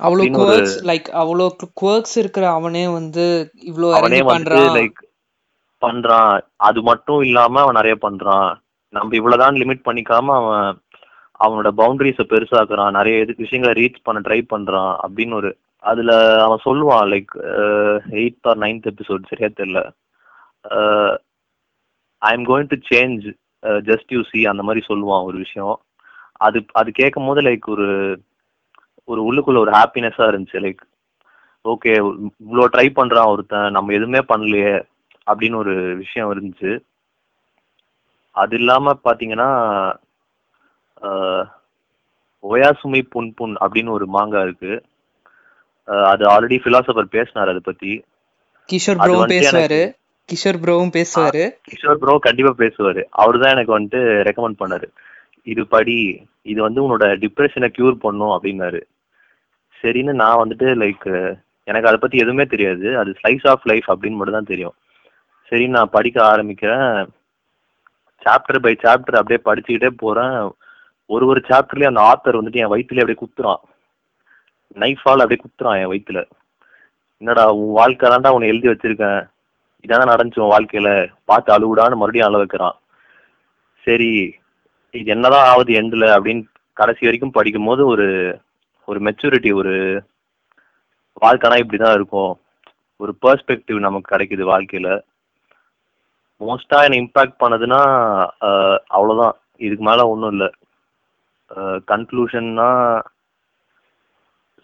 அவ்வளோ 0.00 0.22
அப்படின்னு 0.22 0.40
குவர்க்ஸ் 0.40 0.76
லைக் 0.90 1.08
அவ்வளோ 1.20 1.46
குவர்க்ஸ் 1.80 2.16
இருக்கிற 2.22 2.44
அவனே 2.50 2.84
வந்து 2.98 3.24
இவ்வளோ 3.70 3.90
அவனே 3.98 4.20
பண்றான். 4.30 4.70
லைக் 4.78 5.00
பண்றான். 5.82 6.32
அது 6.68 6.80
மட்டும் 6.90 7.20
இல்லாம 7.28 7.60
அவன் 7.62 7.78
நிறைய 7.80 7.96
பண்றான். 8.06 8.50
நம்ம 8.94 9.16
இவ்வளவுதான் 9.20 9.58
லிமிட் 9.60 9.86
பண்ணிக்காம 9.88 10.34
அவன் 10.40 10.80
அவனோட 11.40 11.68
பவுண்டரிஸை 11.78 12.24
பெருசாக்குறான். 12.32 12.96
நிறைய 12.98 13.22
இது 13.24 13.34
விஷயங்களை 13.44 13.74
ரீச் 13.80 14.04
பண்ண 14.06 14.18
ட்ரை 14.26 14.40
பண்றான் 14.52 14.92
அப்படின்னு 15.04 15.38
ஒரு 15.40 15.50
அதுல 15.82 16.12
அவன் 16.44 16.64
சொல்லுவான் 16.64 17.08
like 17.12 17.32
eighth 18.18 18.48
or 18.50 18.60
ninth 18.64 18.90
episode 18.90 19.30
சரியா 19.30 19.48
தெரியல. 19.60 19.80
I 22.22 22.32
am 22.36 22.46
going 22.50 22.70
to 22.72 22.78
change 22.90 23.24
just 23.62 24.12
you 24.14 24.20
see 24.30 24.40
அந்த 24.46 24.62
மாதிரி 24.62 24.84
சொல்லுவான் 24.88 25.26
ஒரு 25.28 25.36
விஷயம். 25.38 25.76
அது 26.40 26.58
அது 26.72 26.90
கேட்கும் 26.90 27.26
போது 27.26 27.40
லைக் 27.40 27.66
ஒரு 27.66 27.88
ஒரு 29.08 29.20
உள்ளுக்குள்ள 29.28 29.58
ஒரு 29.58 29.72
ஹாப்பினஸ்ஸா 29.72 30.26
இருந்துச்சு 30.30 30.62
லைக் 30.64 30.82
ஓகே 31.64 31.92
இவ்வளோ 32.46 32.64
ட்ரை 32.74 32.86
பண்றான் 32.96 33.30
ஒருத்தன் 33.32 33.74
நம்ம 33.76 33.92
எதுவுமே 33.92 34.20
பண்ணலையே 34.30 34.72
அப்படின்னு 35.26 35.56
ஒரு 35.64 35.74
விஷயம் 35.96 36.30
இருந்துச்சு. 36.32 36.72
அது 38.36 38.54
இல்லாம 38.56 38.94
பாத்தீங்கன்னா 39.04 39.50
ஒயாசுமி 42.44 43.00
புன் 43.12 43.28
புன் 43.38 43.54
அப்படின்னு 43.64 43.90
ஒரு 43.90 44.06
மாங்கா 44.14 44.40
இருக்கு. 44.42 44.72
அது 46.10 46.22
ஆல்ரெடி 46.24 46.56
பிலாசபர் 46.64 47.14
பேசினார் 47.16 47.52
அதை 47.52 47.62
பத்தி. 47.64 47.92
கிஷோர் 48.68 49.00
வந்துட்டு 49.02 49.34
பேசுவாரு. 49.34 49.82
கிஷோர் 50.28 50.58
ப்ரோவும் 50.64 50.92
பேசுவாரு. 50.96 51.44
கிஷோர் 51.70 52.00
ப்ரோ 52.02 52.18
கண்டிப்பா 52.18 52.52
பேசுவாரு. 52.58 53.02
அவர் 53.10 53.38
தான் 53.38 53.54
எனக்கு 53.54 53.78
வந்துட்டு 53.78 54.00
ரெக்கமெண்ட் 54.28 54.60
பண்ணாரு. 54.62 54.88
இது 55.42 55.66
படி 55.66 55.96
இது 56.42 56.62
வந்து 56.62 56.80
உன்னோட 56.84 57.06
டிப்ரெஷனை 57.24 57.68
கியூர் 57.76 57.96
பண்ணும் 58.04 58.34
அப்படின்னாரு. 58.36 58.80
சரின்னு 59.80 60.12
நான் 60.22 60.40
வந்துட்டு 60.42 60.66
லைக் 60.82 61.08
எனக்கு 61.64 61.88
அதை 61.88 61.98
பத்தி 62.00 62.16
எதுவுமே 62.18 62.44
தெரியாது. 62.44 62.96
அது 62.96 63.10
ஸ்லைஸ் 63.18 63.46
ஆஃப் 63.52 63.66
லைஃப் 63.70 63.88
அப்படின்னு 63.90 64.18
மட்டும் 64.18 64.38
தான் 64.38 64.50
தெரியும். 64.52 64.74
சரி 65.52 65.66
நான் 65.66 65.94
படிக்க 65.96 66.18
ஆரம்பிக்கிறேன். 66.24 67.08
சாப்டர் 68.22 68.64
பை 68.64 68.74
சாப்டர் 68.84 69.18
அப்படியே 69.20 69.40
படிச்சுக்கிட்டே 69.48 69.90
போறேன். 70.04 70.36
ஒரு 71.06 71.26
ஒரு 71.26 71.40
சாப்டர்லயும் 71.48 71.92
அந்த 71.92 72.02
ஆத்தர் 72.10 72.38
வந்துட்டு 72.38 72.62
என் 72.62 72.72
வயிற்றுல 72.72 73.02
அப்படியே 73.02 73.20
குத்துறான். 73.22 73.62
நைஃபால் 74.82 75.22
அப்படியே 75.24 75.42
குத்துறான் 75.44 75.78
என் 75.80 75.92
வயிற்றுல 75.92 76.20
என்னடா 77.22 77.44
உன் 77.52 77.72
வாழ்க்கை 77.80 78.06
தான்டா 78.10 78.30
உன்னை 78.34 78.48
எழுதி 78.52 78.68
வச்சிருக்கேன். 78.68 79.20
இதான் 79.84 80.12
நடந்துச்சு 80.12 80.42
உன் 80.42 80.52
வாழ்க்கையில. 80.52 80.90
பார்த்து 81.28 81.50
அழுவுடான்னு 81.54 81.98
மறுபடியும் 82.00 82.28
அழ 82.28 82.36
வைக்கிறான். 82.42 82.76
சரி 83.84 84.10
இது 84.94 85.12
என்னதான் 85.14 85.48
ஆகுது 85.50 85.72
எண்டில் 85.80 86.06
அப்படின்னு 86.14 86.42
கடைசி 86.80 87.02
வரைக்கும் 87.06 87.36
படிக்கும் 87.36 87.68
போது 87.68 87.82
ஒரு 87.92 88.06
ஒரு 88.88 88.98
மெச்சூரிட்டி 89.06 89.50
ஒரு 89.60 89.74
வாழ்க்கைனா 91.22 91.56
இப்படிதான் 91.62 91.96
இருக்கும். 91.98 92.32
ஒரு 93.00 93.12
பெர்ஸ்பெக்டிவ் 93.24 93.86
நமக்கு 93.86 94.12
கிடைக்குது 94.12 94.44
வாழ்க்கையில. 94.52 94.88
மோஸ்டா 96.40 96.78
என்னை 96.86 96.98
இம்பாக்ட் 97.02 97.40
பண்ணதுன்னா 97.42 97.80
அவ்வளோதான் 98.50 98.80
அவ்வளவுதான். 98.96 99.36
இதுக்கு 99.66 99.84
மேல 99.88 100.06
ஒன்றும் 100.12 100.32
இல்லை. 100.34 100.48
கன்க்ளூஷன்னா 101.90 102.68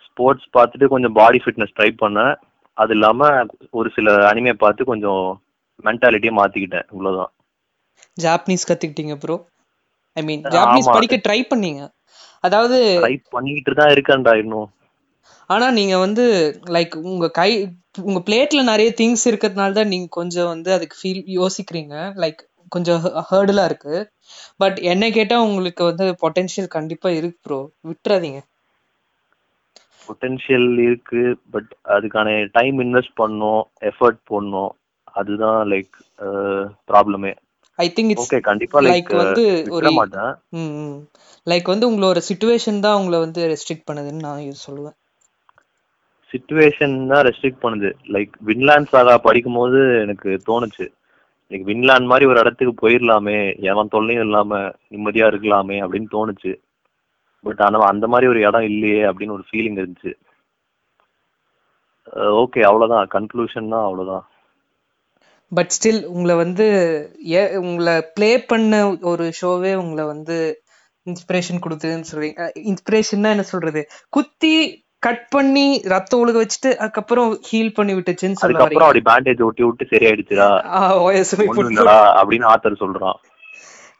ஸ்போர்ட்ஸ் 0.06 0.48
பார்த்துட்டு 0.56 0.92
கொஞ்சம் 0.92 1.16
பாடி 1.18 1.38
ஃபிட்னஸ் 1.42 1.76
ட்ரை 1.78 1.90
பண்ணேன். 2.02 2.34
அது 2.78 2.92
இல்லாம 2.94 3.20
ஒரு 3.70 3.88
சில 3.96 4.10
அனிமே 4.30 4.52
பார்த்து 4.62 4.90
கொஞ்சம் 4.92 5.22
மென்டாலிட்டியை 5.84 6.32
மாத்திக்கிட்டேன். 6.38 6.86
இவ்வளவுதான். 6.92 7.32
ஜாப்பனீஸ் 8.16 8.68
கத்துக்கிட்டீங்க 8.68 9.14
ப்ரோ 9.16 9.36
ஐ 10.16 10.22
மீன். 10.22 10.42
ஜாப்பனீஸ் 10.56 10.94
படிக்க 10.96 11.16
ட்ரை 11.26 11.40
பண்ணீங்க. 11.52 11.80
அதாவது 12.44 12.76
ட்ரை 12.98 13.14
பண்ணிக்கிட்டு 13.30 13.72
தான் 13.74 13.92
இருக்கேன்டா 13.94 14.34
இன்னும். 14.42 14.68
ஆனா 15.50 15.66
நீங்க 15.70 15.94
வந்து 15.98 16.24
லைக் 16.76 16.94
உங்க 17.10 17.26
கை 17.30 17.50
உங்க 18.08 18.20
பிளேட்ல 18.26 18.62
நிறைய 18.62 18.88
திங்ஸ் 19.00 19.24
இருக்கிறதுனால 19.30 19.72
தான் 19.72 19.92
நீங்க 19.92 20.08
கொஞ்சம் 20.10 20.48
வந்து 20.48 20.70
அதுக்கு 20.72 20.96
ஃபீல் 21.00 21.22
யோசிக்கிறீங்க. 21.38 21.94
லைக் 22.22 22.40
கொஞ்சம் 22.68 23.00
ஹேர்டலா 23.30 23.64
இருக்கு. 23.64 23.94
பட் 24.56 24.78
என்ன 24.92 25.04
கேட்டா 25.10 25.36
உங்களுக்கு 25.42 25.82
வந்து 25.84 26.06
பொட்டென்ஷியல் 26.22 26.68
கண்டிப்பா 26.76 27.10
இருக்கு 27.10 27.38
ப்ரோ 27.42 27.58
விட்டுறாதீங்க. 27.90 28.40
பொட்டென்ஷியல் 30.08 30.68
இருக்கு 30.86 31.22
பட் 31.54 31.70
அதுக்கான 31.96 32.28
டைம் 32.58 32.78
இன்வெஸ்ட் 32.86 33.18
பண்ணணும் 33.22 33.62
எஃபர்ட் 33.90 34.20
போடணும். 34.30 34.72
அதுதான் 35.20 35.60
லைக் 35.72 35.94
ப்ராப்ளமே 36.90 37.32
ஐ 37.78 37.86
திங்க் 37.96 38.12
இட்ஸ் 38.12 38.24
ஓகே 38.24 38.38
கண்டிப்பா 38.46 38.80
லைக் 38.86 39.10
வந்து 39.22 39.42
ஒரு 39.76 39.90
மாட்டேன். 39.98 40.32
லைக் 41.50 41.68
வந்து 41.72 41.88
உங்களோட 41.90 42.20
சுச்சுவேஷன் 42.28 42.80
தான் 42.86 42.98
உங்களை 43.00 43.18
வந்து 43.24 43.40
ரெஸ்ட்ரிக்ட் 43.52 43.88
பண்ணுதுன்னு 43.88 44.24
நான் 44.26 44.62
சொல்லுவேன். 44.68 44.96
சுச்சுவேஷன் 46.32 46.94
தான் 47.10 47.24
ரெஸ்ட்ரிக்ட் 47.28 47.62
பண்ணுது. 47.64 47.90
லைக் 48.14 48.32
வின்லாண்ட் 48.48 48.90
சாகா 48.94 49.14
படிக்கும்போது 49.26 49.78
எனக்கு 50.04 50.30
தோணுச்சு. 50.48 50.86
லைக் 51.50 51.68
வின்லாண்ட் 51.68 52.10
மாதிரி 52.10 52.24
ஒரு 52.30 52.40
இடத்துக்கு 52.42 52.74
போயிடலாமே 52.82 53.38
எவன் 53.70 53.92
தொல்லையும் 53.94 54.24
இல்லாம 54.26 54.58
நிம்மதியா 54.94 55.28
இருக்கலாமே 55.32 55.78
அப்படின்னு 55.84 56.10
தோணுச்சு. 56.16 56.52
பட் 57.44 57.60
ஆனா 57.66 57.78
அந்த 57.92 58.06
மாதிரி 58.12 58.28
ஒரு 58.32 58.40
இடம் 58.48 58.66
இல்லையே 58.70 59.02
அப்படின்னு 59.04 59.36
ஒரு 59.36 59.44
ஃபீலிங் 59.50 59.78
இருந்துச்சு. 59.80 60.12
ஓகே 62.42 62.60
கன்க்ளூஷன் 63.14 63.72
தான் 63.74 63.86
அவ்வளவுதான். 63.88 64.24
பட் 65.52 65.72
ஸ்டில் 65.76 66.00
உங்களை 66.14 66.34
வந்து 66.36 66.66
ஏ 67.32 67.42
உங்களை 67.56 67.94
ப்ளே 68.14 68.30
பண்ண 68.50 68.80
ஒரு 69.12 69.26
ஷோவே 69.40 69.72
உங்களை 69.82 70.04
வந்து 70.04 70.36
இன்ஸ்பிரேஷன் 71.06 71.62
கொடுத்ததுன்னு 71.64 72.08
சொல்றீங்க. 72.10 72.50
இன்ஸ்பிரேஷன்னா 72.70 73.30
என்ன 73.34 73.46
சொல்றது? 73.52 73.82
குத்தி 74.16 74.52
கட் 75.06 75.26
பண்ணி 75.28 75.66
ரத்தம் 75.92 76.20
ஒழுக 76.20 76.38
வச்சுட்டு 76.42 76.70
அதுக்கப்புறம் 76.76 77.30
ஹீல் 77.48 77.74
பண்ணி 77.74 77.92
விட்டுச்சுன்னு 77.94 78.40
சொல்ல 78.42 78.62
அப்படி 78.62 79.02
பேண்டேஜ் 79.10 79.42
ஒட்டி 79.48 79.62
விட்டு 79.62 79.86
சரியாயிடுச்சுடா. 79.90 80.48
அப்படின்னு 82.20 82.48
ஆத்தர் 82.54 82.80
சொல்றான். 82.84 83.18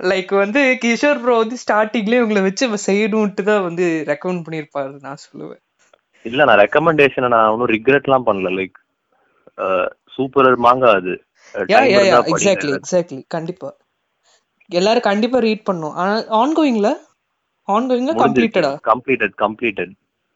லைக் 0.01 0.33
வந்து 0.43 0.61
கிஷோர் 0.83 1.21
ப்ரோ 1.23 1.37
வந்து 1.43 1.57
ஸ்டார்டிங்லயே 1.63 2.23
உங்களை 2.25 2.41
வச்சு 2.49 2.67
செய்யணும்ட்டு 2.89 3.43
தான் 3.49 3.65
வந்து 3.69 3.87
ரெக்கமெண்ட் 4.11 4.45
பண்ணியிருப்பாரு 4.47 4.93
நான் 5.07 5.23
சொல்லுவேன். 5.25 5.63
இல்ல 6.25 6.45
நான் 6.49 6.61
ரெக்கமெண்டேஷனை 6.65 7.29
நான் 7.35 7.51
ஒன்றும் 7.53 7.73
ரிக்ரெட்லாம் 7.75 8.27
பண்ணல. 8.29 8.51
லைக் 8.59 8.77
சூப்பர் 10.17 10.49
மாங்கா 10.67 10.91
அது. 11.01 11.15
எக்ஸாக்ட்லி 12.31 12.73
எக்ஸாக்ட்லி 12.79 13.21
கண்டிப்பா. 13.37 13.71
எல்லாரும் 14.71 15.09
கண்டிப்பா 15.11 15.39
ரீட் 15.47 15.69
பண்ணும். 15.69 15.95
ஆனா 16.03 16.15
ஆன்கோயிங்ல 16.41 16.89
ஆன்கோயிங்ல 17.69 18.15
கம்ப்ளீட்டடா 18.23 18.73
கம்ப்ளீட்டட் 18.93 19.35
கம்ப்ளீட்டட் 19.45 19.93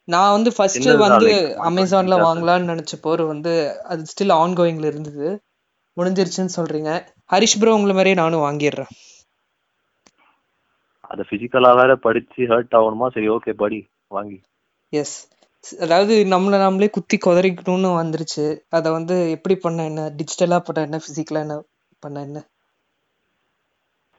நான் 0.08 0.34
வந்து 0.36 0.50
ஃபர்ஸ்ட் 0.54 0.88
வந்து 1.04 1.32
அமேசான்ல 1.68 2.14
வாங்கலாம்னு 2.26 2.70
நினைச்சப்போ 2.72 3.10
வந்து 3.32 3.52
அது 3.92 4.02
ஸ்டில் 4.12 4.34
ஆன்கோயிங்ல 4.42 4.86
இருந்தது. 4.92 5.28
முடிஞ்சிருச்சுன்னு 5.96 6.56
சொல்றீங்க. 6.58 6.90
ஹரிஷ் 7.32 7.58
ப்ரோ 7.60 7.74
உங்களை 7.78 7.94
மாதிரியே 7.96 8.16
நானும் 8.20 8.44
வாங்கிடுறேன். 8.46 8.92
அதை 11.12 11.22
பிசிக்கலா 11.30 11.70
வேற 11.80 11.92
படிச்சு 12.06 12.42
ஹர்ட் 12.52 12.76
ஆகணுமா? 12.78 13.06
சரி 13.14 13.28
ஓகே 13.28 13.52
படி 13.52 13.78
வாங்கி. 14.08 14.38
எஸ் 14.92 15.16
அதாவது 15.80 16.14
நம்மள 16.24 16.54
நாமளே 16.62 16.88
குத்தி 16.90 17.16
குதறிக்கணும்னு 17.16 17.90
வந்துருச்சு. 18.00 18.44
அதை 18.68 18.88
வந்து 18.92 19.16
எப்படி 19.30 19.54
பண்ண 19.56 19.84
என்ன? 19.84 20.02
டிஜிட்டலா 20.18 20.58
பண்ண 20.58 20.80
என்ன? 20.82 20.98
பிசிக்கலா 21.06 21.42
என்ன 21.46 21.56
பண்ண 22.02 22.16
என்ன? 22.20 22.38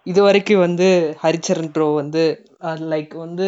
இது 0.06 0.22
வரைக்கும் 0.22 0.64
வந்து 0.68 0.88
ஹரிச்சரன் 1.22 1.70
ப்ரோ 1.72 1.86
வந்து 1.94 2.24
லைக் 2.94 3.14
வந்து 3.18 3.48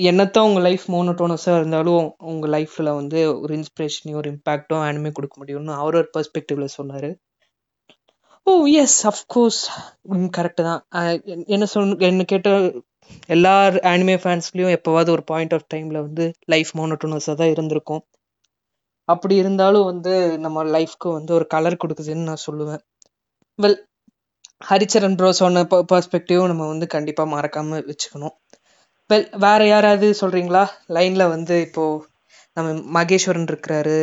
என்னத்தான் 0.00 0.46
உங்க 0.48 0.60
லைஃப் 0.60 0.84
மோனோட்டோனஸா 0.92 1.52
இருந்தாலும் 1.56 2.04
உங்க 2.32 2.46
லைஃப்ல 2.48 2.90
வந்து 2.94 3.20
ஒரு 3.42 3.52
இன்ஸ்பிரேஷனையும் 3.56 4.20
ஒரு 4.20 4.28
இம்பாக்டும் 4.34 4.84
அனிமே 4.88 5.10
கொடுக்க 5.12 5.34
முடியும்னு 5.42 5.74
அவர் 5.74 5.98
ஒரு 6.00 6.08
பெர்ஸ்பெக்டிவ்ல 6.16 6.68
சொன்னாரு. 6.78 7.10
ஓ 8.46 8.52
எஸ் 8.82 8.96
அஃப்கோர்ஸ் 9.10 9.60
கரெக்டு 10.36 10.62
தான். 10.68 10.80
என்ன 11.54 11.64
சொன்ன 11.72 12.06
என்ன 12.08 12.24
கேட்ட 12.32 12.48
எல்லா 13.34 13.52
ஆனிமே 13.90 14.16
ஃபேன்ஸ்லேயும் 14.22 14.74
எப்போவாவது 14.76 15.10
ஒரு 15.16 15.22
பாயிண்ட் 15.30 15.54
ஆஃப் 15.56 15.68
டைமில் 15.72 15.98
வந்து 16.06 16.24
லைஃப் 16.52 16.70
மோனோட்டோனஸாக 16.78 17.34
தான் 17.40 17.52
இருந்திருக்கும். 17.54 18.02
அப்படி 19.08 19.34
இருந்தாலும் 19.42 19.86
வந்து 19.90 20.12
நம்ம 20.44 20.64
லைஃப்க்கு 20.76 21.08
வந்து 21.18 21.32
ஒரு 21.38 21.46
கலர் 21.54 21.80
கொடுக்குதுன்னு 21.82 22.28
நான் 22.30 22.44
சொல்லுவேன். 22.46 22.82
வெல் 23.58 23.78
ஹரிச்சரன் 24.70 25.16
ப்ரோ 25.20 25.30
சொன்ன 25.42 25.62
பர்ஸ்பெக்டிவும் 25.92 26.50
நம்ம 26.52 26.66
வந்து 26.72 26.86
கண்டிப்பாக 26.96 27.32
மறக்காமல் 27.34 27.86
வச்சுக்கணும். 27.90 28.34
வெல் 29.10 29.28
வேறு 29.44 29.64
யாராவது 29.72 30.08
சொல்கிறீங்களா 30.22 30.64
லைனில் 30.96 31.32
வந்து 31.34 31.54
இப்போது 31.68 32.04
நம்ம 32.56 32.68
மகேஸ்வரன் 32.98 33.48
இருக்கிறாரு. 33.52 33.98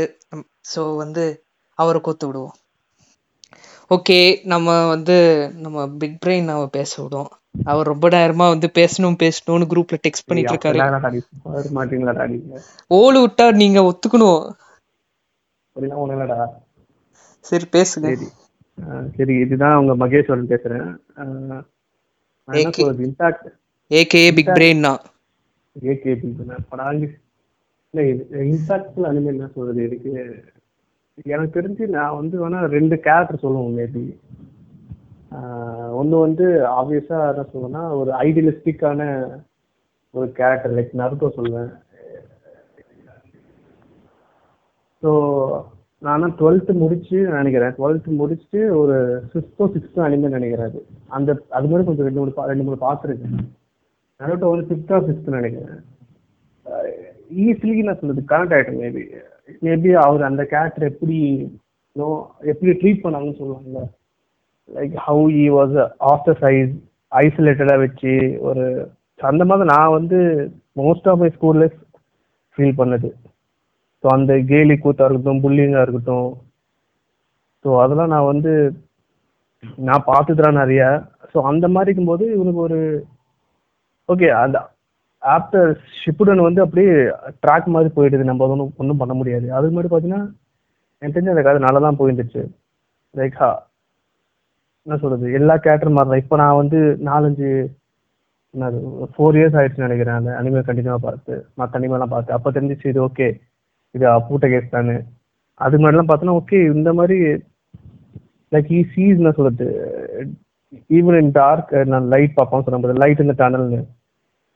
ஸோ 0.73 0.81
வந்து 1.03 1.25
அவரை 1.79 2.01
கோத்து 2.07 2.27
விடுவோம். 2.29 2.55
ஓகே 3.89 4.17
நம்ம 4.43 4.87
வந்து 4.87 5.15
நம்ம 5.57 5.87
பிக் 6.01 6.17
பிரெயின் 6.25 6.47
அவ 6.47 6.67
பேச 6.67 7.03
விடுவோம் 7.03 7.29
அவர் 7.63 7.87
ரொம்ப 7.87 8.09
நேரமா 8.09 8.47
வந்து 8.47 8.67
பேசணும் 8.79 9.17
பேசணும்னு 9.23 9.67
குரூப்ல 9.71 9.97
டெக்ஸ்ட் 10.07 10.25
பண்ணிட்டு 10.25 10.53
இருக்காரு 10.53 10.79
ஓடு 12.87 13.27
விட்டா 13.27 13.45
நீங்க 13.53 13.79
ஒத்துக்கணும். 13.89 14.43
சரி 17.45 17.65
பேசுங்க. 17.71 18.27
சரி. 19.15 19.33
இதுதான் 19.39 19.77
உங்க 19.77 19.93
மகேஸ்வரன் 20.03 20.51
பேசுறேன். 20.51 20.87
என்ன 21.15 21.63
ஏகே. 22.47 22.69
சொல்றது? 22.71 23.07
இன்டாக்ட் 23.07 23.47
ஏகே 23.91 24.23
பிக் 24.35 24.53
பிரெயின் 24.57 24.81
தான் 24.81 25.01
படாங்க 26.71 27.03
இல்லை 27.93 28.05
இன்டாக்ட்ல 28.51 29.09
அனிமே 29.11 29.31
என்ன 29.33 29.49
சொல்றது? 29.55 29.83
இதுக்கு 29.83 30.13
எனக்கு 31.23 31.61
தெரிஞ்சு 31.61 31.87
நான் 31.87 32.15
வந்து 32.15 32.49
வேணா 32.49 32.65
ரெண்டு 32.65 32.99
கேரக்டர் 32.99 33.37
சொல்லுவோம் 33.37 33.77
மேபி 33.77 34.19
ஒன்று 35.91 36.19
வந்து 36.19 36.45
ஆப்வியஸா 36.47 37.33
என்ன 37.33 37.45
சொல்லுவேன்னா 37.53 37.97
ஒரு 37.97 38.11
ஐடியலிஸ்டிக்கான 38.11 39.27
ஒரு 40.11 40.31
கேரக்டர் 40.31 40.73
லைக் 40.73 40.97
நருட்டோ 40.97 41.29
சொல்லுவேன். 41.37 41.73
ஸோ 45.03 45.63
நான் 45.99 46.23
டுவெல்த்து 46.23 46.73
முடிச்சு 46.73 47.17
நினைக்கிறேன். 47.17 47.73
டுவெல்த்து 47.73 48.09
முடிச்சுட்டு 48.09 48.77
ஒரு 48.77 49.23
ஃபிஃப்த்தோ 49.33 49.61
சிக்ஸ்த்தோ 49.61 49.95
அனிமே 49.95 50.29
நினைக்கிறேன் 50.29 50.65
அது. 50.65 50.85
அந்த 51.07 51.41
அது 51.49 51.67
மாதிரி 51.67 51.85
கொஞ்சம் 51.85 52.05
ரெண்டு 52.05 52.19
மூணு 52.19 52.31
பா- 52.35 52.45
ரெண்டு 52.45 52.63
மூணு 52.63 52.77
பார்த்துருக்கேன். 52.81 53.49
நருட்டோ 54.19 54.49
வந்து 54.49 54.75
சிக்ஸ்த்தோ 54.75 54.99
சிக்ஸ்த்து 54.99 55.29
நினைக்கிறேன். 55.29 55.83
ஈஸிலி 57.37 57.83
நான் 57.83 57.99
சொல்லுது 57.99 58.21
கனெக்ட் 58.27 58.55
ஆகிட்டேன் 58.55 58.79
மேபி 58.79 59.15
மேபி 59.63 59.91
அவர் 60.05 60.23
அந்த 60.23 60.43
கேரக்டர் 60.43 60.89
எப்படி 60.91 61.17
நோ 61.95 62.07
எப்படி 62.39 62.71
ட்ரீட் 62.71 63.03
பண்ணாங்கன்னு 63.03 63.39
சொல்லுவாங்கல்ல. 63.39 63.81
Like 64.69 64.95
how 65.07 65.23
he 65.43 65.45
was 65.49 65.75
after 66.11 66.39
size 66.41 66.73
ஐசோலேட்டடாக 67.11 67.77
வச்சு 67.77 68.13
ஒரு 68.39 68.65
அந்த 69.19 69.45
மாதிரி 69.45 69.69
நான் 69.75 69.91
வந்து 69.91 70.19
மோஸ்ட் 70.75 71.09
ஆஃப் 71.09 71.17
மை 71.17 71.29
ஸ்கூல்ல 71.29 71.65
ஃபீல் 72.57 72.77
பண்ணது. 72.77 73.09
ஸோ 74.03 74.07
அந்த 74.07 74.33
கேலி 74.51 74.73
கூத்தா 74.73 75.05
இருக்கட்டும் 75.05 75.43
புல்லிங்காக 75.43 75.81
இருக்கட்டும். 75.81 76.29
ஸோ 77.65 77.81
அதெல்லாம் 77.81 78.07
நான் 78.07 78.29
வந்து 78.33 78.51
நான் 79.77 80.07
பார்த்துதான் 80.07 80.59
நிறையா. 80.61 80.89
ஸோ 81.33 81.37
அந்த 81.41 81.67
மாதிரி 81.67 81.87
இருக்கும்போது 81.87 82.25
இவனுக்கு 82.35 82.61
ஒரு 82.61 82.79
ஓகே 84.09 84.27
அந்த 84.43 84.57
ஆஃப்டர் 85.23 85.71
ஷிப்புடன் 86.01 86.45
வந்து 86.47 86.61
அப்படியே 86.65 86.91
ட்ராக் 87.43 87.73
மாதிரி 87.75 87.89
போயிடுது. 87.97 88.29
நம்ம 88.29 88.47
ஒன்றும் 88.53 88.73
ஒன்றும் 88.81 89.01
பண்ண 89.01 89.13
முடியாது. 89.19 89.47
அதுக்கு 89.57 89.75
மாதிரி 89.77 89.91
பார்த்தீங்கன்னா 89.91 90.23
எனக்கு 91.01 91.15
தெரிஞ்ச 91.15 91.33
அந்த 91.33 91.43
கதை 91.47 91.59
நல்லா 91.65 91.81
தான் 91.87 91.99
போயிருந்துச்சு 91.99 92.41
லைக் 93.13 93.37
என்ன 94.85 94.97
சொல்கிறது 95.01 95.35
எல்லா 95.39 95.55
கேரக்டர் 95.65 95.97
மாதிரி 95.97 96.21
இப்போ 96.23 96.35
நான் 96.41 96.59
வந்து 96.61 96.79
நாலஞ்சு 97.09 97.49
என்னது 98.53 98.77
ஃபோர் 99.13 99.37
இயர்ஸ் 99.39 99.57
ஆயிடுச்சுன்னு 99.59 99.87
நினைக்கிறேன். 99.87 100.19
அந்த 100.19 100.31
அனிமே 100.39 100.61
கண்டினியூவாக 100.67 101.01
பார்த்து 101.07 101.33
மற்ற 101.59 101.79
அனிமெல்லாம் 101.79 102.13
பார்த்து. 102.13 102.35
அப்போ 102.37 102.49
தெரிஞ்சிச்சு 102.55 102.91
இது 102.91 103.01
ஓகே 103.07 103.27
இது 103.95 104.05
பூட்ட 104.29 104.47
கேஸ் 104.53 104.73
தானே 104.75 104.95
அதுக்கு 105.61 105.79
முன்னாடிலாம் 105.81 106.09
பார்த்தோன்னா 106.09 106.37
ஓகே 106.41 106.59
இந்த 106.77 106.89
மாதிரி 106.99 107.17
லைக் 108.51 108.69
ஈ 108.77 108.81
சீஸ் 108.93 109.19
என்ன 109.21 109.31
சொல்கிறது 109.37 109.67
ஈவன் 110.97 111.17
இன் 111.21 111.33
டார்க் 111.39 111.71
நான் 111.93 112.09
லைட் 112.13 112.37
பார்ப்போம் 112.39 112.65
சொன்ன 112.65 112.99
லைட் 113.03 113.23
இந்த 113.25 113.35
டனல்னு 113.41 113.81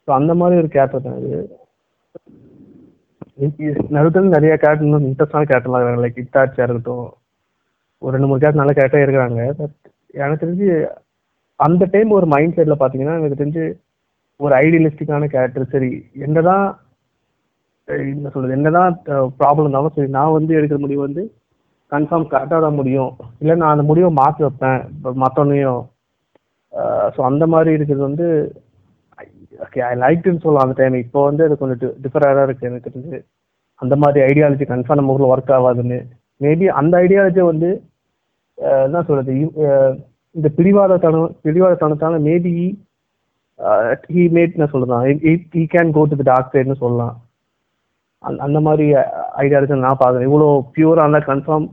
ஸோ 0.08 0.10
அந்த 0.20 0.32
மாதிரி 0.40 0.60
ஒரு 0.62 0.70
கேரக்டர் 0.76 1.06
தான் 1.08 1.20
இது. 1.26 1.40
நடுத்தல் 3.96 4.34
நிறைய 4.36 4.54
கேரக்டர் 4.64 4.88
இன்னும் 4.88 5.08
இன்ட்ரெஸ்டான 5.10 5.48
கேரக்டர்லாம் 5.52 5.82
இருக்காங்க. 5.82 6.04
லைக் 6.06 6.22
இட்டாச்சியாக 6.24 6.68
இருக்கட்டும் 6.68 7.08
ஒரு 8.02 8.14
ரெண்டு 8.16 8.30
மூணு 8.30 8.42
கேரக்டர் 8.42 8.62
நல்ல 8.62 8.74
கேரக்டராக 8.78 9.06
இருக்கிறாங்க. 9.08 9.42
பட் 9.60 9.76
எனக்கு 10.22 10.44
தெரிஞ்சு 10.44 10.70
அந்த 11.60 11.84
டைம் 11.94 12.10
ஒரு 12.18 12.28
மைண்ட் 12.34 12.56
செட்டில் 12.58 12.82
பார்த்தீங்கன்னா 12.82 13.18
எனக்கு 13.20 13.40
தெரிஞ்சு 13.42 13.64
ஒரு 14.40 14.54
ஐடியலிஸ்டிக்கான 14.64 15.28
கேரக்டர் 15.36 15.72
சரி 15.74 15.92
என்ன 16.26 16.42
தான் 16.50 16.66
என்ன 18.12 18.30
சொல்றது 18.34 18.58
என்னதான் 18.58 18.94
ப்ராப்ளம் 19.40 19.66
இருந்தாலும் 19.66 19.96
சரி 19.96 20.10
நான் 20.18 20.36
வந்து 20.38 20.58
எடுக்கிற 20.58 20.80
முடிவு 20.84 21.02
வந்து 21.08 21.24
கன்ஃபார்ம் 21.92 22.30
கரெக்டாக 22.34 22.60
தான் 22.66 22.78
முடியும். 22.82 23.12
இல்லை 23.42 23.56
நான் 23.62 23.74
அந்த 23.76 23.86
முடிவை 23.90 24.10
மாற்றி 24.20 24.42
வைப்பேன். 24.46 24.82
இப்போ 24.94 25.10
மற்றவனையும் 25.24 25.82
ஸோ 27.16 27.20
அந்த 27.30 27.44
மாதிரி 27.54 27.72
இருக்கிறது 27.78 28.04
வந்து 28.10 28.28
ஓகே 29.64 29.82
ஐ 29.90 29.92
லைக்னு 30.04 30.44
சொல்லலாம் 30.44 30.66
அந்த 30.66 30.76
டைம் 30.82 30.96
இப்போ 31.04 31.20
வந்து 31.30 31.44
அது 31.48 31.56
கொஞ்சம் 31.62 31.96
டிஃபராக 32.04 32.44
இருக்கு. 32.48 32.68
எனக்கு 32.70 32.88
தெரிஞ்சு 32.90 33.20
அந்த 33.82 33.96
மாதிரி 34.04 34.20
ஐடியாலஜி 34.30 34.66
கன்ஃபார்ம் 34.72 35.00
நம்ம 35.00 35.14
ஊரில் 35.16 35.32
ஒர்க் 35.34 35.54
ஆகாதுன்னு. 35.58 36.00
மேபி 36.44 36.66
அந்த 36.80 36.94
ஐடியாலஜி 37.06 37.42
வந்து 37.52 37.70
என்ன 38.88 39.02
சொல்றது? 39.08 39.34
இந்த 40.36 40.48
பிடிவாத 40.58 40.98
தனம் 41.06 41.34
பிடிவாத 41.46 41.78
தனத்தால 41.84 42.20
மேபி 42.28 42.54
ஹீ 44.14 44.24
மேட் 44.36 44.56
என்ன 44.58 44.68
சொல்லலாம் 44.74 45.04
he 45.56 45.64
can 45.76 45.94
go 45.98 46.04
to 46.12 46.18
the 46.22 46.28
dark 46.32 46.54
சைட்னு 46.56 46.82
சொல்லலாம். 46.84 47.16
அந்த 48.24 48.40
அந்த 48.48 48.60
மாதிரி 48.68 48.86
ஐடியாலஜி 49.44 49.80
நான் 49.86 50.02
பார்க்குறேன். 50.02 50.28
இவ்வளோ 50.30 50.48
பியூராக 50.76 51.04
இருந்தால் 51.04 51.30
கன்ஃபார்ம் 51.32 51.68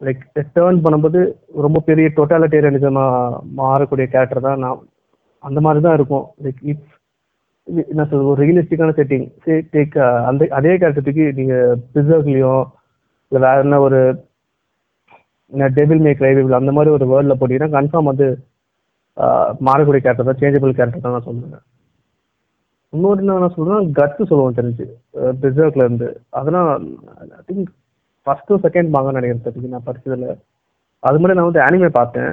லைக் 0.00 0.22
டேர்ன் 0.56 0.84
பண்ணும்போது 0.84 1.20
ரொம்ப 1.64 1.78
பெரிய 1.88 2.08
டொட்டாலிட்டேரியனிசமாக 2.18 3.40
மாறக்கூடிய 3.60 4.06
கேரக்டர் 4.12 4.46
தான் 4.46 4.62
நான் 4.64 4.82
அந்த 5.44 5.58
மாதிரி 5.64 5.80
தான் 5.86 5.96
இருக்கும். 5.98 6.26
லைக் 6.44 6.62
இட்ஸ் 6.70 6.94
என்ன 7.92 8.04
சொல்றது 8.10 8.30
ஒரு 8.32 8.40
ரியலிஸ்டிக்கான 8.42 8.92
செட்டிங் 8.98 9.26
டேக் 9.74 9.96
அந்த 10.28 10.46
அதே 10.58 10.72
கேரக்டருக்கு 10.82 11.24
நீங்கள் 11.38 11.80
பிசர்ஸ்லையும் 11.94 12.64
இல்லை 13.32 13.40
வேற 13.46 13.56
என்ன 13.64 13.80
ஒரு 13.86 13.98
டெபிள் 15.78 16.00
மேக் 16.06 16.22
ரைவில் 16.26 16.58
அந்த 16.60 16.72
மாதிரி 16.76 16.90
ஒரு 16.96 17.04
வேர்ல்டில் 17.12 17.38
போட்டிங்கன்னா 17.40 17.74
கன்ஃபார்ம் 17.78 18.10
வந்து 18.12 18.28
uh, 19.16 19.48
மாறக்கூடிய 19.66 20.00
கேரக்டர் 20.04 20.30
தான் 20.30 20.40
சேஞ்சபிள் 20.42 20.78
கேரக்டர் 20.78 21.04
தான் 21.06 21.16
நான் 21.16 21.28
சொல்லுவேன் 21.28 21.64
இன்னொரு 22.92 23.20
என்ன 23.22 23.38
நான் 23.44 23.56
சொல்றேன் 23.56 24.28
சொல்லுவோம் 24.32 24.58
தெரிஞ்சு 24.58 24.86
uh, 25.20 25.32
பிசர்க்ல 25.42 25.86
இருந்து. 25.86 26.08
அதெல்லாம் 26.38 26.68
ஐ 27.38 27.40
திங்க் 27.48 27.70
ஃபர்ஸ்ட் 28.26 28.52
செகண்ட் 28.66 28.94
வாங்கன்னு 28.96 29.20
நினைக்கிறேன் 29.20 29.74
நான் 29.76 29.88
படிச்சதுல. 29.88 30.28
அது 31.02 31.18
மாதிரி 31.20 31.36
நான் 31.38 31.48
வந்து 31.50 31.64
ஆனிமே 31.66 31.90
பார்த்தேன். 32.00 32.30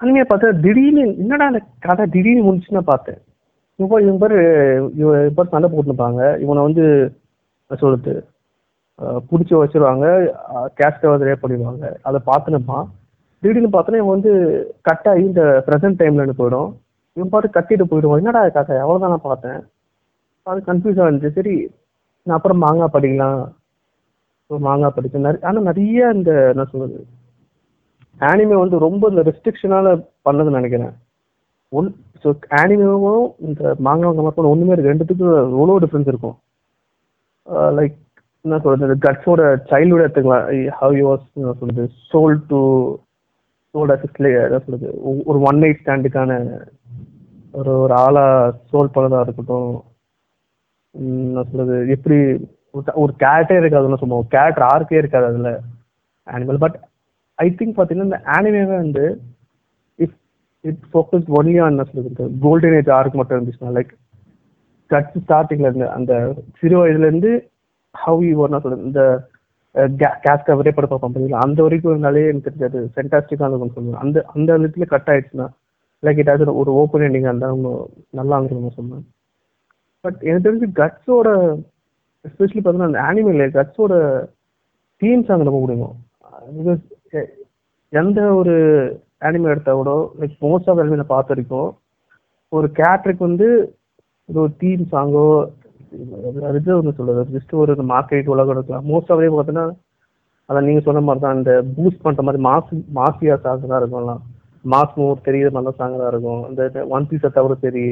அனிமே 0.00 0.22
பார்த்தா 0.30 0.48
திடீர்னு 0.64 1.04
என்னடா 1.22 1.44
அந்த 1.50 1.60
கதை 1.86 2.04
திடீர்னு 2.14 2.46
முடிச்சுன்னு 2.46 2.82
பார்த்தேன். 2.92 3.20
இப்போ 3.82 3.96
இவன் 4.04 4.20
பேர் 4.22 4.36
இவன் 5.00 5.34
பேர் 5.36 5.52
சண்டை 5.54 5.68
போட்டுருப்பாங்க 5.72 6.20
இவனை 6.44 6.60
வந்து 6.68 6.84
சொல்லுது 7.82 8.14
பிடிச்சி 9.30 9.54
வச்சிருவாங்க. 9.60 10.06
கேஸ்டை 10.78 11.08
வந்து 11.12 11.28
ரேப் 11.28 11.42
பண்ணிடுவாங்க. 11.44 11.86
அதை 12.08 12.18
பார்த்துனுப்பான் 12.30 12.86
திடீர்னு 13.42 13.70
பார்த்தோன்னா 13.74 14.02
இவன் 14.02 14.16
வந்து 14.16 14.32
கட் 14.88 15.08
ஆகி 15.10 15.24
இந்த 15.30 15.42
ப்ரெசென்ட் 15.66 16.00
டைம்லன்னு 16.02 16.38
போயிடும். 16.40 16.70
இவன் 17.16 17.32
பாட்டு 17.32 17.56
கட்டிட்டு 17.56 17.84
போயிடுவான். 17.90 18.20
என்னடா 18.22 18.42
கதை? 18.58 18.76
எவ்வளோதான் 18.84 19.14
நான் 19.14 19.28
பார்த்தேன். 19.30 19.60
அது 20.50 20.60
கன்ஃபியூஸாக 20.70 21.08
இருந்துச்சு. 21.08 21.36
சரி 21.38 21.54
நான் 22.26 22.36
அப்புறம் 22.38 22.62
மாங்காய் 22.64 22.94
படிக்கலாம். 22.94 23.40
மாங்காய் 24.68 24.96
படிச்சேன் 24.96 25.26
நிறைய 25.26 25.46
ஆனால் 25.48 25.68
நிறைய 25.68 26.10
இந்த 26.16 26.32
என்ன 26.52 26.64
சொல்றது 26.72 26.98
ஆனிமே 28.20 28.58
வந்து 28.58 28.78
ரொம்ப 28.78 29.08
இந்த 29.08 29.22
ரெஸ்ட்ரிக்ஷனால 29.22 30.04
பண்ணதுன்னு 30.24 30.50
நினைக்கிறேன். 30.50 30.92
ஒன் 31.68 31.96
ஸோ 32.24 32.34
ஆனிமேவும் 32.50 33.34
இந்த 33.38 33.74
மாங்காய் 33.78 34.32
ஒன்றுமே 34.34 34.72
இருக்கு 34.72 34.92
ரெண்டுத்துக்கும் 34.94 35.50
எவ்வளோ 35.50 35.78
டிஃப்ரென்ஸ் 35.78 36.08
இருக்கும்? 36.08 36.38
லைக் 37.50 37.94
என்ன 38.40 38.58
சொல்றது? 38.58 38.94
இந்த 38.94 39.10
கட்ஸோட 39.10 39.70
சைல்டுஹுட் 39.70 40.10
எடுத்துக்கலாம். 40.10 40.68
ஹவ் 40.68 40.96
யூ 40.96 41.14
வாஸ் 41.14 41.32
என்ன 41.32 41.52
சொல்றது? 41.52 41.90
சோல் 42.12 42.40
டு 42.48 42.92
சோல் 43.74 43.90
அசிஸ்ட்ல 43.90 44.44
என்ன 44.44 44.58
சொல்றது? 44.58 45.00
ஒரு 45.24 45.40
ஒன் 45.40 45.58
நைட் 45.58 45.80
ஸ்டாண்டுக்கான 45.84 46.60
ஒரு 47.52 47.78
ஒரு 47.78 47.94
ஆளா 47.94 48.54
சோல் 48.72 48.88
பண்ணதாக 48.94 49.20
இருக்கட்டும். 49.20 49.82
என்ன 50.90 51.42
சொல்றது? 51.42 51.88
எப்படி 51.88 52.16
ஒரு- 52.72 53.14
கேரக்டே 53.18 53.56
இருக்காதுன்னு 53.58 53.96
சொல்லுவோம். 53.96 54.26
கேரக்டர் 54.28 54.66
ஆர்க்கே 54.74 54.94
இருக்காது 54.94 55.26
அதில். 55.26 55.58
அனிமல் 56.26 56.58
பட் 56.58 56.85
ஐ 57.38 57.46
திங்க் 57.58 57.76
பார்த்தீங்கன்னா 57.76 58.08
இந்த 58.10 58.20
ஆனிமேவே 58.36 58.76
வந்து 58.82 59.04
if 59.98 60.16
it 60.64 60.82
focus 60.92 61.28
only 61.38 61.56
on 61.64 61.84
சொல்றது 61.90 62.26
கோல்டன் 62.44 62.76
ஏஜ் 62.78 62.90
ஆர்க் 62.98 63.18
மட்டும் 63.20 63.38
இருந்துச்சுன்னா 63.38 63.74
லைக் 63.78 63.92
கட்ஸ் 64.90 65.22
ஸ்டார்டிங்ல 65.24 65.68
இருந்து 65.68 65.88
அந்த 65.98 66.12
சிறு 66.60 66.76
வயதுல 66.80 67.08
இருந்து 67.10 67.30
ஹவ் 67.94 68.22
யூ 68.28 68.44
என்ன 68.46 68.60
சொல்றது 68.64 68.88
இந்த 68.90 69.02
கேஸ் 70.24 70.46
கவரே 70.46 70.72
படம் 70.74 70.90
பார்ப்போம் 70.90 71.12
பார்த்தீங்களா? 71.12 71.42
அந்த 71.46 71.58
வரைக்கும் 71.64 71.92
இருந்தாலே 71.92 72.22
எனக்கு 72.28 72.48
தெரிஞ்சது 72.48 72.78
ஃபென்டாஸ்டிக்காக 72.94 73.48
இருக்கும்னு 73.50 73.76
சொல்லுவேன். 73.76 74.02
அந்த 74.04 74.16
அந்த 74.34 74.50
விதத்துல 74.58 74.86
கட் 74.92 75.10
ஆயிடுச்சுன்னா 75.12 75.46
லைக் 76.02 76.22
ஏதாவது 76.24 76.54
ஒரு 76.62 76.70
ஓப்பன் 76.80 77.04
எண்டிங் 77.06 77.28
இருந்தால் 77.28 77.52
அவங்க 77.52 77.70
நல்லா 78.18 78.36
இருந்துருக்கும் 78.38 78.78
சொன்னேன் 78.78 79.04
பட் 80.04 80.18
எனக்கு 80.28 80.46
தெரிஞ்சு 80.48 80.68
கட்ஸோட 80.80 81.28
எஸ்பெஷலி 82.24 82.60
பார்த்தீங்கன்னா 82.60 82.90
அந்த 82.90 83.02
ஆனிமேல 83.08 83.46
கட்ஸோட 83.58 83.94
தீம்ஸ் 85.02 85.32
அங்கே 85.32 85.48
ரொம்ப 85.48 85.60
பிடிக்கும். 85.64 85.96
பிகாஸ் 86.58 86.82
எந்த 87.92 88.20
ஒரு 88.34 88.54
அனிமே 89.22 89.50
எடுத்தா 89.50 89.72
கூட 89.72 89.90
லைக் 90.20 90.36
மோஸ்ட் 90.42 90.68
ஆஃப் 90.70 90.80
அனிமே 90.80 91.00
நான் 91.00 91.14
பார்த்த 91.14 91.34
வரைக்கும் 91.34 91.70
ஒரு 92.52 92.66
கேரக்டருக்கு 92.78 93.28
வந்து 93.28 93.48
ஒரு 94.28 94.50
தீம் 94.58 94.84
சாங்கோ 94.92 95.26
அது 96.48 96.76
ஒன்று 96.76 96.96
சொல்லுது 96.98 97.24
ஜஸ்ட் 97.34 97.52
ஒரு 97.54 97.74
மார்க்கெட் 97.92 98.32
உலகம் 98.34 98.56
இருக்கலாம் 98.56 98.88
மோஸ்ட் 98.92 99.12
ஆஃப் 99.12 99.22
பார்த்தீங்கன்னா 99.28 99.66
அதான் 100.48 100.66
நீங்கள் 100.66 100.86
சொன்ன 100.86 101.00
மாதிரி 101.00 101.22
தான் 101.22 101.38
இந்த 101.38 101.52
பூஸ்ட் 101.76 102.04
பண்ணுற 102.04 102.22
மாதிரி 102.22 102.40
மாஸ் 102.42 102.68
மாஃபியா 102.98 103.36
சாங்ஸ் 103.44 103.70
தான் 103.70 103.80
இருக்கும்லாம் 103.80 104.20
மாஸ் 104.64 104.94
மூவ் 104.98 105.24
தெரியுற 105.26 105.48
நல்ல 105.50 105.70
சாங் 105.70 105.98
தான் 105.98 106.10
இருக்கும். 106.12 106.42
இந்த 106.50 106.62
ஒன் 106.88 107.08
பீஸை 107.10 107.30
தவிர 107.30 107.54
சரி 107.64 107.84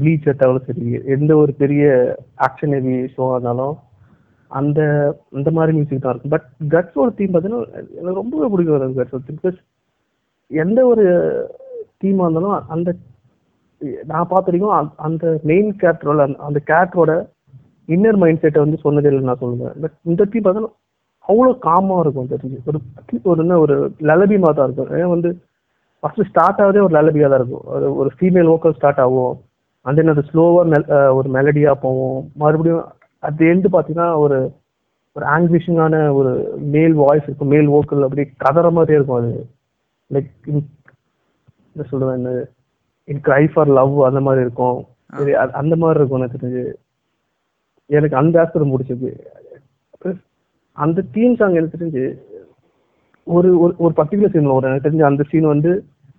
ப்ளீச்சை 0.00 0.32
தவிர 0.34 0.58
சரி 0.66 0.84
எந்த 1.14 1.32
ஒரு 1.36 1.52
பெரிய 1.52 1.84
ஆக்ஷன் 2.46 2.74
ஹெவி 2.74 2.96
ஷோவாக 3.14 3.34
இருந்தாலும் 3.34 3.74
அந்த 4.50 4.80
அந்த 5.32 5.50
மாதிரி 5.50 5.76
மியூசிக் 5.76 6.02
தான் 6.02 6.14
இருக்கும். 6.14 6.32
பட் 6.34 6.46
கட்ஸோட 6.74 7.14
தீம் 7.14 7.34
பார்த்தீங்கன்னா 7.34 7.72
எனக்கு 7.72 8.20
ரொம்பவே 8.22 8.46
பிடிக்கும் 8.48 8.96
கட்ஸோட 8.96 9.20
தீம் 9.26 9.40
பிகாஸ் 9.42 9.58
எந்த 10.48 10.86
ஒரு 10.86 11.04
தீமாக 12.00 12.30
இருந்தாலும் 12.30 12.68
அந்த 12.68 12.94
நான் 14.06 14.26
பார்த்த 14.28 14.50
வரைக்கும் 14.50 14.94
அந்த- 14.96 15.40
மெயின் 15.42 15.76
கேரக்டரோட 15.80 16.34
அந்த 16.36 16.60
கேரக்டரோட 16.66 17.12
இன்னர் 17.88 18.16
மைண்ட் 18.16 18.40
செட்டை 18.40 18.62
வந்து 18.62 18.78
சொன்னதே 18.84 19.06
இல்லை 19.06 19.20
நான் 19.20 19.38
சொல்லுவேன். 19.40 19.80
பட் 19.80 19.96
இந்த 20.02 20.24
தீம் 20.24 20.44
பார்த்தீங்கன்னா 20.44 20.72
அவ்வளோ 21.28 21.52
காமாக 21.62 22.00
இருக்கும் 22.00 22.28
தெரிஞ்சு 22.30 22.58
ஒரு 22.66 22.78
ஒரு 23.22 23.40
என்ன 23.40 23.58
ஒரு 23.58 23.76
லலபி 23.98 24.38
மாதிரி 24.38 24.52
தான் 24.52 24.72
இருக்கும். 24.72 24.98
ஏன்னா 24.98 25.08
வந்து 25.08 25.30
ஃபர்ஸ்ட் 26.00 26.28
ஸ்டார்ட் 26.28 26.58
ஆகுதே 26.58 26.82
ஒரு 26.82 26.88
லலபியாக 26.88 27.28
தான் 27.28 27.38
இருக்கும். 27.40 27.64
ஒரு 27.64 27.96
ஒரு 27.96 28.10
ஃபீமேல் 28.20 28.48
வோக்கல் 28.52 28.74
ஸ்டார்ட் 28.74 29.00
ஆகும். 29.00 29.40
அந்த 29.82 30.02
என்ன 30.02 30.12
அது 30.12 30.24
ஸ்லோவாக 30.32 31.14
ஒரு 31.14 31.30
மெலடியாக 31.30 31.74
போகும். 31.80 32.30
மறுபடியும் 32.34 32.84
அட் 33.22 33.42
எண்டு 33.52 33.68
பார்த்தீங்கன்னா 33.74 34.08
ஒரு 34.24 34.38
ஒரு 35.16 35.24
ஆங்கிலிஷிங்கான 35.34 35.94
ஒரு 36.18 36.32
மேல் 36.74 36.94
வாய்ஸ் 37.00 37.26
இருக்கும் 37.26 37.52
மேல் 37.54 37.68
வோக்கல் 37.74 38.04
அப்படி 38.06 38.24
கதற 38.44 38.66
மாதிரியே 38.76 38.98
இருக்கும் 38.98 39.20
அது. 39.20 39.32
லைக் 40.10 40.30
என்ன 40.50 41.86
சொல்லுவேன் 41.90 42.18
என்ன 42.20 42.32
இன் 43.08 43.22
க்ரை 43.26 43.42
ஃபார் 43.52 43.70
லவ் 43.78 43.94
அந்த 44.08 44.20
மாதிரி 44.26 44.44
இருக்கும். 44.46 44.78
சரி 45.18 45.32
அந்த 45.60 45.74
மாதிரி 45.82 45.98
இருக்கும் 46.00 46.20
எனக்கு 46.20 46.40
தெரிஞ்சு. 46.42 46.64
எனக்கு 47.90 48.16
அந்த 48.22 48.40
ஆஸ்பரம் 48.42 48.72
பிடிச்சது 48.74 49.10
அந்த 50.78 51.04
தீம் 51.14 51.38
சாங் 51.38 51.56
எனக்கு 51.60 51.76
தெரிஞ்சு 51.78 52.04
ஒரு 53.26 53.48
ஒரு 53.62 53.72
ஒரு 53.84 53.92
பர்டிகுலர் 53.96 54.32
சீன் 54.34 54.52
வரும். 54.52 54.70
எனக்கு 54.70 54.86
தெரிஞ்சு 54.86 55.10
அந்த 55.10 55.22
சீன் 55.30 55.52
வந்து 55.54 55.70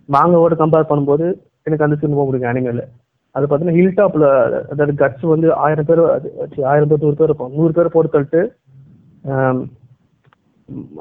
மாங்காவோட 0.09 0.53
கம்பேர் 0.63 0.89
பண்ணும்போது 0.89 1.27
எனக்கு 1.67 1.85
அந்த 1.87 1.97
சீன் 1.99 2.13
ரொம்ப 2.13 2.25
பிடிக்கும் 2.27 2.51
அனிமேல 2.51 2.83
அது 3.31 3.45
பார்த்தீங்கன்னா 3.47 3.77
ஹில் 3.79 3.97
டாப்ல 3.97 4.25
அதாவது 4.69 5.05
கட்ஸ் 5.05 5.25
வந்து 5.33 5.53
ஆயிரம் 5.65 5.85
பேர் 5.85 5.99
அது- 5.99 6.63
ஆயிரம் 6.63 6.87
பேர் 6.87 7.01
நூறு 7.01 7.15
பேர் 7.15 7.27
இருப்போம். 7.29 7.53
நூறு 7.53 7.71
பேர் 7.71 7.95
பொறுத்தல்ட்டு 7.95 8.41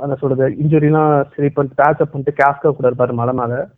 என்ன 0.02 0.14
சொல்றது 0.18 0.48
இன்ஜுரிலாம் 0.62 1.24
சரி 1.34 1.48
பண்ணிட்டு 1.48 1.82
பேக்கப் 1.82 2.10
பண்ணிட்டு 2.12 2.34
கேஸ்கா 2.40 2.70
கூட 2.70 2.90
இருப்பாரு 2.90 3.12
மலை 3.12 3.34
மேல. 3.34 3.68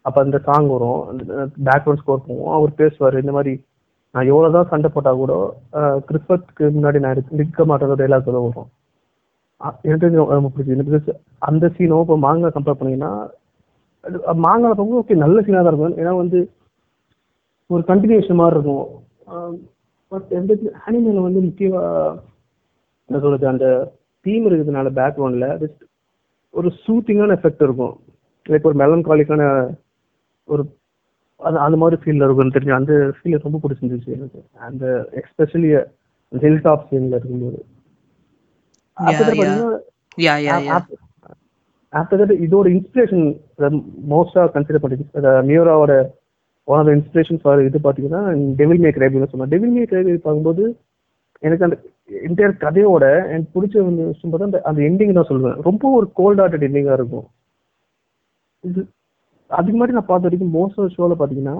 அப்போ 0.00 0.20
அந்த 0.22 0.38
சாங் 0.38 0.66
வரும். 0.66 1.20
பேக்ரவுண்ட் 1.64 2.00
ஸ்கோர் 2.02 2.26
போவோம் 2.26 2.54
அவர் 2.54 2.74
பேசுவார் 2.74 3.20
இந்த 3.20 3.32
மாதிரி 3.32 3.54
நான் 4.12 4.26
எவ்வளோ 4.26 4.50
தான் 4.50 4.68
சண்டை 4.68 4.90
போட்டால் 4.90 5.16
கூட 5.16 5.32
கிறிஸ்மஸ்க்கு 5.72 6.66
முன்னாடி 6.76 6.98
நான் 6.98 7.24
நிற்க 7.30 7.64
மாட்டேங்கிற 7.64 7.98
டைலாக் 8.00 8.32
வரும். 8.32 8.68
எனக்கு 9.82 10.06
தெரிஞ்சு 10.06 10.26
ரொம்ப- 10.26 10.50
பிடிச்சது 10.56 11.12
அந்த 11.38 11.68
சீனும் 11.68 12.00
இப்போ 12.00 12.18
மாங்காய் 12.18 12.52
கம்பேர் 12.54 12.80
பண்ணீங்கன்னா 12.80 13.28
அது- 14.04 14.34
மாங்காய் 14.34 14.72
ரொம்ப 14.76 15.04
ஓகே 15.08 15.14
நல்ல 15.14 15.42
சீனாக 15.42 15.70
தான் 15.70 15.78
இருக்கும். 15.78 16.04
ஏன்னா 16.04 16.16
வந்து 16.16 16.50
ஒரு 17.70 17.82
கண்டினியூஷன் 17.88 18.38
மாதிரி 18.40 18.56
இருக்கும். 18.56 18.86
பட் 20.12 20.28
எந்த 20.38 20.52
அனிமேல 20.86 21.22
வந்து 21.26 21.40
முக்கியமா 21.48 21.82
என்ன 23.08 23.18
சொல்றது 23.24 23.46
அந்த 23.52 23.66
தீம் 24.26 24.46
இருக்கிறதுனால 24.48 24.90
பேக்ரவுண்ட்ல 24.98 25.46
ஜஸ்ட் 25.62 25.82
ஒரு 26.54 26.68
சூத்திங்கான 26.84 27.36
எஃபெக்ட் 27.38 27.64
இருக்கும். 27.66 27.94
லைக் 28.46 28.68
ஒரு 28.70 28.78
மெலன்காலிக்கான 28.82 29.42
ஒரு 30.48 30.62
அது 31.40 31.56
அந்த 31.64 31.76
மாதிரி 31.80 31.96
ஃபீல்ல 32.02 32.26
இருக்கும் 32.26 32.54
தெரிஞ்சு 32.54 32.78
அந்த 32.78 32.92
ஃபீல் 33.16 33.44
ரொம்ப 33.46 33.58
பிடிச்சிருந்துச்சு 33.62 34.14
எனக்கு. 34.16 34.40
அந்த 34.68 34.84
எஸ்பெஷலி 35.20 35.70
ஹில் 36.32 36.62
டாப் 36.66 36.86
சீன்ல 36.88 37.18
இருக்கும்போது. 37.20 37.60
ஆஃப்டர் 41.92 42.20
தட் 42.22 42.34
இதோட 42.46 42.66
இன்ஸ்பிரேஷன் 42.76 43.26
மோஸ்டா 44.12 44.42
கன்சிடர் 44.56 44.82
பண்ணி 44.84 44.96
மியூராவோட 45.50 45.92
ஒன் 46.72 46.80
ஆஃப் 46.82 46.92
இன்ஸ்பிரேஷன் 46.96 47.40
ஃபார் 47.42 47.64
இது 47.68 47.78
பார்த்தீங்கன்னா 47.86 48.22
டெவில் 48.60 48.82
மேக் 48.84 49.00
ரேபின்னு 49.02 49.30
சொன்னேன் 49.32 49.52
டெவில் 49.54 49.74
மேக் 49.78 49.94
ரேபி 49.96 50.18
பார்க்கும்போது 50.26 50.64
எனக்கு 51.46 51.66
அந்த 51.66 51.76
என்டையர் 52.26 52.54
கதையோட 52.64 53.04
எனக்கு 53.32 53.50
பிடிச்ச 53.56 53.74
வந்து 53.88 54.04
விஷயம் 54.12 54.30
பார்த்தா 54.30 54.48
அந்த 54.50 54.60
அந்த 54.68 54.80
எண்டிங் 54.88 55.18
தான் 55.18 55.28
சொல்லுவேன். 55.30 55.58
ரொம்ப 55.68 55.90
ஒரு 55.98 56.06
கோல்ட் 56.20 56.40
ஹார்ட்டட் 56.42 56.66
எண்டிங்காக 56.68 56.98
இருக்கும். 57.00 57.26
இது 58.64 58.80
அதுக்கு 59.50 59.78
மாதிரி 59.80 59.96
நான் 59.96 60.08
பார்த்த 60.08 60.28
வரைக்கும் 60.28 60.54
மோஸ்ட் 60.58 60.80
ஆஃப் 60.82 60.94
ஷோவில் 60.96 61.18
பார்த்தீங்கன்னா 61.20 61.56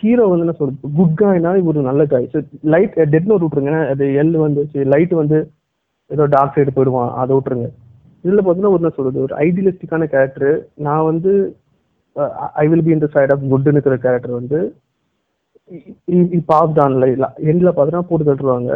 ஹீரோ 0.00 0.24
வந்து 0.30 0.44
என்ன 0.46 0.54
சொல்றது? 0.58 0.88
குட் 0.98 1.14
காய்னா 1.20 1.52
இவர் 1.60 1.78
நல்ல 1.90 2.02
காய் 2.12 2.26
ஸோ 2.32 2.38
லைட் 2.74 2.96
டெட் 3.12 3.28
நோட் 3.30 3.44
விட்ருங்க 3.44 3.74
அது 3.92 4.06
எல் 4.22 4.34
வந்து 4.46 4.62
லைட் 4.94 5.14
வந்து 5.22 5.38
ஏதோ 6.10 6.26
டார்க் 6.34 6.56
சைடு 6.56 6.74
போயிடுவான். 6.76 7.10
அதை 7.20 7.32
விட்ருங்க 7.36 7.68
இதில் 8.24 8.40
பார்த்தீங்கன்னா 8.40 8.72
ஒரு 8.74 8.82
என்ன 8.82 8.92
சொல்றது? 8.98 9.18
ஒரு 9.26 9.34
ஐடியலிஸ்டிக்கான 9.46 10.08
கேரக்டர் 10.14 10.54
நான் 10.86 11.08
வந்து 11.10 11.32
ஐ 12.62 12.64
வில் 12.70 12.86
பி 12.86 12.96
இந்த 12.96 13.08
சைட் 13.14 13.32
ஆஃப் 13.32 13.48
குட்னு 13.52 13.74
இருக்கிற 13.74 13.96
கேரக்டர் 14.04 14.38
வந்து 14.40 14.58
பாஸ் 16.50 16.76
டான்ல 16.78 17.06
எண்ட்ல 17.50 17.70
பார்த்தோன்னா 17.76 18.06
போட்டு 18.10 18.28
தட்டுருவாங்க 18.28 18.72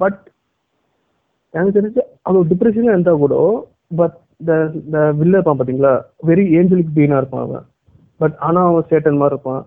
பட் 0.00 0.20
எனக்கு 1.54 1.76
தெரிஞ்சு 1.78 2.02
அவன் 2.28 2.50
டிப்ரெஷன்ல 2.50 2.94
இருந்தா 2.94 3.14
கூட 3.22 3.36
பட் 4.00 4.16
இந்த 4.40 4.98
வில்ல 5.18 5.36
இருப்பான் 5.36 5.58
பாத்தீங்களா 5.60 5.92
வெரி 6.28 6.44
ஏஞ்சலிக் 6.58 6.96
பீனா 6.96 7.16
இருப்பான் 7.20 7.44
அவன். 7.46 7.64
பட் 8.20 8.36
ஆனா 8.46 8.60
அவன் 8.70 8.88
சேட்டன் 8.90 9.20
மாதிரி 9.20 9.34
இருப்பான். 9.34 9.62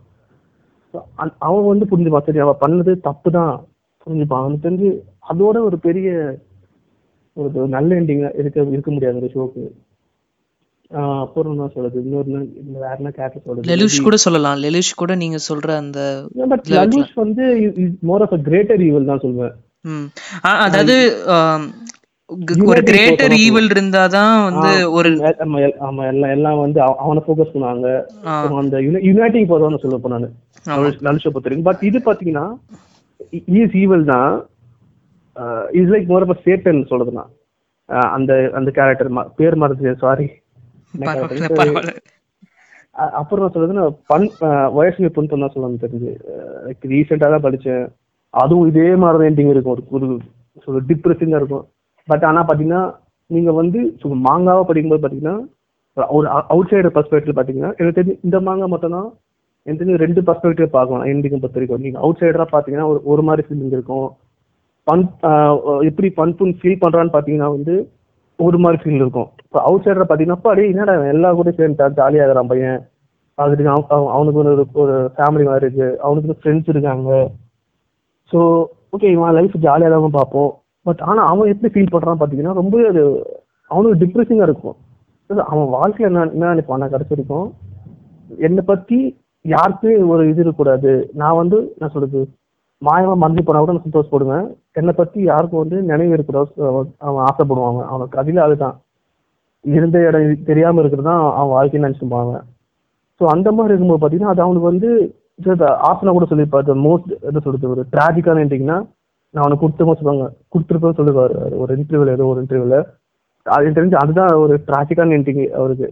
அவன் 1.47 1.69
வந்து 1.71 1.85
புரிஞ்சுப்பான். 1.91 2.25
சரி 2.27 2.41
அவன் 2.45 2.61
பண்ணது 2.63 2.91
தப்பு 3.07 3.29
தான் 3.37 3.53
புரிஞ்சுப்பான். 4.07 4.41
அவனுக்கு 4.43 4.65
தெரிஞ்சு 4.67 4.89
அதோட 5.31 5.57
ஒரு 5.67 5.77
பெரிய 5.87 6.07
ஒரு 7.37 7.67
நல்ல 7.75 7.89
எண்டிங் 7.99 8.23
இருக்க 8.41 8.65
இருக்க 8.75 8.89
முடியாது 8.91 9.19
அந்த 9.19 9.29
ஷோக்கு 9.35 9.63
அப்புறம் 10.93 11.53
என்ன 11.53 11.69
சொல்றது. 11.73 12.03
இன்னொரு 12.03 12.29
வேற 12.79 12.95
கேரக்டர் 13.11 13.43
சொல்றது? 13.45 13.67
லெலிஷ் 13.69 14.03
கூட 14.03 14.15
சொல்லலாம். 14.17 14.57
லெலிஷ் 14.57 14.95
கூட 14.95 15.15
நீங்க 15.15 15.37
சொல்ற 15.49 15.69
அந்த 15.75 15.99
பட் 16.47 16.65
லகுஷ் 16.69 17.13
வந்து 17.15 17.45
more 18.01 18.21
of 18.21 18.33
a 18.33 18.37
greater 18.37 18.79
evil 18.79 19.05
தான் 19.05 19.23
அதாவது 20.59 20.95
ஒரு 22.65 22.73
Unity 22.73 22.83
கிரேட்டர் 22.83 23.33
ஈவில் 23.37 23.69
இருந்தாதான் 23.69 24.43
வந்து 24.43 24.89
ஒரு 24.91 25.09
ஆ, 25.21 25.29
ஆமா 25.39 25.57
எல்- 25.59 25.77
ஆமா 25.81 26.07
எல்லாம் 26.07 26.29
எல்லாம் 26.29 26.59
வந்து 26.59 26.81
அவ- 26.81 26.95
அவனை 26.97 27.21
ஃபோக்கஸ் 27.25 27.53
பண்ணாங்க 27.53 27.87
அந்த 28.57 28.77
யுனைட்டிங் 29.03 29.49
போதும்னு 29.49 29.81
சொல்ல 29.81 29.97
போனானு. 29.97 30.29
லலிஷை 31.01 31.61
பட் 31.61 31.77
இது 31.81 31.99
பாத்தீங்கன்னா 31.99 32.45
இஸ் 33.55 33.75
ஈவல் 33.75 34.03
தான். 34.05 34.31
Is 35.71 35.89
like 35.89 36.05
more 36.05 36.29
of 36.29 36.43
Satan 36.45 36.87
சொல்றதுனா 36.89 37.25
அந்த 38.11 38.51
அந்த 38.53 38.71
கேரக்டர் 38.71 39.09
பேர் 39.35 39.55
மறந்து 39.55 39.95
சாரி 39.99 40.27
அப்புறம் 43.19 43.41
நான் 43.43 43.53
சொல்றதுன்னா 43.53 43.85
பன் 44.11 44.27
வயசு 44.77 45.09
பொன் 45.15 45.29
தான் 45.31 45.53
சொல்லணும் 45.53 45.83
தெரிஞ்சு. 45.85 46.11
ரீசெண்டாக 46.91 47.29
தான் 47.33 47.45
படிச்சேன். 47.45 47.85
அதுவும் 48.41 48.67
இதே 48.71 48.89
மாதிரி 49.03 49.17
தான் 49.19 49.29
எண்டிங் 49.31 49.53
இருக்கும். 49.53 49.73
ஒரு 49.75 49.85
ஒரு 49.97 50.07
சொல்ல 50.65 50.81
டிப்ரெசிங்காக 50.91 51.41
இருக்கும். 51.41 51.65
பட் 52.07 52.25
ஆனா 52.29 52.41
பாத்தீங்கன்னா 52.49 52.83
நீங்க 53.29 53.51
வந்து 53.61 53.79
சும்மா 54.01 54.17
மாங்காவை 54.27 54.63
படிக்கும்போது 54.69 55.03
பாத்தீங்கன்னா 55.03 55.35
ஒரு 56.17 56.27
அவுட் 56.53 56.71
சைடர் 56.71 56.95
பர்ஸ்பெக்டிவ் 56.97 57.37
பாத்தீங்கன்னா 57.39 57.71
எனக்கு 57.79 57.97
தெரிஞ்சு 57.97 58.15
இந்த 58.27 58.37
மாங்காய் 58.47 58.71
மட்டும் 58.73 58.95
தான் 58.97 59.09
எனக்கு 59.65 59.79
தெரிஞ்சு 59.81 60.03
ரெண்டு 60.05 60.21
பர்ஸ்பெக்டிவ் 60.27 60.69
பார்க்கலாம். 60.77 61.03
எண்டிங் 61.11 61.41
பொறுத்த 61.41 61.57
வரைக்கும் 61.59 61.83
நீங்க 61.85 61.99
அவுட் 62.03 62.21
சைடரா 62.21 62.45
பாத்தீங்கன்னா 62.53 62.87
ஒரு 62.91 62.99
ஒரு 63.11 63.21
மாதிரி 63.27 63.45
ஃபீலிங் 63.47 63.75
இருக்கும். 63.77 64.07
பன் 64.87 65.03
எப்படி 65.89 66.07
பன்புன் 66.21 66.55
ஃபீல் 66.61 66.81
பண்றான்னு 66.83 67.15
பாத்தீங்கன்னா 67.17 67.49
வந்து 67.57 67.75
ஒரு 68.45 68.57
மாதிரி 68.63 68.77
ஃபீல் 68.81 69.01
இருக்கும். 69.03 69.29
இப்போ 69.45 69.59
அவுட் 69.67 69.85
சைடரை 69.85 70.05
பார்த்தீங்கன்னா 70.07 70.39
அப்பா 70.39 70.53
என்னடா 70.71 70.93
எல்லா 71.13 71.29
கூட 71.39 71.49
சேர்ந்துட்டா 71.57 71.87
ஜாலியாக 71.99 72.25
இருக்கிறான் 72.25 72.51
பையன். 72.51 72.79
அதுக்கு 73.37 73.69
அவன் 73.73 73.87
அவன் 73.95 74.11
அவனுக்கு 74.15 74.41
ஒரு 74.43 74.51
ஒரு 74.83 74.95
ஃபேமிலி 75.15 75.45
மாதிரி 75.49 75.65
இருக்கு. 75.67 75.87
அவனுக்கு 76.05 76.39
ஃப்ரெண்ட்ஸ் 76.41 76.71
இருக்காங்க. 76.73 77.11
ஸோ 78.31 78.39
ஓகே 78.95 79.09
இவன் 79.15 79.37
லைஃப் 79.39 79.55
ஜாலியாக 79.65 79.93
தான் 79.95 80.17
பார்ப்போம். 80.19 80.51
பட் 80.87 81.01
ஆனால் 81.09 81.29
அவன் 81.31 81.51
எப்படி 81.53 81.71
ஃபீல் 81.73 81.93
பண்ணுறான் 81.93 82.19
பார்த்தீங்கன்னா 82.21 82.53
ரொம்ப 82.61 82.83
அது 82.91 83.03
அவனுக்கு 83.71 84.01
டிப்ரெசிங்காக 84.03 84.47
இருக்கும். 84.49 84.77
அவன் 85.51 85.69
வாழ்க்கையில் 85.75 86.09
என்ன 86.11 86.23
என்ன 86.35 86.53
நினைப்பான்? 86.53 86.81
நான் 86.83 86.93
கடைசி 86.95 87.35
என்னை 88.47 88.63
பற்றி 88.71 88.97
யாருக்குமே 89.45 89.95
ஒரு 90.13 90.23
இது 90.31 90.41
இருக்கக்கூடாது. 90.41 90.91
நான் 91.21 91.39
வந்து 91.41 91.57
நான் 91.79 91.93
சொல்றது 91.95 92.19
மாயமா 92.87 93.13
மறந்து 93.21 93.43
போனா 93.47 93.59
கூட 93.59 93.73
நான் 93.73 93.85
சந்தோஷப்படுவேன் 93.87 94.45
என்னை 94.79 94.93
பத்தி 94.93 95.19
யாருக்கும் 95.31 95.61
வந்து 95.63 95.77
நினைவு 95.91 96.15
இருக்கக்கூடாது. 96.15 96.49
அவன் 97.07 97.25
ஆசைப்படுவாங்க. 97.29 97.81
அவனுக்கு 97.91 98.19
அதில 98.21 98.43
அதுதான். 98.47 98.75
இருந்த 99.65 99.97
இடம் 100.07 100.45
தெரியாம 100.49 100.81
இருக்கிறது 100.81 101.07
தான் 101.09 101.21
அவன் 101.37 101.53
வாழ்க்கைன்னு 101.55 101.87
நினைச்சிருப்பாங்க 101.87 102.33
ஸோ 103.21 103.23
அந்த 103.33 103.47
மாதிரி 103.55 103.71
இருக்கும்போது 103.71 104.01
பார்த்தீங்கன்னா 104.01 104.33
அது 104.33 104.43
அவனுக்கு 104.45 104.71
வந்து 104.71 104.89
ஆசனா 105.89 106.13
கூட 106.15 106.25
சொல்லியிருப்பாரு. 106.31 106.75
மோஸ்ட் 106.87 107.11
என்ன 107.29 107.39
சொல்றது 107.45 107.71
ஒரு 107.75 107.83
டிராஜிக்கான 107.93 108.41
என்ட்டிங்கன்னா 108.43 108.77
நான் 109.33 109.43
அவனுக்கு 109.43 109.63
கொடுத்துமோ 109.63 109.95
சொல்லுவாங்க. 109.99 110.25
கொடுத்துருப்போம் 110.53 110.97
சொல்லுவாரு. 110.99 111.35
ஒரு 111.61 111.71
இன்டர்வியூல 111.77 112.15
ஏதோ 112.17 112.27
ஒரு 112.33 112.41
இன்டர்வியூல 112.43 112.77
அது 113.45 113.71
தெரிஞ்சு 113.77 113.97
அதுதான் 114.01 114.33
ஒரு 114.43 114.53
டிராஜிக்கான 114.67 115.15
என்டிங் 115.17 115.41
அவருக்கு. 115.59 115.87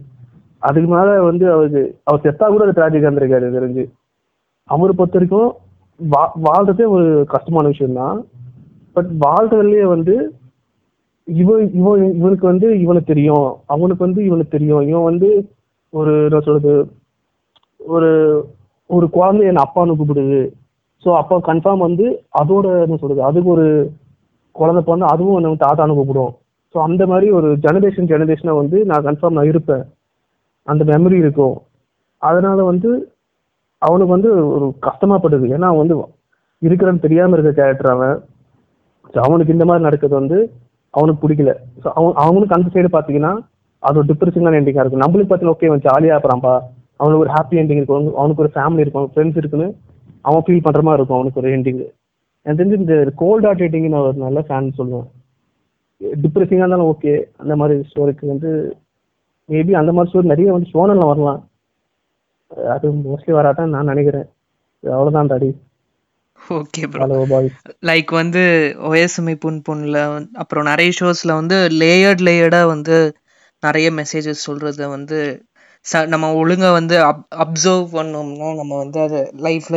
அதுக்கு 0.62 0.88
மேல 0.94 1.08
வந்து 1.30 1.44
அவருக்கு 1.54 1.82
அவர் 2.08 2.24
செத்தா 2.26 2.46
கூட 2.52 2.64
அது 2.66 2.78
டிராஜிக்கா 2.78 3.08
இருந்திருக்காரு 3.08 3.56
தெரிஞ்சு. 3.58 3.84
அவரை 4.68 4.92
பொறுத்த 5.00 5.18
வரைக்கும் 5.18 5.50
வாழ்றதே 6.46 6.84
ஒரு 6.88 7.06
கஷ்டமான 7.24 7.66
விஷயம் 7.68 7.98
தான் 8.00 8.18
பட் 8.96 9.10
வாழ்றதுலயே 9.24 9.84
வந்து 9.84 10.14
இவன் 11.28 11.62
இவன் 11.72 12.14
இவனுக்கு 12.20 12.46
வந்து 12.46 12.68
இவனுக்கு 12.80 13.12
தெரியும். 13.12 13.48
அவனுக்கு 13.66 14.04
வந்து 14.04 14.24
இவனுக்கு 14.24 14.56
தெரியும். 14.56 14.82
இவன் 14.82 15.02
வந்து 15.02 15.28
ஒரு 15.92 16.12
என்ன 16.24 16.40
சொல்றது 16.40 16.74
ஒரு 17.80 18.10
ஒரு 18.90 19.10
குழந்தை 19.10 19.46
என் 19.46 19.64
அப்பான்னு 19.64 19.96
கூப்பிடுது. 19.98 20.42
ஸோ 21.04 21.10
அப்பா 21.20 21.36
கன்ஃபார்ம் 21.50 21.86
வந்து 21.88 22.06
அதோட 22.40 22.66
என்ன 22.86 22.96
சொல்றது 22.96 23.22
அதுக்கு 23.22 23.50
ஒரு 23.50 23.66
குழந்தை 24.56 24.82
பிறந்த 24.82 25.06
அதுவும் 25.06 25.38
என்ன 25.38 25.56
தாத்தான்னு 25.66 25.94
கூப்பிடும். 25.94 26.32
ஸோ 26.74 26.78
அந்த 26.78 27.06
மாதிரி 27.06 27.30
ஒரு 27.30 27.48
ஜெனரேஷன் 27.66 28.10
ஜெனரேஷனாக 28.12 28.60
வந்து 28.62 28.84
நான் 28.84 29.06
கன்ஃபார்ம் 29.08 29.38
நான் 29.38 29.50
இருப்பேன். 29.52 29.84
அந்த 30.66 30.82
மெமரி 30.84 31.16
இருக்கும். 31.18 31.56
அதனால 32.22 32.58
வந்து 32.62 32.90
அவனுக்கு 33.82 34.12
வந்து 34.12 34.48
ஒரு 34.48 34.74
கஷ்டமாப்படுது 34.82 35.50
ஏன்னா 35.50 35.60
அவன் 35.60 35.86
வந்து 35.86 36.04
இருக்கிறன்னு 36.60 37.00
தெரியாம 37.00 37.36
இருக்க 37.36 37.62
கேரக்டர் 37.62 37.92
அவன். 37.92 38.20
ஸோ 39.12 39.18
அவனுக்கு 39.18 39.52
இந்த 39.52 39.64
மாதிரி 39.64 39.84
நடக்கிறது 39.84 40.20
வந்து 40.20 40.52
அவனுக்கு 40.90 41.28
பிடிக்கல. 41.28 41.54
ஸோ 41.84 41.88
அவன் 41.94 42.12
அவனுக்கு 42.14 42.54
அந்த 42.54 42.68
சைடு 42.72 42.86
பார்த்தீங்கன்னா 42.92 43.38
அது 43.78 43.98
ஒரு 43.98 44.14
டிப்ரெஷனான 44.14 44.62
எண்டிங்காக 44.62 44.86
இருக்கும். 44.86 45.00
நம்மளுக்கு 45.00 45.32
பார்த்தீங்கன்னா 45.32 45.54
ஓகே 45.60 45.66
அவன் 45.66 45.80
ஜாலியாக 45.80 46.20
இருப்பான்ப்பா 46.20 46.60
அவனுக்கு 46.96 47.24
ஒரு 47.24 47.30
ஹாப்பி 47.30 47.62
எண்டிங் 47.62 47.76
இருக்கும். 47.76 48.16
அவனுக்கு- 48.16 48.36
ஒரு 48.36 48.50
ஃபேமிலி 48.54 48.78
இருக்கும். 48.78 49.10
ஃப்ரெண்ட்ஸ் 49.14 49.36
இருக்குன்னு 49.36 49.76
அவன் 50.20 50.42
ஃபீல் 50.46 50.64
பண்ணுற 50.64 50.82
மாதிரி 50.82 50.92
இருக்கும் 50.92 51.16
அவனுக்கு 51.16 51.40
ஒரு 51.40 51.50
எண்டிங் 51.50 51.88
எனக்கு 52.42 52.64
தெரிஞ்சு 52.64 52.76
இந்த 52.76 53.12
கோல்ட் 53.14 53.46
ஆர்ட் 53.46 53.60
எண்டிங் 53.60 53.88
நான் 53.88 54.00
ஒரு 54.00 54.14
நல்ல 54.14 54.44
ஃபேன் 54.48 54.70
சொல்லுவேன். 54.78 55.06
டிப்ரெஷிங்காக 56.00 56.52
இருந்தாலும் 56.52 56.86
ஓகே 56.86 57.22
அந்த 57.36 57.56
மாதிரி 57.56 57.82
ஸ்டோரிக்கு 57.94 58.26
வந்து 58.26 58.76
மேபி 59.48 59.72
அந்த 59.72 59.92
மாதிரி 59.92 60.18
ஸ்டோரி 60.18 60.22
நிறைய 60.22 60.52
வந்து 60.52 60.70
ஷோனில் 60.72 61.06
வரலாம். 61.06 61.48
அது 62.70 62.92
மோஸ்ட்லி 62.92 63.32
வராதான் 63.32 63.64
நான் 63.64 63.84
நினைக்கிறேன். 63.84 64.28
அவ்வளோதான் 64.84 65.26
தாடி 65.26 65.54
ஓகே 66.50 66.86
ப்ரோ 66.90 67.02
லைக் 67.82 68.10
வந்து 68.12 68.42
ஒயசுமை 68.82 69.34
புன் 69.34 69.60
அப்புறம் 70.32 70.64
நிறைய 70.64 70.92
ஷோஸ்ல 71.00 71.32
வந்து 71.32 71.68
லேயர்ட் 71.72 72.22
லேயர்டா 72.22 72.66
வந்து 72.66 73.14
நிறைய 73.60 73.90
மெசேஜஸ் 73.90 74.44
சொல்றத 74.46 74.88
வந்து 74.88 75.18
ச- 75.92 76.06
நம்ம 76.06 76.32
ஒழுங்கா 76.34 76.72
வந்து 76.72 76.96
அப்சர்வ் 77.36 77.86
பண்ணோம்னா 77.92 78.56
நம்ம 78.56 78.76
வந்து 78.76 79.00
அதை 79.00 79.20
லைஃப்ல 79.42 79.76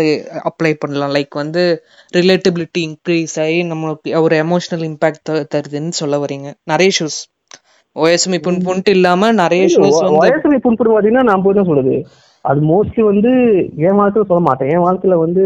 அப்ளை 0.50 0.74
பண்ணலாம். 0.74 1.14
லைக் 1.14 1.30
வந்து 1.30 1.84
ரிலேட்டபிலிட்டி 2.14 2.78
இன்க்ரீஸ் 2.78 3.42
ஆகி 3.42 3.64
நம்மளுக்கு 3.64 4.22
ஒரு 4.22 4.36
எமோஷனல் 4.44 4.86
இம்பாக்ட் 4.90 5.48
தருதுன்னு 5.56 5.90
சொல்ல 5.90 6.18
வரீங்க. 6.18 6.54
நிறைய 6.64 6.92
ஷோஸ் 7.00 7.20
ஒயசுமை 7.96 8.40
புன் 8.64 8.82
இல்லாம 8.86 9.32
நிறைய 9.32 9.66
ஷோஸ் 9.66 10.04
வந்து 10.04 10.20
வயசுல 10.20 10.58
புண்புடு 10.58 10.92
பார்த்தீங்கன்னா 10.94 11.24
நான் 11.24 11.42
போய் 11.42 11.56
தான் 11.56 11.66
சொல்லுது 11.66 11.96
அது 12.48 12.60
மோஸ்ட்லி 12.72 13.04
வந்து 13.10 13.32
என் 13.86 13.98
வாழ்க்கையில 14.00 14.30
சொல்ல 14.32 14.44
மாட்டேன். 14.48 14.72
என் 14.74 14.86
வாழ்க்கையில 14.86 15.16
வந்து 15.26 15.44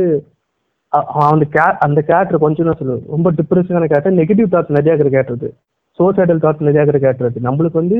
அந்த 1.29 1.45
கே 1.55 1.63
அந்த 1.85 1.99
கேரக்டர் 2.01 2.43
கொஞ்சம் 2.45 2.67
தான் 2.69 2.79
சொல்லுவேன். 2.79 3.03
ரொம்ப 3.15 3.31
டிப்ரெஷனான 3.39 3.89
கேரக்டர் 3.91 4.19
நெகட்டிவ் 4.21 4.51
தாட்ஸ் 4.53 4.75
நிறைய 4.77 4.95
இருக்கிற 4.95 5.11
கேரக்டர் 5.15 5.53
சோசைடல் 5.99 6.41
தாட்ஸ் 6.43 6.65
நிறைய 6.67 6.85
இருக்கிற 6.85 6.99
கேரக்டர் 7.05 7.45
நம்மளுக்கு 7.47 7.81
வந்து 7.81 7.99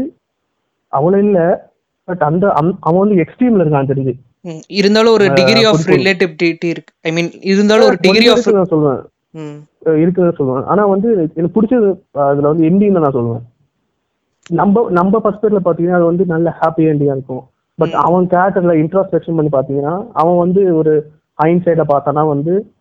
அவ்வளோ 0.93 1.18
இல்லை. 1.26 1.45
பட் 2.08 2.24
அந்த 2.30 2.45
அவன் 2.88 3.02
வந்து 3.02 3.18
எக்ஸ்ட்ரீம்ல 3.24 3.64
இருக்கான் 3.64 3.91
தெரிஞ்சு 3.91 4.14
இருந்தாலும் 4.80 5.14
ஒரு 5.14 5.26
டிகிரி 5.38 5.62
ஆஃப். 5.70 5.80
ரிலேட்டிவிட்டி 5.95 6.47
இருக்கு. 6.74 6.91
ஐ 7.02 7.12
மீன் 7.16 7.32
இருந்தாலும் 7.52 7.88
ஒரு 7.89 7.97
டிகிரி 8.06 8.28
ஆஃப் 8.34 8.47
நான் 8.58 8.72
சொல்லுவேன். 8.74 9.02
அஹ் 9.86 9.97
இருக்குன்னு 10.02 10.38
சொல்லுவேன். 10.39 10.66
ஆனா 10.72 10.84
வந்து 10.93 11.10
எனக்கு 11.36 11.56
பிடிச்சது 11.58 11.89
அதுல 12.28 12.47
வந்து 12.52 12.64
எண்டிங் 12.70 12.97
நான் 12.97 13.18
சொல்லுவேன். 13.18 13.43
நம்ம 14.52 14.86
நம்ம 14.89 15.20
பர்ஸ்பெக்ட்ல 15.24 15.62
பாத்தீங்கன்னா 15.66 15.97
அது 16.00 16.12
வந்து 16.12 16.26
நல்ல 16.26 16.58
ஹாப்பி 16.62 16.84
எண்டிங்கா 16.91 17.16
இருக்கும். 17.18 17.43
பட் 17.80 17.89
அவன் 17.89 18.27
கேரக்டர்ல 18.27 18.84
இன்ட்ராஸ்பெக்ஷன் 18.84 19.36
பண்ணி 19.36 19.49
பாத்தீங்கன்னா 19.51 20.07
அவன் 20.13 20.38
வந்து 20.38 20.75
ஒரு 20.75 21.11
ஹைன் 21.43 21.59
சைட 21.65 21.84
பார்த்தானா 21.88 22.27
வந்து 22.27 22.71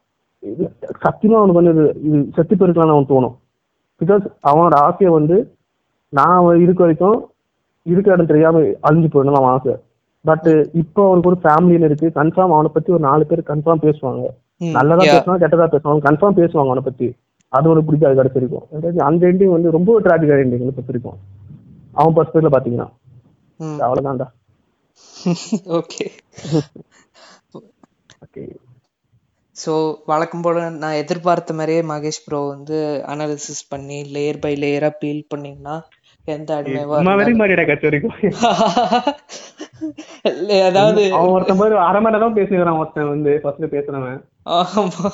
சத்தியமா 0.81 1.35
அவனுக்கு 1.35 1.63
வந்து 1.63 2.01
இது- 2.07 2.33
செத்து 2.35 2.57
போயிருக்கலாம்னு 2.57 2.89
அவன் 2.89 3.07
தோணும். 3.09 3.37
பிகாஸ் 4.05 4.27
அவனோட 4.49 4.75
ஆசையை 4.75 5.17
வந்து 5.17 5.55
நான் 6.09 6.37
அவன் 6.37 6.61
இருக்க 6.61 6.81
வரைக்கும் 6.81 7.31
இருக்க 7.83 8.13
இடம் 8.13 8.27
தெரியாம 8.27 8.59
அழிஞ்சு 8.59 9.09
போயிடணும் 9.13 9.33
அவன் 9.33 9.51
ஆசை. 9.51 9.77
பட் 10.21 10.69
இப்போ 10.73 11.07
அவனுக்கு 11.07 11.29
ஒரு 11.31 11.39
ஃபேமிலின்னு 11.43 11.85
இருக்கு. 11.85 12.07
கன்ஃபார்ம் 12.07 12.41
அவனை 12.41 12.71
பத்தி 12.75 12.93
ஒரு 12.93 13.01
நாலு 13.01 13.27
பேர் 13.27 13.41
கன்ஃபார்ம் 13.41 13.83
பேசுவாங்க. 13.83 14.25
நல்லதா 14.71 15.05
பேசுவாங்க 15.05 15.39
கெட்டதா 15.39 15.79
பேசுவாங்க. 15.79 15.99
கன்ஃபார்ம் 15.99 16.37
பேசுவாங்க 16.37 16.65
அவனை 16.65 16.83
பத்தி. 16.85 17.15
அது 17.49 17.69
ஒரு 17.69 17.85
பிடிக்காது 17.85 18.15
கடைசி 18.15 18.39
வரைக்கும். 18.39 18.79
அதாவது 18.79 19.01
அந்த 19.01 19.27
எண்டிங் 19.27 19.51
வந்து 19.51 19.71
ரொம்ப 19.71 19.99
டிராபிக் 19.99 20.29
எண்டிங் 20.29 20.73
பொறுத்த 20.75 20.83
வரைக்கும். 20.87 21.15
அவன் 21.93 22.15
பர்ஸ்பெக்ட்ல 22.15 22.57
பாத்தீங்கன்னா 22.57 22.89
அவ்வளவுதான்டா. 23.81 24.27
ஓகே 25.79 26.07
ஓகே 28.25 28.45
ஸோ 29.57 29.73
வழக்கம் 30.07 30.43
போல 30.43 30.59
நான் 30.77 30.99
எதிர்பார்த்த 31.01 31.55
மாதிரியே 31.55 31.83
மகேஷ் 31.89 32.25
ப்ரோ 32.25 32.41
வந்து 32.49 32.77
அனாலிசிஸ் 33.13 33.63
பண்ணி 33.71 33.99
லேயர் 34.15 34.43
பை 34.43 34.53
லேயரா 34.57 34.91
பீல் 35.01 35.25
பண்ணீங்கன்னா 35.31 35.77
எந்த 36.29 36.51
அடிமைவா 36.59 36.97
அதாவது 40.69 41.03
அவன் 41.15 41.33
ஒருத்தன் 41.35 41.61
அரை 41.85 42.01
மணி 42.01 42.17
நேரம் 42.17 42.39
பேசுகிறான் 42.39 42.81
ஒருத்தன் 42.81 43.13
வந்து 43.13 43.33
ஃபர்ஸ்ட்ல 43.43 43.69
பேசுறவன் 43.75 44.21
ஆமா. 44.57 45.11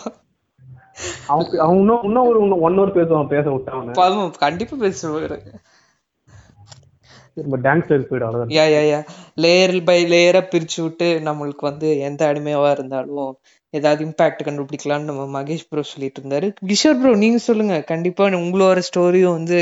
அவன் 1.28 1.46
இன்னும் 1.74 2.02
இன்னும் 2.04 2.26
ஒரு 2.26 2.38
ஒன் 2.62 2.76
ஹவர் 2.76 2.96
பேசுவான் 2.96 3.30
பேச 3.30 3.46
விட்டான் 3.50 4.34
கண்டிப்பா 4.38 4.76
பேசுவாரு 4.82 5.38
நம்ம 5.38 5.42
டான்ஸ் 5.42 5.42
போயிடும் 5.44 5.52
அவ்வளவுதான் 5.52 5.70
யா 8.56 8.64
யா 8.74 8.82
யா 8.90 8.98
லேயர் 9.42 9.72
பை 9.84 9.96
லேயரா 10.12 10.40
பிரிச்சு 10.52 10.78
விட்டு 10.82 11.08
நம்மளுக்கு 11.28 11.64
வந்து 11.70 11.88
எந்த 11.98 12.20
அடிமையாவா 12.30 12.70
இருந்தாலும் 12.70 13.32
ஏதாவது 13.74 14.00
இம்பாக்ட் 14.06 14.44
கண்டுபிடிக்கலாம்னு 14.46 15.08
நம்ம 15.10 15.22
மகேஷ் 15.36 15.68
ப்ரோ 15.70 15.82
சொல்லிட்டு 15.82 16.20
இருந்தாரு. 16.20 16.48
கிஷோர் 16.70 17.00
ப்ரோ 17.00 17.12
நீங்க 17.14 17.38
சொல்லுங்க. 17.38 17.76
கண்டிப்பா 17.84 18.26
உங்களோட 18.42 18.82
ஸ்டோரியும் 18.88 19.36
வந்து 19.38 19.58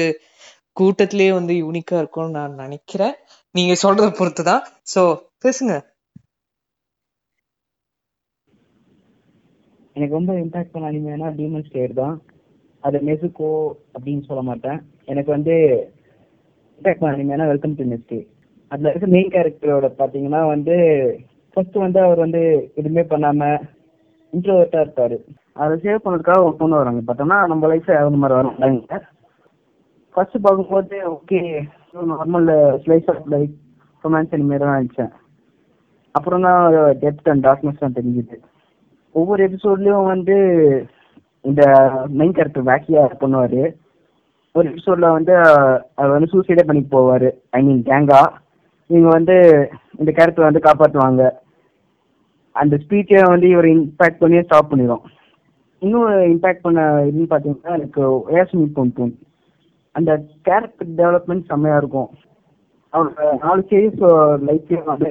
கூட்டத்திலேயே 0.76 1.32
வந்து 1.32 1.54
யூனிக்கா 1.54 1.96
இருக்கும்னு 1.98 2.36
நான் 2.38 2.60
நினைக்கிறேன். 2.64 3.14
நீங்க 3.54 3.72
சொல்றத 3.84 4.10
பொறுத்து 4.20 4.42
தான் 4.42 4.62
சோ 4.94 5.02
பேசுங்க. 5.44 5.74
எனக்கு 9.96 10.16
ரொம்ப 10.18 10.32
இம்பாக்ட் 10.34 10.72
பண்ண 10.74 10.90
அனிமேனா 10.90 11.30
டீமன் 11.38 11.66
ஸ்லேயர் 11.70 11.94
தான். 11.94 12.14
அது 12.84 12.98
மெசுகோ 12.98 13.50
அப்படின்னு 13.96 14.22
சொல்ல 14.28 14.42
மாட்டேன். 14.42 14.78
எனக்கு 15.04 15.30
வந்து 15.30 15.54
இம்பாக்ட் 16.82 17.02
பண்ண 17.02 17.44
வெல்கம் 17.50 17.74
டு 17.78 17.84
நெஸ்டி 17.90 18.16
அதுல 18.72 18.90
இருக்க 18.90 19.08
மெயின் 19.14 19.28
கேரக்டரோட 19.34 19.88
பாத்தீங்கன்னா 19.98 20.40
வந்து 20.52 20.76
ஃபர்ஸ்ட் 21.52 21.76
வந்து 21.82 21.98
அவர் 22.06 22.22
வந்து 22.22 22.40
எதுவுமே 22.78 23.02
பண்ணாம 23.12 23.50
இன்ட்ரோவர்ட்டா 24.32 24.80
இருப்பாரு. 24.84 25.16
அதை 25.62 25.74
சேவ் 25.84 26.02
பண்ணதுக்காக 26.04 26.46
ஒரு 26.46 26.54
பொண்ணு 26.60 26.80
வராங்க. 26.80 27.02
பார்த்தோம்னா 27.08 27.38
நம்ம 27.52 27.68
லைஃப்ல 27.72 27.98
அந்த 27.98 28.20
மாதிரி 28.22 28.38
வராங்க 28.38 28.98
ஃபர்ஸ்ட் 30.14 30.36
பார்க்கும்போது 30.46 30.98
okay 31.12 31.40
normal 32.12 32.50
slice 32.86 33.10
of 33.12 33.28
life 33.34 33.54
romance 34.04 34.34
anime 34.38 34.58
தான் 34.62 34.74
நினச்சேன். 34.78 35.12
அப்புறம் 36.14 36.46
தான் 36.48 36.62
டெப்த் 37.04 37.30
அண்ட் 37.34 37.46
டார்க்னஸ் 37.48 37.82
தான் 37.84 37.96
தெரிஞ்சுது. 38.00 38.38
ஒவ்வொரு 39.14 39.42
எபிசோட்லயும் 39.50 40.10
வந்து 40.14 40.38
இந்த 41.44 41.62
மெயின் 42.18 42.36
கேரக்டர் 42.40 42.68
வேக்கியா 42.72 43.04
பண்ணுவாரு 43.24 43.62
ஒரு 44.54 44.66
எபிசோட்ல 44.70 45.10
வந்து 45.16 45.34
அவர் 46.00 46.14
வந்து 46.14 46.30
சூசைடே 46.32 46.64
பண்ணி 46.68 46.82
போவாரு. 46.90 47.28
ஐ 47.50 47.60
மீன் 47.66 47.82
கேங்கா 47.90 48.20
இவங்க 48.90 49.08
வந்து 49.16 49.36
இந்த 50.00 50.10
கேரக்டர் 50.18 50.48
வந்து 50.48 50.66
காப்பாற்றுவாங்க 50.66 51.22
அந்த 52.56 52.74
ஸ்பீச்சை 52.82 53.20
வந்து 53.34 53.46
இவர் 53.48 53.68
இம்பாக்ட் 53.74 54.22
பண்ணி 54.22 54.42
ஸ்டாப் 54.46 54.70
பண்ணிடும் 54.70 55.04
இன்னும் 55.82 56.10
இம்பாக்ட் 56.32 56.64
பண்ண 56.66 56.80
இதுன்னு 57.10 57.30
பார்த்தீங்கன்னா 57.30 57.76
எனக்கு 57.78 58.02
ஏஸ்மி 58.38 58.66
பொன் 58.74 59.14
அந்த 59.94 60.10
கேரக்டர் 60.48 60.90
டெவலப்மெண்ட் 61.00 61.48
செம்மையா 61.50 61.78
இருக்கும். 61.80 62.10
அவரோட 62.92 63.24
நாலு 63.44 63.62
சீரீஸ் 63.70 64.00
லைஃப்லேயும் 64.48 64.90
வந்து 64.92 65.08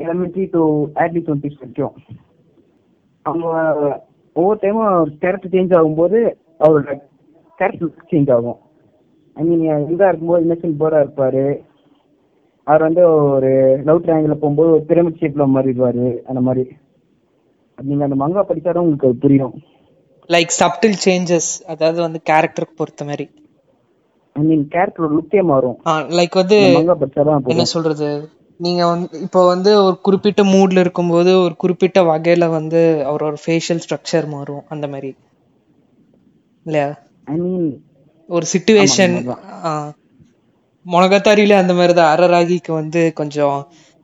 எலமெண்ட்ரி 0.00 0.44
டு 0.54 0.62
ஏர்லி 1.02 1.20
டுவெண்ட்டிஸ் 1.26 1.60
வரைக்கும். 1.60 1.94
அவங்க 3.26 3.46
ஒவ்வொரு 4.36 4.58
டைமும் 4.62 5.16
கேரக்டர் 5.22 5.52
சேஞ்ச் 5.54 5.74
ஆகும்போது 5.78 6.20
அவரோட 6.64 6.94
கேரக்டர் 7.58 8.04
சேஞ்ச் 8.10 8.32
ஆகும். 8.32 8.58
ஐ 9.36 9.44
மீன் 9.44 9.60
எங்கே 9.60 10.06
இருக்கும்போது 10.06 10.42
இன்னசென்ட் 10.44 10.80
போரா 10.82 10.98
இருப்பாரு. 11.04 11.44
அவர் 12.66 12.80
வந்து 12.80 13.02
ஒரு 13.10 13.50
லவ் 13.84 14.04
ட்ரையாங்கிள் 14.04 14.34
போகும்போது 14.34 14.70
ஒரு 14.70 14.84
பிரமிட் 14.88 15.20
ஷேப்ல 15.20 15.44
மாறிடுவாரு 15.54 16.16
அந்த 16.22 16.40
மாதிரி. 16.40 16.64
நீங்க 17.78 18.04
அந்த 18.04 18.16
மங்கா 18.24 18.42
படிச்சாதான் 18.48 18.84
உங்களுக்கு 18.84 19.06
அது 19.06 19.16
புரியும். 19.16 19.54
லைக் 20.28 20.52
சப்டில் 20.58 20.98
சேஞ்சஸ் 21.06 21.50
அதாவது 21.66 22.00
வந்து 22.00 22.20
கேரக்டருக்கு 22.30 22.74
பொறுத்த 22.76 23.04
மாதிரி. 23.04 23.30
ஐ 24.36 24.42
மீன் 24.42 24.68
கேரக்டர் 24.68 25.14
லுக்கே 25.14 25.42
மாறும். 25.42 25.78
லைக் 26.18 26.34
வந்து 26.34 26.58
என்ன 27.44 27.64
சொல்றது? 27.64 28.28
நீங்க 28.60 28.86
வந்து 28.86 29.20
இப்போ 29.20 29.46
வந்து 29.46 29.70
ஒரு 29.84 29.96
குறிப்பிட்ட 30.00 30.42
மூட்ல 30.42 30.78
இருக்கும்போது 30.78 31.40
ஒரு 31.40 31.54
குறிப்பிட்ட 31.56 32.00
வகையில 32.02 32.50
வந்து 32.50 32.80
அவரோட 33.10 33.34
ஃபேஷியல் 33.46 33.82
ஸ்ட்ரக்சர் 33.84 34.28
மாறும். 34.28 34.62
அந்த 34.68 34.86
மாதிரி. 34.88 35.10
இல்லையா? 36.66 36.90
ஐ 37.26 37.36
மீன் 37.38 37.66
ஒரு 38.28 38.46
சுச்சுவேஷன் 38.52 39.14
மொனகத்தாரியில 40.86 41.58
அந்த 41.60 41.72
மாதிரி 41.74 41.92
தான் 41.92 42.12
அரராகிக்கு 42.14 42.72
வந்து 42.74 43.00
கொஞ்சம் 43.20 43.58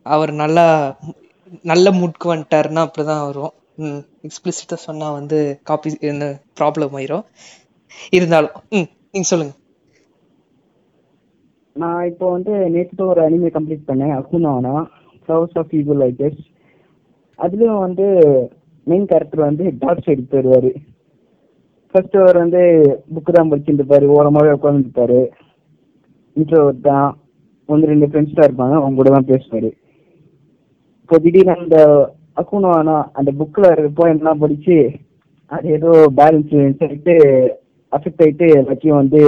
அவர் 0.06 0.32
நல்லா 0.42 0.66
நல்ல 1.64 1.90
மூட்க்கு 1.90 2.26
வந்துட்டாருன்னா 2.28 2.82
அப்படிதான் 2.86 3.24
வரும். 3.28 3.52
ம். 3.78 4.02
எக்ஸ்பிளிசிட்டா 4.26 4.76
சொன்னா 4.84 5.06
வந்து 5.16 5.38
காப்பி 5.64 5.90
என்ன 6.10 6.24
ப்ராப்ளம் 6.60 6.94
ஆயிரும். 6.98 7.24
இருந்தாலும் 8.12 8.56
ம் 8.72 8.88
நீங்க 9.12 9.26
சொல்லுங்க. 9.30 9.54
நான் 11.76 12.06
இப்போ 12.10 12.26
வந்து 12.32 12.52
நேற்று 12.74 13.02
ஒரு 13.04 13.20
அனிமே 13.26 13.50
கம்ப்ளீட் 13.56 13.88
பண்ணேன் 13.88 14.14
அக்குனானா 14.18 14.74
flowers 15.18 15.58
of 15.60 15.74
evil 15.78 16.02
I 16.02 16.12
guess 16.16 16.40
அதுலயும் 17.38 17.82
வந்து 17.86 18.06
மெயின் 18.86 19.08
கேரக்டர் 19.10 19.48
வந்து 19.48 19.64
டார்க் 19.82 20.06
சைடு 20.06 20.22
போயிடுவாரு 20.30 20.70
ஃபர்ஸ்ட் 21.90 22.16
அவர் 22.22 22.42
வந்து 22.42 22.62
புக்கு 23.14 23.30
தான் 23.36 23.50
படிச்சுட்டு 23.50 23.80
இருப்பாரு 23.80 24.06
ஓரமாவே 24.16 24.54
உட்காந்துருப்பாரு 24.56 25.20
இன்ட்ரோவர்ட் 26.36 26.82
தான் 26.88 27.08
ஒன்று 27.68 27.90
ரெண்டு 27.92 28.08
ஃப்ரெண்ட்ஸ் 28.08 28.36
தான் 28.38 28.48
இருப்பாங்க 28.48 28.74
அவங்க 28.78 28.98
கூட 28.98 29.10
தான் 29.14 29.30
பேசுவாரு. 29.30 29.70
இப்போ 31.02 31.18
திடீர்னு 31.24 31.54
அந்த 31.58 31.78
அக்குனானா 32.40 32.96
அந்த 33.18 33.30
புக்கில் 33.38 33.72
இருக்க 33.72 33.90
போயம்லாம் 34.00 34.42
படிச்சு 34.42 34.76
அது 35.50 35.66
ஏதோ 35.78 35.90
பேலன்ஸ் 36.18 36.52
சொல்லிட்டு 36.80 37.14
அஃபெக்ட் 37.92 38.22
ஆகிட்டு 38.24 38.46
எல்லாத்தையும் 38.60 39.00
வந்து 39.02 39.22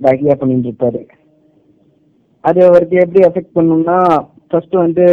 பேக்லியா 0.00 0.36
பண்ணிட்டு 0.40 0.70
இருப்பாரு 0.70 1.00
அது 2.44 2.60
அவருக்கு 2.68 2.96
எப்படி 3.04 3.22
அஃபெக்ட் 3.28 3.56
பண்ணும்னா 3.58 3.98
ஃபர்ஸ்ட் 4.50 4.76
வந்து 4.84 5.06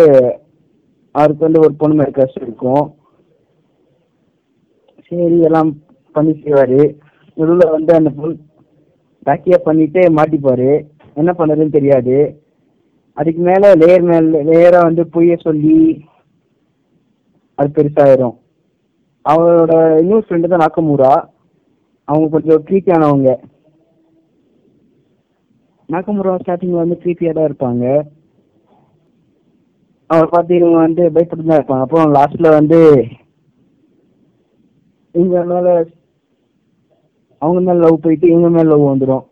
அவருக்கு 1.16 1.48
வந்து 1.48 1.64
ஒரு 1.66 1.74
பொண்ணு 1.82 1.98
மேல 2.00 2.12
கஷ்டம் 2.18 2.46
இருக்கும். 2.48 2.86
சரி 5.08 5.38
எல்லாம் 5.50 5.70
பண்ணி 6.18 6.34
செய்வாரு 6.44 6.82
நடுவில் 7.38 7.74
வந்து 7.76 7.92
அந்த 8.00 8.10
பொருள் 8.18 8.36
பேக்கியா 9.28 9.58
பண்ணிட்டு 9.66 10.02
மாட்டிப்பாரு. 10.18 10.70
என்ன 11.22 11.32
பண்ணுறதுன்னு 11.38 11.78
தெரியாது. 11.78 12.18
அதுக்கு 13.18 13.42
மேல 13.50 13.70
லேயர் 13.82 14.06
மேல 14.10 14.42
லேயரா 14.50 14.80
வந்து 14.88 15.04
பொய்ய 15.14 15.36
சொல்லி 15.46 15.78
அது 17.58 17.70
பெருசாயிரும். 17.78 18.36
அவரோட 19.26 19.74
இன்னொரு 20.02 20.26
ஃப்ரெண்டு 20.26 20.52
தான் 20.52 20.64
நாக்கமூரா 20.64 21.14
அவங்க 22.08 22.28
கொஞ்சம் 22.36 22.62
க்ரீப்பியானவங்க 22.68 23.32
நாக்கமுரா 25.90 26.36
ஸ்டார்டிங்ல 26.42 26.84
வந்து 26.84 27.00
க்ரீப்பியா 27.02 27.32
தான் 27.34 27.48
இருப்பாங்க. 27.50 27.84
அவரை 30.10 30.28
பார்த்து 30.32 30.60
இவங்க 30.60 30.78
வந்து 30.86 31.04
பயப்பட்டு 31.16 31.50
தான் 31.50 31.60
இருப்பாங்க. 31.60 31.86
அப்புறம் 31.86 32.16
லாஸ்ட்ல 32.18 32.50
வந்து 32.58 32.80
இவங்க 35.16 35.36
அவங்க 37.42 37.60
மேல 37.68 37.78
லவ் 37.86 38.04
போயிட்டு 38.06 38.28
இவங்க 38.32 38.50
மேல 38.56 38.68
லவ் 38.72 38.86
வந்துடும் 38.92 39.26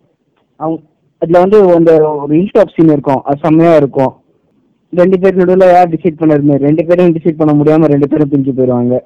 அவங்க 0.59 0.79
அதுல 1.21 1.39
வந்து 1.43 1.57
அந்த 1.77 1.91
ஒரு 2.21 2.33
இன்ஸ்டாப் 2.39 2.73
சீன் 2.75 2.93
இருக்கும். 2.95 3.21
அது 3.23 3.39
செம்மையா 3.43 3.75
இருக்கும். 3.81 4.13
ரெண்டு 4.99 5.17
பேர் 5.21 5.39
நடுவில் 5.39 5.73
யார் 5.75 5.93
டிசைட் 5.93 6.19
பண்ணதுமே 6.21 6.55
ரெண்டு 6.65 6.83
பேரும் 6.89 7.15
டிசைட் 7.15 7.39
பண்ண 7.39 7.53
முடியாம 7.59 7.89
ரெண்டு 7.93 8.09
பேரும் 8.11 8.31
பிரிஞ்சு 8.31 8.53
போயிடுவாங்க 8.57 8.99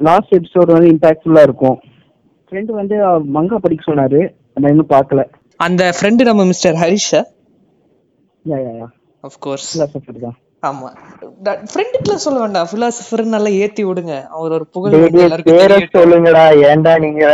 லாஸ்ட் 0.00 0.34
எபிசோடு 0.38 0.70
வந்து 0.76 0.90
இம்பாக்ட்ஃபுல்லா 0.94 1.42
இருக்கும். 1.48 1.78
ஃப்ரெண்டு 2.46 2.72
வந்து 2.80 2.96
மங்கா 3.36 3.58
படிக்க 3.64 3.82
சொன்னாரு. 3.88 4.20
நான் 4.54 4.72
இன்னும் 4.72 4.92
பார்க்கல. 4.94 5.22
அந்த 5.66 5.82
ஃப்ரெண்டு 5.96 6.22
நம்ம 6.30 6.44
mister 6.50 6.78
Harisha? 6.82 7.20
Yeah 8.50 8.58
yeah 8.64 8.72
yeah 8.80 8.88
of 9.26 9.38
course 9.38 9.68
தான். 10.24 10.36
ஆமா. 10.62 10.88
ஃப்ரெண்டுக்குள்ள 11.70 12.16
சொல்ல 12.24 12.38
வேண்டாம். 12.40 12.68
பிலாசபர் 12.72 13.22
நல்லா 13.34 13.50
ஏத்தி 13.62 13.82
விடுங்க. 13.84 14.14
அவர் 14.30 14.52
ஒரு 14.52 14.66
புகழ் 14.74 14.96
பேரை. 15.50 15.78
சொல்லுங்கடா. 15.96 16.44
ஏன்டா 16.68 16.92
நீங்க? 16.98 17.24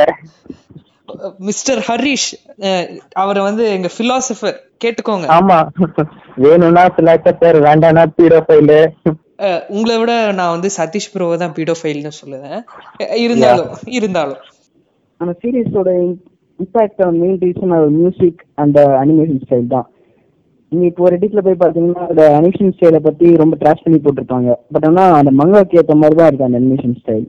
மிஸ்டர் 1.46 1.80
ஹரிஷ் 1.86 2.28
அவரை 3.14 3.40
வந்து 3.42 3.62
எங்க 3.76 3.88
பிலாசபர் 3.96 4.58
கேட்டுக்கோங்க. 4.84 5.26
ஆமா. 5.36 5.58
வேணும்னா 6.36 6.84
பிலாசபர் 6.96 7.58
வேண்டாம்னா 7.66 8.04
பீரோஃபைலு 8.18 8.80
அஹ், 9.46 9.62
உங்களை 9.68 9.96
விட 9.98 10.12
நான் 10.32 10.50
வந்து 10.50 10.68
சதீஷ் 10.76 11.12
ப்ரோவை 11.14 11.36
தான் 11.36 11.54
பீடோஃபைல்னு 11.56 12.12
சொல்லுவேன். 12.20 12.60
இருந்தாலும் 13.24 13.68
இருந்தாலும். 13.98 14.40
அந்த 15.20 15.32
சீரீஸோட 15.42 15.90
இம்பாக்ட் 16.60 17.02
மெயின் 17.20 17.38
ரீசன் 17.42 17.74
அது 17.76 17.88
மியூசிக் 17.98 18.40
அந்த 18.56 18.78
அனிமேஷன் 19.02 19.42
ஸ்டைல் 19.44 19.72
தான். 19.74 19.86
நீங்க 20.72 20.84
இப்போ 20.90 21.02
ஒரு 21.06 21.16
இடத்துல 21.18 21.42
போய் 21.44 21.60
பார்த்தீங்கன்னா 21.60 22.02
அந்த 22.10 22.22
அனிமேஷன் 22.38 22.72
ஸ்டைலை 22.74 23.00
பத்தி 23.06 23.26
ரொம்ப 23.42 23.54
ட்ராஷ் 23.60 23.84
பண்ணி 23.84 23.98
போட்டிருப்பாங்க. 24.04 24.50
பட் 24.74 24.86
ஆனா 24.88 25.04
அந்த 25.20 25.30
மங்காக்கு 25.40 25.78
ஏற்ற 25.80 25.94
மாதிரி 26.02 26.18
தான் 26.20 26.28
இருக்கு 26.30 26.48
அந்த 26.48 26.60
அனிமேஷன் 26.60 26.96
ஸ்டைல் 27.00 27.26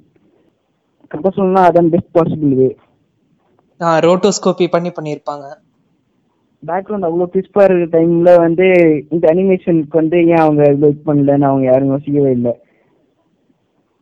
கரெக்டாக 1.11 1.33
சொல்லணும்னா 1.37 1.63
அதான் 1.69 1.91
பெஸ்ட் 1.95 2.15
பாசிபிள் 2.17 2.53
வே 2.61 2.69
ரோட்டோஸ்கோபி 4.05 4.65
பண்ணி 4.73 4.89
பண்ணியிருப்பாங்க. 4.95 5.45
பேக்ரவுண்ட் 6.63 7.07
அவ்வளோ 7.07 7.25
கிறிஸ்பாக 7.33 7.65
இருக்கிற 7.67 7.89
டைம்ல 7.93 8.31
வந்து 8.45 8.65
இந்த 9.15 9.25
அனிமேஷனுக்கு 9.33 9.99
வந்து 10.01 10.17
ஏன் 10.31 10.43
அவங்க 10.45 10.63
இவ்வளோ 10.73 10.89
இது 10.93 11.01
பண்ணலன்னு 11.09 11.49
அவங்க 11.49 11.65
யாரும் 11.69 11.93
யோசிக்கவே 11.93 12.31
இல்லை. 12.37 12.53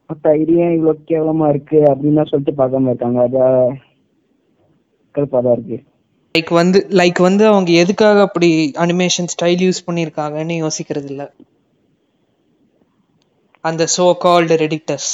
மொத்த 0.10 0.34
இது 0.44 0.54
ஏன் 0.64 0.74
இவ்வளோ 0.78 0.94
கேவலமா 1.12 1.48
இருக்கு 1.54 1.80
அப்படின்னு 1.92 2.30
சொல்லிட்டு 2.32 2.60
பார்க்காம 2.62 2.90
இருக்காங்க. 2.92 3.20
அது 3.28 3.44
கருப்பாக 5.16 5.42
தான் 5.46 5.56
இருக்கு. 5.58 5.78
லைக் 6.38 6.52
வந்து 6.60 6.80
லைக் 7.00 7.20
வந்து 7.28 7.44
அவங்க 7.48 7.72
எதுக்காக 7.84 8.18
அப்படி 8.28 8.50
அனிமேஷன் 8.86 9.32
ஸ்டைல் 9.34 9.64
யூஸ் 9.66 9.86
பண்ணியிருக்காங்கன்னு 9.88 10.56
யோசிக்கிறது 10.64 11.08
இல்ல. 11.14 11.24
அந்த 13.64 13.84
சோ 13.96 14.06
கால்டு 14.24 14.56
ரெடிக்டர்ஸ் 14.64 15.12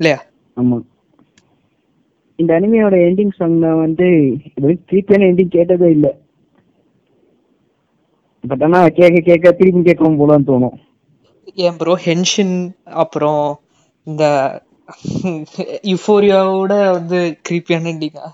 இல்லையா? 0.00 0.18
ஆமா. 0.56 0.78
இந்த 2.38 2.50
அனிமையோட 2.58 2.96
எண்டிங் 3.08 3.34
சாங் 3.38 3.56
நான் 3.64 3.82
வந்து 3.84 4.08
திருப்பியான 4.88 5.28
எண்டிங் 5.30 5.54
கேட்டதே 5.56 5.88
இல்ல. 5.96 6.06
பட் 8.44 8.62
ஆனா 8.66 8.80
கேட்க 8.98 9.18
கேட்க 9.28 9.52
திருப்பி 9.58 9.82
கேட்கவும் 9.88 10.18
போலான்னு 10.20 10.48
தோணும். 10.50 10.76
ஏன் 11.64 11.78
ப்ரோ 11.80 11.94
ஹென்ஷின் 12.06 12.56
அப்புறம் 13.02 13.42
இந்த 14.06 14.24
யுஃபோரியாவோட 15.92 16.72
வந்து 16.96 17.18
கிரீப்பியான 17.48 17.90
எண்டிங்கா 17.94 18.26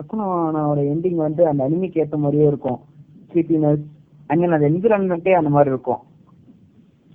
அக்குனாவோட 0.00 0.80
எண்டிங் 0.92 1.20
வந்து 1.26 1.42
அந்த 1.48 1.60
அனிமிக்கு 1.68 2.00
ஏற்ற 2.02 2.16
மாதிரியே 2.16 2.46
இருக்கும். 2.46 2.78
கிரீப்பினஸ் 3.30 3.84
அங்கே 4.26 4.46
அந்த 4.46 4.68
என்விரான்மெண்ட்டே 4.70 5.32
அந்த 5.38 5.50
மாதிரி 5.54 5.72
இருக்கும். 5.74 6.02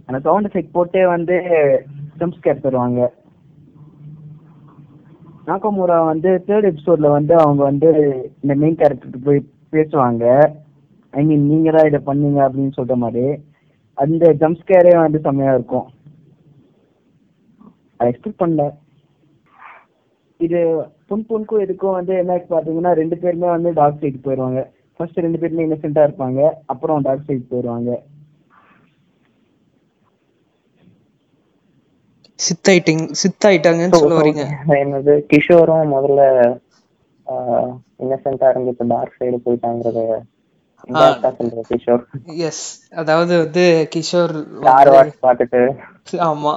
அந்த 0.06 0.20
சவுண்ட் 0.20 0.48
எஃபெக்ட் 0.50 0.76
போட்டே 0.78 1.04
வந்து 1.06 1.36
ஜம்ப்ஸ்கேர் 2.20 2.64
தருவாங்க. 2.64 3.02
நாகமுரா 5.48 6.06
வந்து 6.06 6.32
தேர்ட் 6.48 6.68
எபிசோட்ல 6.72 7.10
வந்து 7.18 7.34
அவங்க 7.44 7.64
வந்து 7.64 7.90
இந்த 8.42 8.54
மெயின் 8.56 8.80
கேரக்டருக்கு 8.82 9.22
போய் 9.28 9.40
பேசுவாங்க. 9.76 10.26
ஐ 11.12 11.24
மீன் 11.26 11.48
நீங்க 11.52 11.72
தான் 11.72 11.88
இதை 11.90 12.00
பண்ணீங்க 12.06 12.40
அப்படின்னு 12.48 12.78
சொல்ற 12.78 12.96
மாதிரி. 12.96 13.26
அந்த 13.94 14.26
ஜம்ஸ்கேரே 14.42 14.94
வந்து 15.02 15.20
செம்மையா 15.20 15.54
இருக்கும். 15.54 15.88
அதை 17.98 18.08
எக்ஸ்பெக்ட் 18.12 18.42
பண்ணல. 18.44 18.64
இது 20.40 20.60
புன் 21.12 21.26
புன்க்கும் 21.28 21.64
இதுக்கும் 21.66 21.98
வந்து 21.98 22.14
என்ன 22.20 22.36
பாத்தீங்கன்னா 22.50 22.92
ரெண்டு 23.00 23.16
பேருமே 23.22 23.50
வந்து 23.54 23.72
டாக் 23.80 24.00
சைடு 24.02 24.20
போயிடுவாங்க 24.26 24.62
ஃபர்ஸ்ட் 25.00 25.24
ரெண்டு 25.26 25.42
பேருமே 25.42 25.66
இன்னசென்ட்டா 25.68 26.04
இருப்பாங்க. 26.08 26.40
அப்புறம் 26.74 27.06
டாக் 27.08 27.28
சைடு 27.28 27.44
போயிடுவாங்க 27.52 27.92
சித்தாயிட்டிங் 32.40 33.04
சித்தாயிட்டாங்கன்னு 33.20 34.00
சொல்ல 34.00 34.14
வரீங்க 34.20 34.44
என்னது 34.78 35.14
கிஷோரும் 35.32 35.94
முதல்ல 35.94 36.22
இன்னசென்டா 38.04 38.48
இருந்து 38.52 38.74
இப்ப 38.74 38.86
டார்க் 38.92 39.18
சைடு 39.20 39.38
போயிட்டாங்கிறத 39.46 40.02
கிஷோர். 41.70 42.04
எஸ் 42.48 42.64
அதாவது 43.02 43.34
வந்து 43.44 43.64
கிஷோர் 43.94 44.34
பார்த்துட்டு. 45.26 45.62
ஆமா. 46.28 46.54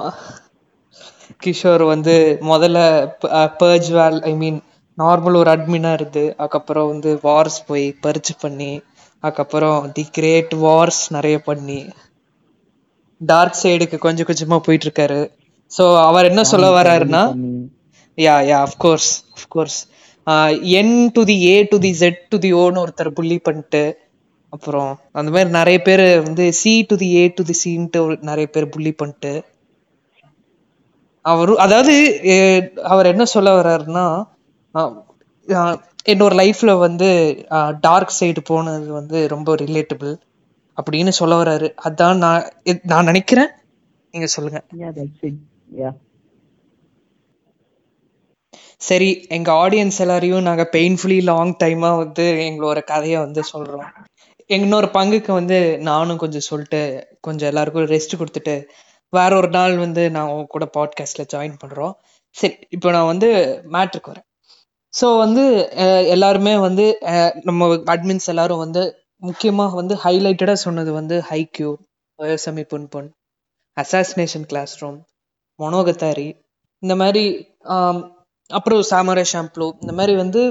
கிஷோர் 1.43 1.83
வந்து 1.85 2.15
முதல்ல 2.45 2.79
பர்ஜ் 3.59 3.89
வேல் 3.91 4.19
ஐ 4.23 4.33
மீன் 4.35 4.59
நார்மல் 4.97 5.37
ஒரு 5.37 5.49
அட்மினா 5.49 5.91
இருந்து 5.93 6.23
அதுக்கப்புறம் 6.37 6.89
வந்து 6.89 7.11
வார்ஸ் 7.23 7.59
போய் 7.67 7.85
பர்ஜ் 8.01 8.31
பண்ணி 8.41 8.71
அதுக்கப்புறம் 9.23 9.79
தி 9.93 10.03
கிரேட் 10.11 10.53
வார்ஸ் 10.63 11.01
நிறைய 11.09 11.37
பண்ணி 11.45 11.79
டார்க் 13.21 13.59
சைடுக்கு 13.61 13.97
கொஞ்சம் 13.97 14.27
கொஞ்சமா 14.29 14.57
போயிட்டு 14.65 14.87
இருக்காரு 14.87 15.19
சோ 15.71 15.83
அவர் 16.05 16.29
என்ன 16.29 16.41
சொல்ல 16.43 16.67
வராருன்னா 16.77 17.23
yeah 18.17 18.35
yeah 18.49 18.57
of course 18.61 19.09
of course 19.37 19.77
N 20.79 20.95
to 21.11 21.21
the 21.23 21.37
A 21.47 21.55
to 21.71 21.77
the 21.79 21.91
Z 22.01 22.21
to 22.29 22.37
the 22.37 22.51
ஓன்னு 22.53 22.81
ஒருத்தர் 22.83 23.11
புள்ளி 23.13 23.37
பண்ணிட்டு 23.39 23.83
அப்புறம் 24.53 24.91
அந்த 25.11 25.29
மாதிரி 25.31 25.49
நிறைய 25.49 25.77
பேர் 25.81 26.05
வந்து 26.23 26.45
C 26.53 26.73
to 26.89 26.95
the 26.95 27.09
A 27.15 27.23
to 27.37 27.43
the 27.43 27.55
சின்ட்டு 27.63 28.01
நிறைய 28.21 28.47
பேர் 28.47 28.67
புள்ளி 28.69 28.93
பண்ணிட்டு 28.93 29.33
அவரு 31.25 31.53
அதாவது 31.59 31.93
அவர் 32.83 33.11
என்ன 33.13 33.23
சொல்ல 33.25 33.49
வர்றாருன்னா 33.57 34.05
என்னோட 36.13 36.33
லைஃப்ல 36.41 36.71
வந்து 36.77 37.07
டார்க் 37.81 38.17
சைடு 38.19 38.41
போனது 38.43 38.87
வந்து 38.91 39.19
ரொம்ப 39.27 39.55
ரிலேட்டபிள் 39.61 40.13
அப்படின்னு 40.77 41.11
சொல்ல 41.19 41.33
வர்றாரு. 41.41 41.67
அதான் 41.87 42.17
நான் 42.17 42.47
நான் 42.83 43.09
நினைக்கிறேன். 43.11 43.51
நீங்க 44.13 44.27
சொல்லுங்க. 44.35 44.59
சரி 48.87 49.09
எங்க 49.27 49.49
ஆடியன்ஸ் 49.63 49.99
எல்லாரையும் 49.99 50.47
நாங்க 50.47 50.63
பெயின்ஃபுல்லி 50.71 51.19
லாங் 51.23 51.53
டைமா 51.63 51.89
வந்து 51.97 52.25
எங்களோட 52.47 52.79
கதையை 52.83 53.19
வந்து 53.19 53.41
சொல்றோம். 53.53 53.87
இன்னொரு 54.49 54.87
பங்குக்கு 54.93 55.31
வந்து 55.31 55.59
நானும் 55.89 56.21
கொஞ்சம் 56.23 56.47
சொல்லிட்டு 56.49 56.81
கொஞ்சம் 57.21 57.49
எல்லாருக்கும் 57.49 57.91
ரெஸ்ட் 57.93 58.19
கொடுத்துட்டு 58.19 58.55
வேற 59.13 59.31
ஒரு 59.35 59.49
நாள் 59.49 59.75
வந்து 59.77 60.03
நான் 60.11 60.29
உங்க 60.33 60.45
கூட 60.53 60.65
பாட்காஸ்ட்ல 60.77 61.23
ஜாயின் 61.33 61.59
பண்றோம். 61.63 61.93
சரி 62.35 62.55
இப்போ 62.69 62.87
நான் 62.91 63.11
வந்து 63.11 63.29
மேட்ருக்கு 63.71 64.11
வரேன். 64.11 64.27
ஸோ 64.93 65.07
வந்து 65.17 65.43
எல்லாருமே 66.13 66.53
வந்து 66.57 66.85
நம்ம 67.43 67.67
அட்மின்ஸ் 67.93 68.31
எல்லாரும் 68.33 68.63
வந்து 68.65 68.83
முக்கியமாக 69.27 69.75
வந்து 69.75 69.95
ஹைலைட்டடாக 70.03 70.63
சொன்னது 70.65 70.91
வந்து 70.93 71.15
Haikyuu 71.29 71.69
Oyasumi 72.19 72.63
Punpun 72.71 73.09
assassination 73.77 74.47
classroom 74.81 74.99
Monogatari 75.59 76.27
இந்த 76.83 76.95
மாதிரி 77.01 77.23
அப்புறம் 78.49 78.81
சாமர 78.89 79.19
ஷாம்ப்ளூ 79.33 79.67
இந்த 79.79 79.93
மாதிரி 79.93 80.15
வந்து 80.15 80.41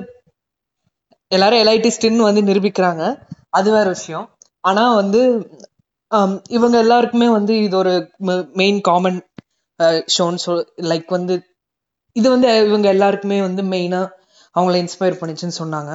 எல்லாரும் 1.31 1.63
எலைட்டிஸ்ட்னு 1.65 2.29
வந்து 2.29 2.43
நிரூபிக்கிறாங்க. 2.43 3.03
அது 3.51 3.69
வேற 3.71 3.87
விஷயம். 3.89 4.27
ஆனால் 4.65 4.95
வந்து 4.95 5.21
Um, 6.17 6.33
இவங்க 6.57 6.77
எல்லாருக்குமே 6.85 7.29
வந்து 7.37 7.53
இது 7.67 7.75
ஒரு 7.83 7.93
மெயின் 8.61 8.79
காமன் 8.89 9.17
ஷோன்னு 10.15 10.43
சொல் 10.45 10.61
லைக் 10.91 11.09
வந்து 11.17 11.35
இது 12.17 12.27
வந்து 12.35 12.49
இவங்க 12.69 12.87
எல்லாருக்குமே 12.95 13.39
வந்து 13.47 13.63
மெயினாக 13.73 14.11
அவங்கள 14.55 14.75
இன்ஸ்பயர் 14.83 15.19
பண்ணிச்சுன்னு 15.21 15.57
சொன்னாங்க. 15.63 15.93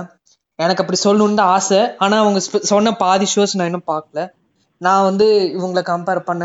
எனக்கு 0.60 0.84
அப்படி 0.84 1.00
சொல்லணுன்னு 1.04 1.40
தான் 1.42 1.52
ஆசை. 1.58 1.80
ஆனால் 2.04 2.24
அவங்க 2.24 2.40
சொன்ன 2.72 2.94
பாதி 3.04 3.28
ஷோஸ் 3.36 3.56
நான் 3.60 3.70
இன்னும் 3.72 3.90
பார்க்கல 3.94 4.26
நான் 4.82 5.08
வந்து 5.10 5.28
இவங்களை 5.58 5.84
கம்பேர் 5.94 6.22
பண்ண 6.30 6.44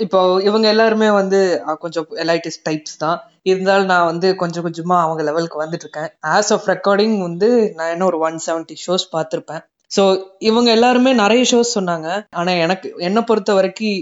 இப்போ 0.00 0.20
இவங்க 0.48 0.66
எல்லாருமே 0.74 1.08
வந்து 1.20 1.40
கொஞ்சம் 1.82 2.06
எலைட்டிஸ் 2.24 2.62
டைப்ஸ் 2.68 2.96
தான். 3.04 3.18
இருந்தாலும் 3.52 3.90
நான் 3.94 4.08
வந்து 4.12 4.28
கொஞ்சம் 4.42 4.64
கொஞ்சமாக 4.66 5.04
அவங்க 5.06 5.22
லெவலுக்கு 5.30 5.62
வந்துட்டு 5.64 5.86
இருக்கேன். 5.86 6.10
ஆஸ் 6.36 6.52
ஆஃப் 6.56 6.68
ரெக்கார்டிங் 6.74 7.18
வந்து 7.28 7.48
நான் 7.78 7.92
இன்னும் 7.94 8.10
ஒரு 8.12 8.20
ஒன் 8.28 8.38
செவன்ட்டி 8.48 8.76
ஷோஸ் 8.86 9.06
பார்த்துருப்பேன். 9.16 9.62
ஸோ 9.92 10.02
இவங்க 10.48 10.68
எல்லாருமே 10.76 11.10
நிறைய 11.14 11.42
ஷோஸ் 11.50 11.74
சொன்னாங்க. 11.78 12.08
ஆனா 12.40 12.50
எனக்கு 12.64 12.88
என்னை 13.08 13.22
பொறுத்த 13.22 13.50
வரைக்கும் 13.54 13.96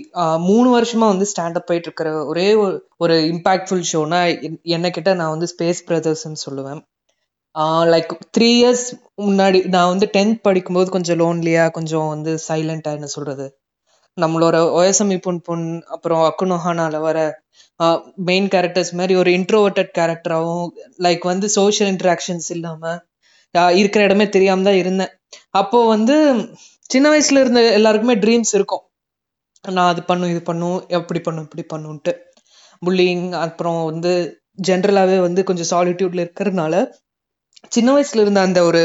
மூணு 0.48 0.68
வருஷமா 0.76 1.06
வந்து 1.12 1.26
ஸ்டாண்டப் 1.32 1.68
போயிட்டு 1.68 1.88
இருக்கிற 1.88 2.10
ஒரே 2.32 2.48
ஒரு 2.64 2.74
ஒரு 3.04 3.14
இம்பாக்ட்ஃபுல் 3.32 3.84
ஷோனா 3.90 4.20
என்ன 4.76 4.90
கிட்ட 4.96 5.14
நான் 5.20 5.34
வந்து 5.34 5.48
ஸ்பேஸ் 5.52 5.80
பிரதர்ஸ்ன்னு 5.88 6.44
சொல்லுவேன். 6.46 6.80
லைக் 7.92 8.12
த்ரீ 8.36 8.50
இயர்ஸ் 8.58 8.86
முன்னாடி 9.26 9.60
நான் 9.74 9.90
வந்து 9.92 10.06
டென்த் 10.16 10.44
படிக்கும்போது 10.46 10.88
கொஞ்சம் 10.96 11.18
லோன்லியா 11.22 11.64
கொஞ்சம் 11.78 12.10
வந்து 12.14 12.32
சைலண்டா 12.48 12.92
என்ன 12.98 13.08
சொல்றது? 13.16 13.46
நம்மளோட 14.18 14.56
ஒயசமி 14.78 15.16
பொன் 15.24 15.42
பொன் 15.46 15.66
அப்புறம் 15.94 16.22
அக்குனோஹானால 16.28 16.98
வர 17.00 17.18
மெயின் 18.28 18.48
கேரக்டர்ஸ் 18.54 18.92
மாதிரி 18.98 19.14
ஒரு 19.22 19.30
இன்ட்ரோவர்டட் 19.38 19.92
கேரக்டராகவும் 19.98 20.70
லைக் 21.06 21.24
வந்து 21.32 21.46
சோஷியல் 21.58 21.90
இன்ட்ராக்ஷன்ஸ் 21.94 22.48
இல்லாம 22.56 22.82
இருக்கிற 23.80 24.00
இடமே 24.08 24.26
தெரியாம 24.28 24.64
தான் 24.68 24.80
இருந்தேன். 24.82 25.12
அப்போ 25.60 25.78
வந்து 25.94 26.16
சின்ன 26.90 27.06
வயசுல 27.12 27.42
இருந்த 27.44 27.60
எல்லாருக்குமே 27.78 28.14
ட்ரீம்ஸ் 28.24 28.52
இருக்கும். 28.58 28.84
நான் 29.64 29.90
அது 29.92 30.02
பண்ணும் 30.02 30.30
இது 30.32 30.42
பண்ணும் 30.42 30.78
எப்படி 30.98 31.20
பண்ணும் 31.26 31.46
இப்படி 31.46 31.64
பண்ணுன்ட்டு 31.72 32.12
புல்லிங் 32.82 33.26
அப்புறம் 33.44 33.80
வந்து 33.90 34.12
ஜென்ரலாவே 34.68 35.18
வந்து 35.26 35.40
கொஞ்சம் 35.48 35.70
சாலிடியூட்ல 35.72 36.24
இருக்கிறதுனால 36.24 36.74
சின்ன 37.76 37.88
வயசுல 37.96 38.22
இருந்த 38.24 38.40
அந்த 38.40 38.60
ஒரு 38.68 38.80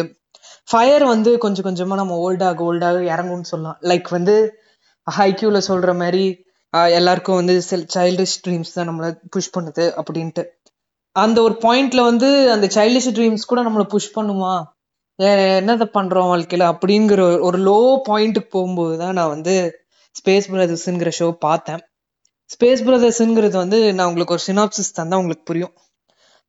ஃபயர் 0.70 1.04
வந்து 1.14 1.32
கொஞ்சம் 1.44 1.66
கொஞ்சமா 1.68 1.96
நம்ம 2.02 2.18
ஓல்டாக 2.26 2.66
ஓல்டாக 2.68 3.00
இறங்கும்னு 3.14 3.50
சொல்லலாம். 3.52 3.78
லைக் 3.90 4.10
வந்து 4.18 4.36
ஹைக்யூல 5.08 5.58
சொல்ற 5.70 5.90
மாதிரி 6.02 6.24
எல்லாருக்கும் 7.00 7.40
வந்து 7.42 7.54
சைல்டிஷ் 7.96 8.38
ட்ரீம்ஸ் 8.46 8.74
தான் 8.74 8.88
நம்மளை 8.90 9.10
புஷ் 9.34 9.54
பண்ணுது 9.58 9.86
அப்படின்ட்டு. 10.00 10.44
அந்த 11.16 11.38
ஒரு 11.42 11.56
பாயிண்ட்ல 11.66 12.02
வந்து 12.04 12.30
அந்த 12.54 12.68
சைல்டிஷ் 12.78 13.12
ட்ரீம்ஸ் 13.18 13.50
கூட 13.52 13.60
நம்மளை 13.64 13.86
புஷ் 13.94 14.16
பண்ணுமா? 14.18 14.54
ஏன் 15.18 15.66
என்னதை 15.66 15.90
பண்றோம் 15.94 16.30
வாழ்க்கையில? 16.34 16.78
அப்படிங்கிற 16.78 17.20
ஒரு- 17.20 17.60
லோ 17.60 18.00
பாயிண்ட்டுக்கு 18.10 18.50
போகும்போது 18.50 18.98
தான் 18.98 19.14
நான் 19.14 19.28
வந்து 19.28 19.86
ஸ்பேஸ் 19.94 20.44
பிரதர்ஸ்ங்கிற 20.52 21.12
ஷோ 21.20 21.32
பார்த்தேன். 21.32 21.80
ஸ்பேஸ் 22.46 22.88
பிரதர்ஸ்ங்கிறது 22.88 23.52
வந்து 23.52 23.94
நான் 23.94 24.08
உங்களுக்கு 24.08 24.34
ஒரு 24.34 24.44
சினாப்சிஸ் 24.48 25.00
தந்தா 25.00 25.16
உங்களுக்கு 25.16 25.44
புரியும். 25.44 25.74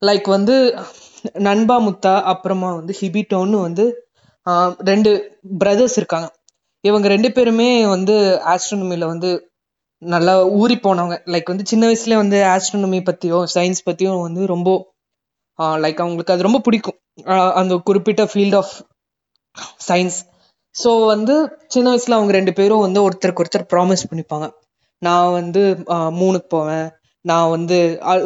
லைக் 0.06 0.28
வந்து 0.28 0.78
நண்பா 1.32 1.80
முத்தா 1.80 2.22
அப்புறமா 2.22 2.74
வந்து 2.74 2.94
ஹிபிட்டோன்னு 3.00 3.60
வந்து 3.60 4.08
ரெண்டு 4.78 5.38
பிரதர்ஸ் 5.58 5.96
இருக்காங்க. 5.96 6.34
இவங்க 6.80 7.08
ரெண்டு 7.08 7.32
பேருமே 7.32 7.86
வந்து 7.86 8.40
ஆஸ்ட்ரோனமில 8.46 9.04
வந்து 9.04 9.50
நல்லா 9.98 10.46
ஊறி 10.46 10.74
போனவங்க. 10.74 11.18
லைக் 11.24 11.44
வந்து 11.44 11.66
சின்ன 11.66 11.88
வயசுல 11.88 12.16
வந்து 12.16 12.42
ஆஸ்ட்ரோனமி 12.42 13.00
பத்தியோ 13.00 13.44
சயின்ஸ் 13.54 13.84
பற்றியும் 13.84 14.20
வந்து 14.20 14.46
ரொம்ப 14.46 14.94
லைக் 15.84 16.02
அவங்களுக்கு 16.04 16.34
அது 16.34 16.46
ரொம்ப 16.48 16.60
பிடிக்கும். 16.66 16.98
அந்த 17.60 17.74
குறிப்பிட்ட 17.88 18.24
ஃபீல்ட் 18.32 18.56
ஆஃப் 18.60 18.72
சயின்ஸ் 19.88 20.18
ஸோ 20.74 20.90
வந்து 21.12 21.34
சின்ன 21.74 21.86
வயசில் 21.92 22.16
அவங்க 22.16 22.32
ரெண்டு 22.38 22.52
பேரும் 22.58 22.84
வந்து 22.86 23.00
ஒருத்தருக்கு 23.06 23.42
ஒருத்தர் 23.42 23.70
ப்ராமிஸ் 23.72 24.08
பண்ணிப்பாங்க. 24.10 24.46
நான் 25.02 25.34
வந்து 25.40 25.62
மூணுக்கு 26.20 26.48
போவேன். 26.56 26.86
நான் 27.24 27.52
வந்து 27.54 27.76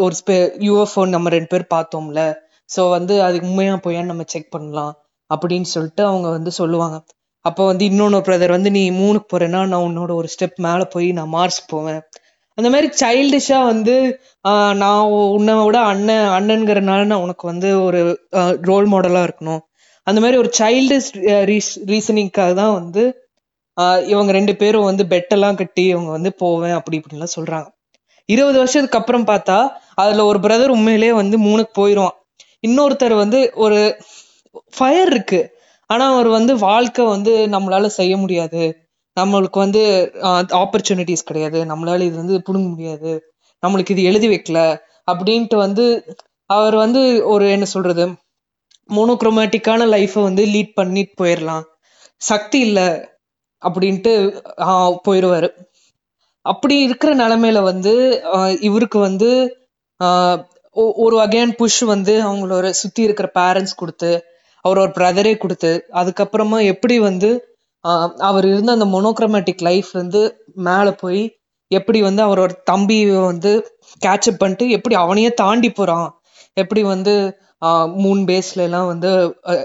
ஒரு 0.07 0.15
ஸ்பே 0.21 0.37
யூஎஃப்ஓ 0.67 1.03
நம்ம 1.15 1.31
ரெண்டு 1.37 1.51
பேர் 1.53 1.73
பார்த்தோம்ல. 1.77 2.23
ஸோ 2.69 2.81
வந்து 2.97 3.15
அது 3.27 3.37
உண்மையாக 3.49 3.79
போயான்னு 3.85 4.13
நம்ம 4.13 4.27
செக் 4.33 4.53
பண்ணலாம் 4.57 4.93
அப்படின்னு 5.31 5.69
சொல்லிட்டு 5.77 6.03
அவங்க 6.11 6.29
வந்து 6.37 6.51
சொல்லுவாங்க. 6.61 6.97
அப்போ 7.45 7.63
வந்து 7.71 7.85
இன்னொன்று 7.91 8.19
பிரதர் 8.27 8.57
வந்து 8.57 8.71
நீ 8.77 8.83
மூணுக்கு 8.99 9.29
போகிறேன்னா 9.33 9.61
நான் 9.73 9.87
உன்னோட 9.89 10.13
ஒரு 10.21 10.29
ஸ்டெப் 10.35 10.59
மேலே 10.67 10.85
போய் 10.95 11.09
நான் 11.19 11.33
மார்ஸ் 11.37 11.61
போவேன். 11.73 12.01
அந்த 12.61 12.69
மாதிரி 12.69 12.89
சைல்டிஷா 13.03 13.59
வந்து 13.65 13.95
ஆஹ் 14.49 14.75
நான் 14.75 15.05
உன்னை 15.37 15.55
விட 15.61 15.79
அண்ணன் 15.91 16.29
அண்ணன்கிறனால 16.37 17.05
நான் 17.05 17.23
உனக்கு 17.23 17.45
வந்து 17.47 17.69
ஒரு 17.83 18.01
ரோல் 18.63 18.89
மாடலா 18.93 19.23
இருக்கணும். 19.29 19.63
அந்த 20.07 20.19
மாதிரி 20.21 20.37
ஒரு 20.39 20.51
சைல்டிஷ் 20.59 21.11
ரீசனிங்காக 21.91 22.53
தான் 22.55 22.75
வந்து 22.75 23.03
ஆஹ் 23.77 24.03
இவங்க 24.07 24.31
ரெண்டு 24.33 24.53
பேரும் 24.57 24.89
வந்து 24.91 25.05
பெட்டெல்லாம் 25.05 25.55
கட்டி 25.55 25.85
இவங்க 25.87 26.11
வந்து 26.11 26.31
போவேன் 26.35 26.77
அப்படி 26.79 26.97
இப்படின்லாம் 26.99 27.37
சொல்றாங்க. 27.37 27.69
இருபது 28.29 28.59
வருஷத்துக்கு 28.59 28.99
அப்புறம் 28.99 29.27
பார்த்தா 29.27 29.59
அதுல 29.95 30.25
ஒரு 30.25 30.39
பிரதர் 30.39 30.75
உண்மையிலேயே 30.77 31.13
வந்து 31.13 31.37
மூணுக்கு 31.39 31.73
போயிடுவான் 31.75 32.17
இன்னொருத்தர் 32.67 33.15
வந்து 33.15 33.39
ஒரு 33.57 33.79
ஃபயர் 34.75 35.11
இருக்கு. 35.11 35.41
ஆனா 35.91 36.05
அவர் 36.15 36.29
வந்து 36.29 36.53
வாழ்க்கை 36.69 37.05
வந்து 37.07 37.33
நம்மளால 37.49 37.87
செய்ய 37.99 38.15
முடியாது. 38.17 38.63
நம்மளுக்கு 39.21 39.59
வந்து 39.59 39.83
ஆப்பர்ச்சுனிட்டிஸ் 40.61 41.27
கிடையாது. 41.27 41.59
நம்மளால 41.65 42.01
இது 42.01 42.17
வந்து 42.17 42.37
புடுங்க 42.47 42.69
முடியாது. 42.69 43.13
நம்மளுக்கு 43.63 43.91
இது 43.91 44.03
எழுதி 44.05 44.29
வைக்கல 44.29 44.59
அப்படின்ட்டு 45.09 45.57
வந்து 45.57 45.85
அவர் 46.51 46.77
வந்து 46.77 47.01
ஒரு 47.27 47.51
என்ன 47.51 47.65
சொல்றது 47.67 48.05
மோனோக்ரோமேட்டிக்கான 48.91 49.87
லைஃப்பை 49.89 50.23
வந்து 50.23 50.45
லீட் 50.47 50.73
பண்ணிட்டு 50.75 51.23
போயிடலாம் 51.23 51.65
சக்தி 52.21 52.59
இல்லை 52.61 52.89
அப்படின்ட்டு 53.63 54.13
ஆஹ் 54.67 54.97
போயிடுவாரு 55.05 55.49
அப்படி 56.47 56.79
இருக்கிற 56.81 57.15
நிலைமையில 57.17 57.63
வந்து 57.63 57.93
ஆஹ் 58.35 58.57
இவருக்கு 58.61 58.99
வந்து 58.99 59.31
ஆஹ் 60.01 60.39
ஒ- 60.77 60.95
ஒரு 60.97 61.17
வகையான 61.17 61.55
புஷ் 61.59 61.81
வந்து 61.87 62.15
அவங்களோட 62.23 62.71
சுத்தி 62.73 63.03
இருக்கிற 63.03 63.29
பேரண்ட்ஸ் 63.35 63.77
கொடுத்து 63.77 64.11
அவரோட 64.65 64.89
பிரதரே 64.97 65.37
கொடுத்து 65.37 65.71
அதுக்கப்புறமா 65.95 66.65
எப்படி 66.65 66.99
வந்து 67.01 67.31
அவர் 68.29 68.47
இருந்த 68.47 68.71
அந்த 68.73 68.87
மொனோக்ரோமேட்டிக் 68.95 69.63
லைஃப் 69.63 69.91
வந்து 69.93 70.21
மேலே 70.69 70.93
போய் 71.03 71.23
எப்படி 71.71 71.99
வந்து 72.03 72.23
அவரோட 72.27 72.53
தம்பி 72.65 72.99
வந்து 73.31 73.53
கேட்சப் 74.07 74.41
பண்ணிட்டு 74.41 74.65
எப்படி 74.77 74.95
அவனையே 74.95 75.31
தாண்டி 75.35 75.71
போறான்? 75.71 76.09
எப்படி 76.57 76.83
வந்து 76.95 77.15
மூன் 78.03 78.21
பேஸ்ல 78.29 78.61
எல்லாம் 78.69 78.87
வந்து 78.87 79.11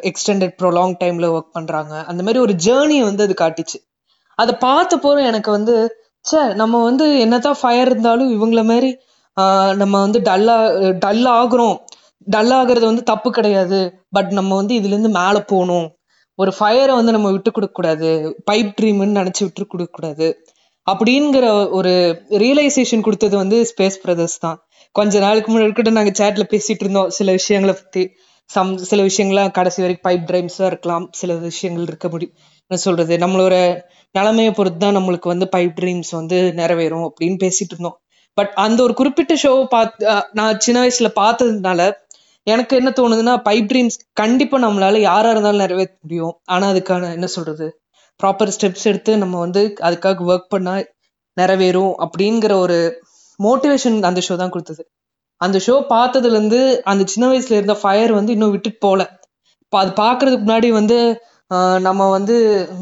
எக்ஸ்டெண்டட் 0.10 0.56
ப்ரொலாங் 0.62 0.96
டைம்ல 1.04 1.28
ஒர்க் 1.36 1.56
பண்றாங்க? 1.58 1.94
அந்த 2.10 2.22
மாதிரி 2.24 2.40
ஒரு 2.40 2.54
ஜேர்னி 2.66 2.98
வந்து 3.04 3.26
அது 3.28 3.36
காட்டிச்சு. 3.44 3.78
அதை 4.40 4.54
பார்த்த 4.60 4.98
போற 4.98 5.18
எனக்கு 5.24 5.50
வந்து 5.52 5.76
ச்சே 6.26 6.42
நம்ம 6.56 6.76
வந்து 6.84 7.06
என்னதான் 7.20 7.60
ஃபயர் 7.62 7.90
இருந்தாலும் 7.90 8.32
இவங்கள 8.38 8.62
மாதிரி 8.64 8.90
நம்ம 9.74 9.96
வந்து 10.06 10.20
டல்லா 10.20 10.56
டல் 11.04 11.26
ஆகுறோம். 11.40 11.76
டல் 12.28 12.54
ஆகுறது 12.60 12.86
வந்து 12.86 13.04
தப்பு 13.04 13.30
கிடையாது. 13.32 13.80
பட் 14.12 14.32
நம்ம 14.32 14.52
வந்து 14.56 14.74
இதுல 14.80 14.94
இருந்து 14.96 15.12
மேல 15.20 15.36
போகணும். 15.52 15.88
ஒரு 16.40 16.52
ஃபயரை 16.58 16.94
வந்து 16.96 17.16
நம்ம 17.16 17.32
விட்டு 17.32 17.52
கொடுக்கக்கூடாது 17.52 18.10
பைப் 18.52 18.72
ட்ரீம்னு 18.78 19.18
நினச்சி 19.20 19.44
விட்டு 19.44 19.66
கொடுக்கக்கூடாது 19.74 20.28
அப்படிங்கிற 20.88 21.46
ஒரு 21.78 21.92
ரியலைசேஷன் 22.44 23.06
கொடுத்தது 23.06 23.36
வந்து 23.38 23.58
ஸ்பேஸ் 23.72 24.02
பிரதர்ஸ் 24.04 24.38
தான். 24.40 24.58
கொஞ்ச 24.96 25.20
நாளுக்கு 25.20 25.50
முன்னாடி 25.52 25.96
நாங்கள் 26.00 26.18
சேட்டில் 26.20 26.52
பேசிட்டு 26.54 26.84
இருந்தோம். 26.86 27.10
சில 27.10 27.32
விஷயங்களை 27.32 27.74
பற்றி 27.74 28.04
சம் 28.50 28.72
சில 28.90 29.04
விஷயங்கள்லாம் 29.04 29.52
கடைசி 29.52 29.80
வரைக்கும் 29.82 30.08
பைப் 30.08 30.28
ட்ரைம்ஸாக 30.30 30.66
இருக்கலாம். 30.66 31.06
சில 31.12 31.34
விஷயங்கள் 31.46 31.88
இருக்க 31.88 32.08
முடியும் 32.10 32.36
என்ன 32.72 32.78
சொல்கிறது 32.78 33.14
நம்மளோட 33.18 33.56
நிலைமையை 34.16 34.52
பொறுத்து 34.54 34.80
தான் 34.80 34.98
நம்மளுக்கு 34.98 35.28
வந்து 35.28 35.46
பைப் 35.56 35.74
ட்ரீம்ஸ் 35.80 36.12
வந்து 36.12 36.38
நிறைவேறும் 36.58 37.06
அப்படின்னு 37.08 37.38
பேசிட்டு 37.46 37.74
இருந்தோம். 37.76 37.98
பட் 38.38 38.52
அந்த 38.56 38.80
ஒரு 38.84 38.94
குறிப்பிட்ட 38.94 39.34
ஷோவை 39.44 39.66
பார்த்து 39.66 40.06
நான் 40.32 40.60
சின்ன 40.60 40.78
வயசுல 40.84 41.10
பார்த்ததுனால 41.16 41.82
எனக்கு 42.48 42.74
என்ன 42.78 42.90
தோணுதுன்னா 42.92 43.34
பைப் 43.46 43.70
ட்ரீம்ஸ் 43.72 43.98
கண்டிப்பா 44.14 44.58
நம்மளால 44.60 45.00
யாரா 45.02 45.30
இருந்தாலும் 45.30 45.64
நிறைவேற்ற 45.64 45.96
முடியும். 46.02 46.34
ஆனா 46.46 46.66
அதுக்கான 46.74 47.12
என்ன 47.14 47.28
சொல்றது? 47.28 47.68
ப்ராப்பர் 48.20 48.54
ஸ்டெப்ஸ் 48.56 48.86
எடுத்து 48.86 49.14
நம்ம 49.18 49.40
வந்து 49.40 49.62
அதுக்காக 49.88 50.26
ஒர்க் 50.28 50.52
பண்ணா 50.52 50.74
நிறைவேறும் 51.38 51.94
அப்படிங்கிற 52.06 52.54
ஒரு 52.58 52.78
மோட்டிவேஷன் 53.40 53.98
அந்த 54.10 54.20
ஷோ 54.28 54.36
தான் 54.36 54.54
கொடுத்தது. 54.54 54.84
அந்த 55.42 55.58
ஷோ 55.66 55.76
பார்த்ததுல 55.90 56.38
இருந்து 56.38 56.60
அந்த 56.92 57.04
சின்ன 57.06 57.26
வயசுல 57.28 57.58
இருந்த 57.60 57.76
ஃபயர் 57.82 58.12
வந்து 58.12 58.32
இன்னும் 58.32 58.54
விட்டுட்டு 58.54 58.80
போல 58.80 59.02
இப்போ 59.64 59.78
அது 59.80 59.92
பார்க்கறதுக்கு 59.98 60.46
முன்னாடி 60.46 60.70
வந்து 60.72 60.98
ஆஹ் 61.52 61.80
நம்ம 61.80 62.08
வந்து 62.10 62.36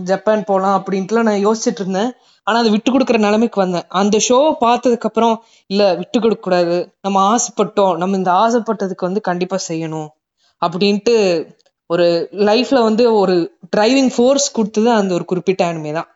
ஜப்பான் 0.04 0.46
போகலாம் 0.46 0.76
அப்படின்ட்டுலாம் 0.80 1.28
நான் 1.30 1.44
யோசிச்சுட்டு 1.46 1.82
இருந்தேன். 1.84 2.12
ஆனா 2.48 2.58
அது 2.60 2.70
விட்டு 2.72 2.90
கொடுக்குற 2.92 3.18
நிலைமைக்கு 3.26 3.60
வந்தேன். 3.62 3.86
அந்த 4.02 4.16
ஷோ 4.28 4.40
பார்த்ததுக்கு 4.64 5.08
அப்புறம் 5.10 5.36
இல்ல 5.70 5.84
விட்டு 6.02 6.18
கொடுக்க 6.20 6.44
கூடாது. 6.44 6.78
நம்ம 7.02 7.18
ஆசைப்பட்டோம். 7.34 7.94
நம்ம 8.02 8.18
இந்த 8.22 8.32
ஆசைப்பட்டதுக்கு 8.46 9.08
வந்து 9.10 9.22
கண்டிப்பா 9.30 9.60
செய்யணும். 9.70 10.10
அப்படின்ட்டு 10.62 11.16
ஒரு 11.90 12.08
லைஃப்ல 12.50 12.80
வந்து 12.84 13.04
ஒரு 13.22 13.36
டிரைவிங் 13.76 14.12
ஃபோர்ஸ் 14.16 14.48
கொடுத்தது 14.58 14.90
அந்த 15.00 15.12
ஒரு 15.18 15.26
குறிப்பிட்ட 15.32 15.64
அனிமே 15.72 15.92
தான். 16.00 16.10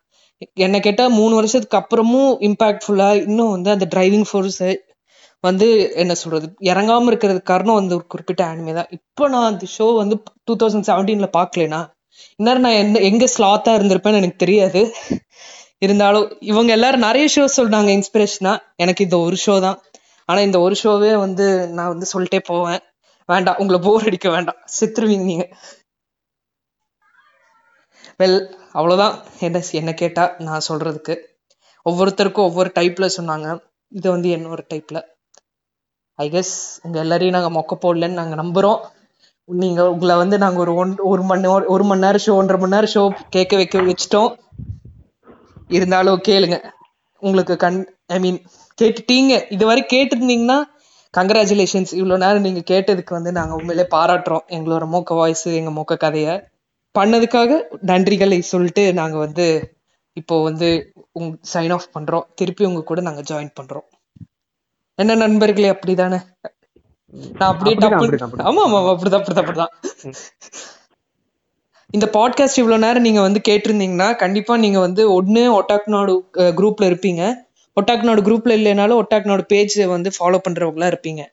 என்ன 0.66 0.78
கேட்டா 0.80 1.04
மூணு 1.20 1.34
வருஷத்துக்கு 1.36 1.80
அப்புறமும் 1.82 2.32
இம்பாக்ட்ஃபுல்லா 2.48 3.10
இன்னும் 3.28 3.54
வந்து 3.56 3.70
அந்த 3.76 3.86
டிரைவிங் 3.96 4.28
ஃபோர்ஸ் 4.30 4.62
வந்து 5.44 5.68
என்ன 6.02 6.14
சொல்றது 6.22 6.48
இறங்காம 6.72 7.10
இருக்கிறதுக்கு 7.12 7.52
காரணம் 7.52 7.80
அந்த 7.82 7.92
ஒரு 7.96 8.06
குறிப்பிட்ட 8.14 8.42
அனிமே 8.52 8.74
தான். 8.80 8.90
இப்போ 8.98 9.24
நான் 9.34 9.50
அந்த 9.52 9.66
ஷோ 9.78 9.88
வந்து 10.02 10.16
டூ 10.48 10.54
தௌசண்ட் 10.62 10.88
செவன்டீன்ல 10.90 11.30
பார்க்கலனா 11.40 11.82
இந்நேரம் 12.40 12.66
நான் 12.66 12.82
என்ன 12.84 13.02
எங்க 13.10 13.26
ஸ்லாத்தா 13.36 13.72
இருந்திருப்பேன்னு 13.78 14.22
எனக்கு 14.22 14.44
தெரியாது. 14.46 14.82
இருந்தாலும் 15.82 16.38
இவங்க 16.40 16.72
எல்லாரும் 16.72 17.00
நிறைய 17.00 17.26
ஷோ 17.36 17.44
சொல்றாங்க 17.58 17.90
இன்ஸ்பிரேஷனா 17.98 18.54
எனக்கு 18.76 19.04
இந்த 19.04 19.18
ஒரு 19.18 19.38
ஷோ 19.46 19.60
தான். 19.60 19.78
ஆனா 20.26 20.40
இந்த 20.40 20.60
ஒரு 20.60 20.76
ஷோவே 20.84 21.18
வந்து 21.18 21.46
நான் 21.70 21.88
வந்து 21.88 22.08
சொல்லிட்டே 22.14 22.40
போவேன். 22.46 22.82
வேண்டாம் 23.30 23.58
உங்களை 23.58 23.80
போர் 23.80 24.06
அடிக்க 24.06 24.30
வேண்டாம். 24.30 24.60
செத்துருவீங்க 24.80 25.24
நீங்க. 25.24 25.46
வெல் 28.20 28.40
அவ்வளவுதான். 28.72 29.16
என்ன 29.40 29.62
என்ன 29.72 29.94
கேட்டா 29.94 30.36
நான் 30.38 30.68
சொல்றதுக்கு. 30.70 31.16
ஒவ்வொருத்தருக்கும் 31.86 32.48
ஒவ்வொரு 32.50 32.72
டைப்ல 32.80 33.10
சொன்னாங்க. 33.18 33.48
இது 33.92 34.08
வந்து 34.12 34.30
என்னோட 34.38 34.62
டைப்ல 34.74 34.98
ஐ 36.20 36.30
கெஸ் 36.32 36.54
உங்க 36.82 37.00
எல்லாரையும் 37.00 37.36
நாங்க 37.36 37.50
மொக்க 37.60 37.74
போடலன்னு 37.84 38.20
நாங்க 38.22 38.36
நம்புறோம். 38.36 38.80
நீங்க 39.50 39.82
உங்களை 39.92 40.16
வந்து 40.16 40.38
நாங்க 40.38 40.60
ஒரு 40.60 40.74
ஒன் 40.74 40.96
ஒரு 41.12 41.24
மணி 41.24 41.42
நேரம் 41.42 41.68
ஒரு 41.68 41.84
மணி 41.84 42.02
நேரம் 42.02 42.24
ஷோ 42.26 42.32
ஒன்றரை 42.32 42.60
மணி 42.62 42.74
நேரம் 42.76 42.94
ஷோ 42.94 43.04
கேட்க 43.30 43.56
வைக்க 43.56 43.82
வச்சிட்டோம். 43.82 44.32
இருந்தாலும் 45.68 46.20
கேளுங்க. 46.28 46.58
உங்களுக்கு 47.24 47.56
கண் 47.58 47.80
ஐ 48.08 48.20
மீன் 48.20 48.40
கேட்டுட்டீங்க. 48.82 49.34
இதுவரை 49.50 49.86
கேட்டிருந்தீங்கன்னா 49.94 50.58
கங்க்ராச்சுலேஷன்ஸ் 51.14 51.92
இவ்வளோ 51.92 52.18
நேரம் 52.18 52.42
நீங்க 52.42 52.62
கேட்டதுக்கு 52.72 53.14
வந்து 53.18 53.32
நாங்க 53.32 53.54
உண்மையிலே 53.54 53.88
பாராட்டுறோம். 53.92 54.46
எங்களோட 54.48 54.88
மோக்க 54.88 55.16
வாய்ஸ் 55.16 55.48
எங்க 55.60 55.72
மோக்க 55.72 55.98
கதைய 56.00 56.30
பண்ணதுக்காக 56.96 57.60
நன்றிகளை 57.86 58.40
சொல்லிட்டு 58.40 58.94
நாங்க 58.94 59.18
வந்து 59.18 59.46
இப்போ 60.14 60.44
வந்து 60.44 60.94
உங்க 61.12 61.38
சைன் 61.54 61.74
ஆஃப் 61.74 61.90
பண்றோம். 61.94 62.26
திருப்பி 62.36 62.66
உங்க 62.66 62.82
கூட 62.84 63.02
நாங்க 63.02 63.22
ஜாயின் 63.22 63.56
பண்றோம். 63.60 63.88
என்ன 64.96 65.16
நண்பர்களே 65.16 65.70
அப்படிதானே? 65.70 66.20
நான் 67.40 67.52
அப்படியே 67.52 67.76
டப்பு. 67.76 68.08
ஆமா 68.50 68.62
ஆமா 68.68 68.80
அப்படிதான். 68.94 69.22
அப்படிதான் 69.22 69.44
அப்படிதான் 69.44 69.74
இந்த 71.98 72.10
பாட்காஸ்ட் 72.14 72.60
இவ்வளோ 72.62 72.78
நேரம் 72.78 73.02
நீங்கள் 73.02 73.22
வந்து 73.22 73.42
கேட்டிருந்தீங்கன்னா 73.48 74.16
கண்டிப்பாக 74.16 74.60
நீங்கள் 74.60 74.82
வந்து 74.82 75.14
ஒன்று 75.14 75.62
ஒட்டாக் 75.62 75.86
நாடு 75.86 76.26
இருப்பீங்க. 76.36 77.36
ஒட்டாக் 77.82 78.04
நாடு 78.04 78.38
இல்லைனாலும் 78.38 79.00
ஒட்டாக் 79.02 79.26
நாடு 79.26 79.88
வந்து 79.88 80.12
ஃபாலோ 80.18 80.40
பண்ணுறவங்களாம் 80.48 80.94
இருப்பீங்க. 80.94 81.24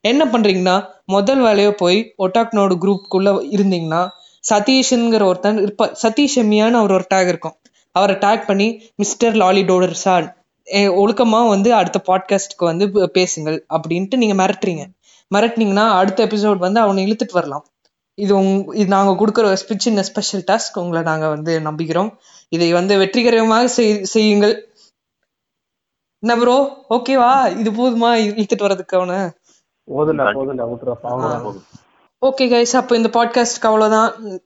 என்ன 0.00 0.24
பண்ணுறீங்கன்னா 0.24 0.86
முதல் 1.06 1.40
வேலையோ 1.40 1.70
போய் 1.70 2.14
ஒட்டாக் 2.18 2.54
நாடு 2.54 2.74
குரூப்குள்ள 2.74 3.28
இருந்தீங்கன்னா 3.56 4.08
சதீஷ்ங்கிற 4.50 5.22
ஒருத்தன் 5.22 5.58
இருப்பா 5.58 5.92
சதீஷ் 6.02 6.36
எம்மியான்னு 6.36 6.72
அவர் 6.72 6.92
ஒரு 6.92 7.04
டேக் 7.14 7.28
இருக்கும். 7.28 7.56
அவரை 7.92 8.16
டேக் 8.16 8.44
பண்ணி 8.46 8.92
மிஸ்டர் 8.96 9.34
லாலி 9.34 9.62
டோடர் 9.62 10.02
சார் 10.06 10.36
ஒழுக்கமாக 11.02 11.48
வந்து 11.48 11.74
அடுத்த 11.74 12.02
பாட்காஸ்ட்க்கு 12.06 12.64
வந்து 12.64 13.10
பேசுங்கள் 13.12 13.66
அப்படின்ட்டு 13.74 14.16
நீங்கள் 14.16 14.46
மிரட்டுறீங்க. 14.46 14.84
மிரட்டினீங்கன்னா 15.34 15.88
அடுத்த 15.88 16.26
எபிசோட் 16.26 16.56
வந்து 16.56 16.80
அவனை 16.80 17.12
இழுத்துட்டு 17.12 17.32
வரலாம். 17.32 17.66
இது 18.18 18.36
உங் 18.36 18.74
இது 18.74 18.86
நாங்க 18.86 19.26
கொடுக்குற 19.26 19.56
ஸ்பி- 19.62 19.78
சின்ன 19.78 20.02
ஸ்பெஷல் 20.02 20.44
டாஸ்க் 20.50 20.78
உங்களை 20.78 21.02
நாங்க 21.02 21.28
வந்து 21.28 21.60
நம்புகிறோம் 21.60 22.16
இதை 22.48 22.72
வந்து 22.72 22.98
வெற்றிகரமாக 22.98 23.82
செய்- 23.82 24.02
செய்யுங்கள். 24.02 24.72
என்ன 26.18 26.36
ப்ரோ 26.36 26.76
ஓகேவா 26.90 27.58
இது 27.58 27.70
போதுமா? 27.70 28.10
இழுத்துட்டு 28.14 28.58
வர்றதுக்கு 28.58 28.96
அவனை? 28.96 29.16
ஓகே 32.26 32.44
கைஸ் 32.52 32.76
அப்போ 32.76 32.96
இந்த 32.96 33.08
பாட்காஸ்ட்க்கு 33.08 33.66
அவ்வளோதான் 33.66 34.38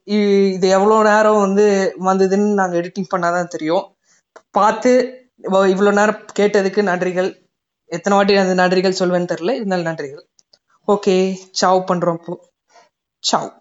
இது 0.51 0.69
எவ்வளோ 0.69 1.03
நேரம் 1.03 1.39
வந்து 1.39 1.95
வந்ததுன்னு 1.99 2.53
நாங்கள் 2.53 2.81
எடிட்டிங் 2.81 3.17
பண்ணாதான் 3.17 3.47
தெரியும். 3.47 3.97
பார்த்து 4.51 4.91
இவ்வ- 5.43 5.67
இவ்வளோ 5.67 5.93
நேரம் 5.93 6.25
கேட்டதுக்கு 6.39 6.81
நன்றிகள். 6.83 7.49
எத்தனை 7.85 8.17
வாட்டி 8.17 8.35
அந்த 8.35 8.67
நன்றிகள் 8.67 8.95
சொல்வேன்னு 8.99 9.29
தெரியல 9.33 9.51
இருந்தாலும் 9.51 9.85
நன்றிகள். 9.85 10.25
ஓகே 10.87 11.35
சாவ் 11.61 11.83
பண்ணுறோம் 11.87 12.17
இப்போ 12.19 12.49
சாவ் 13.31 13.60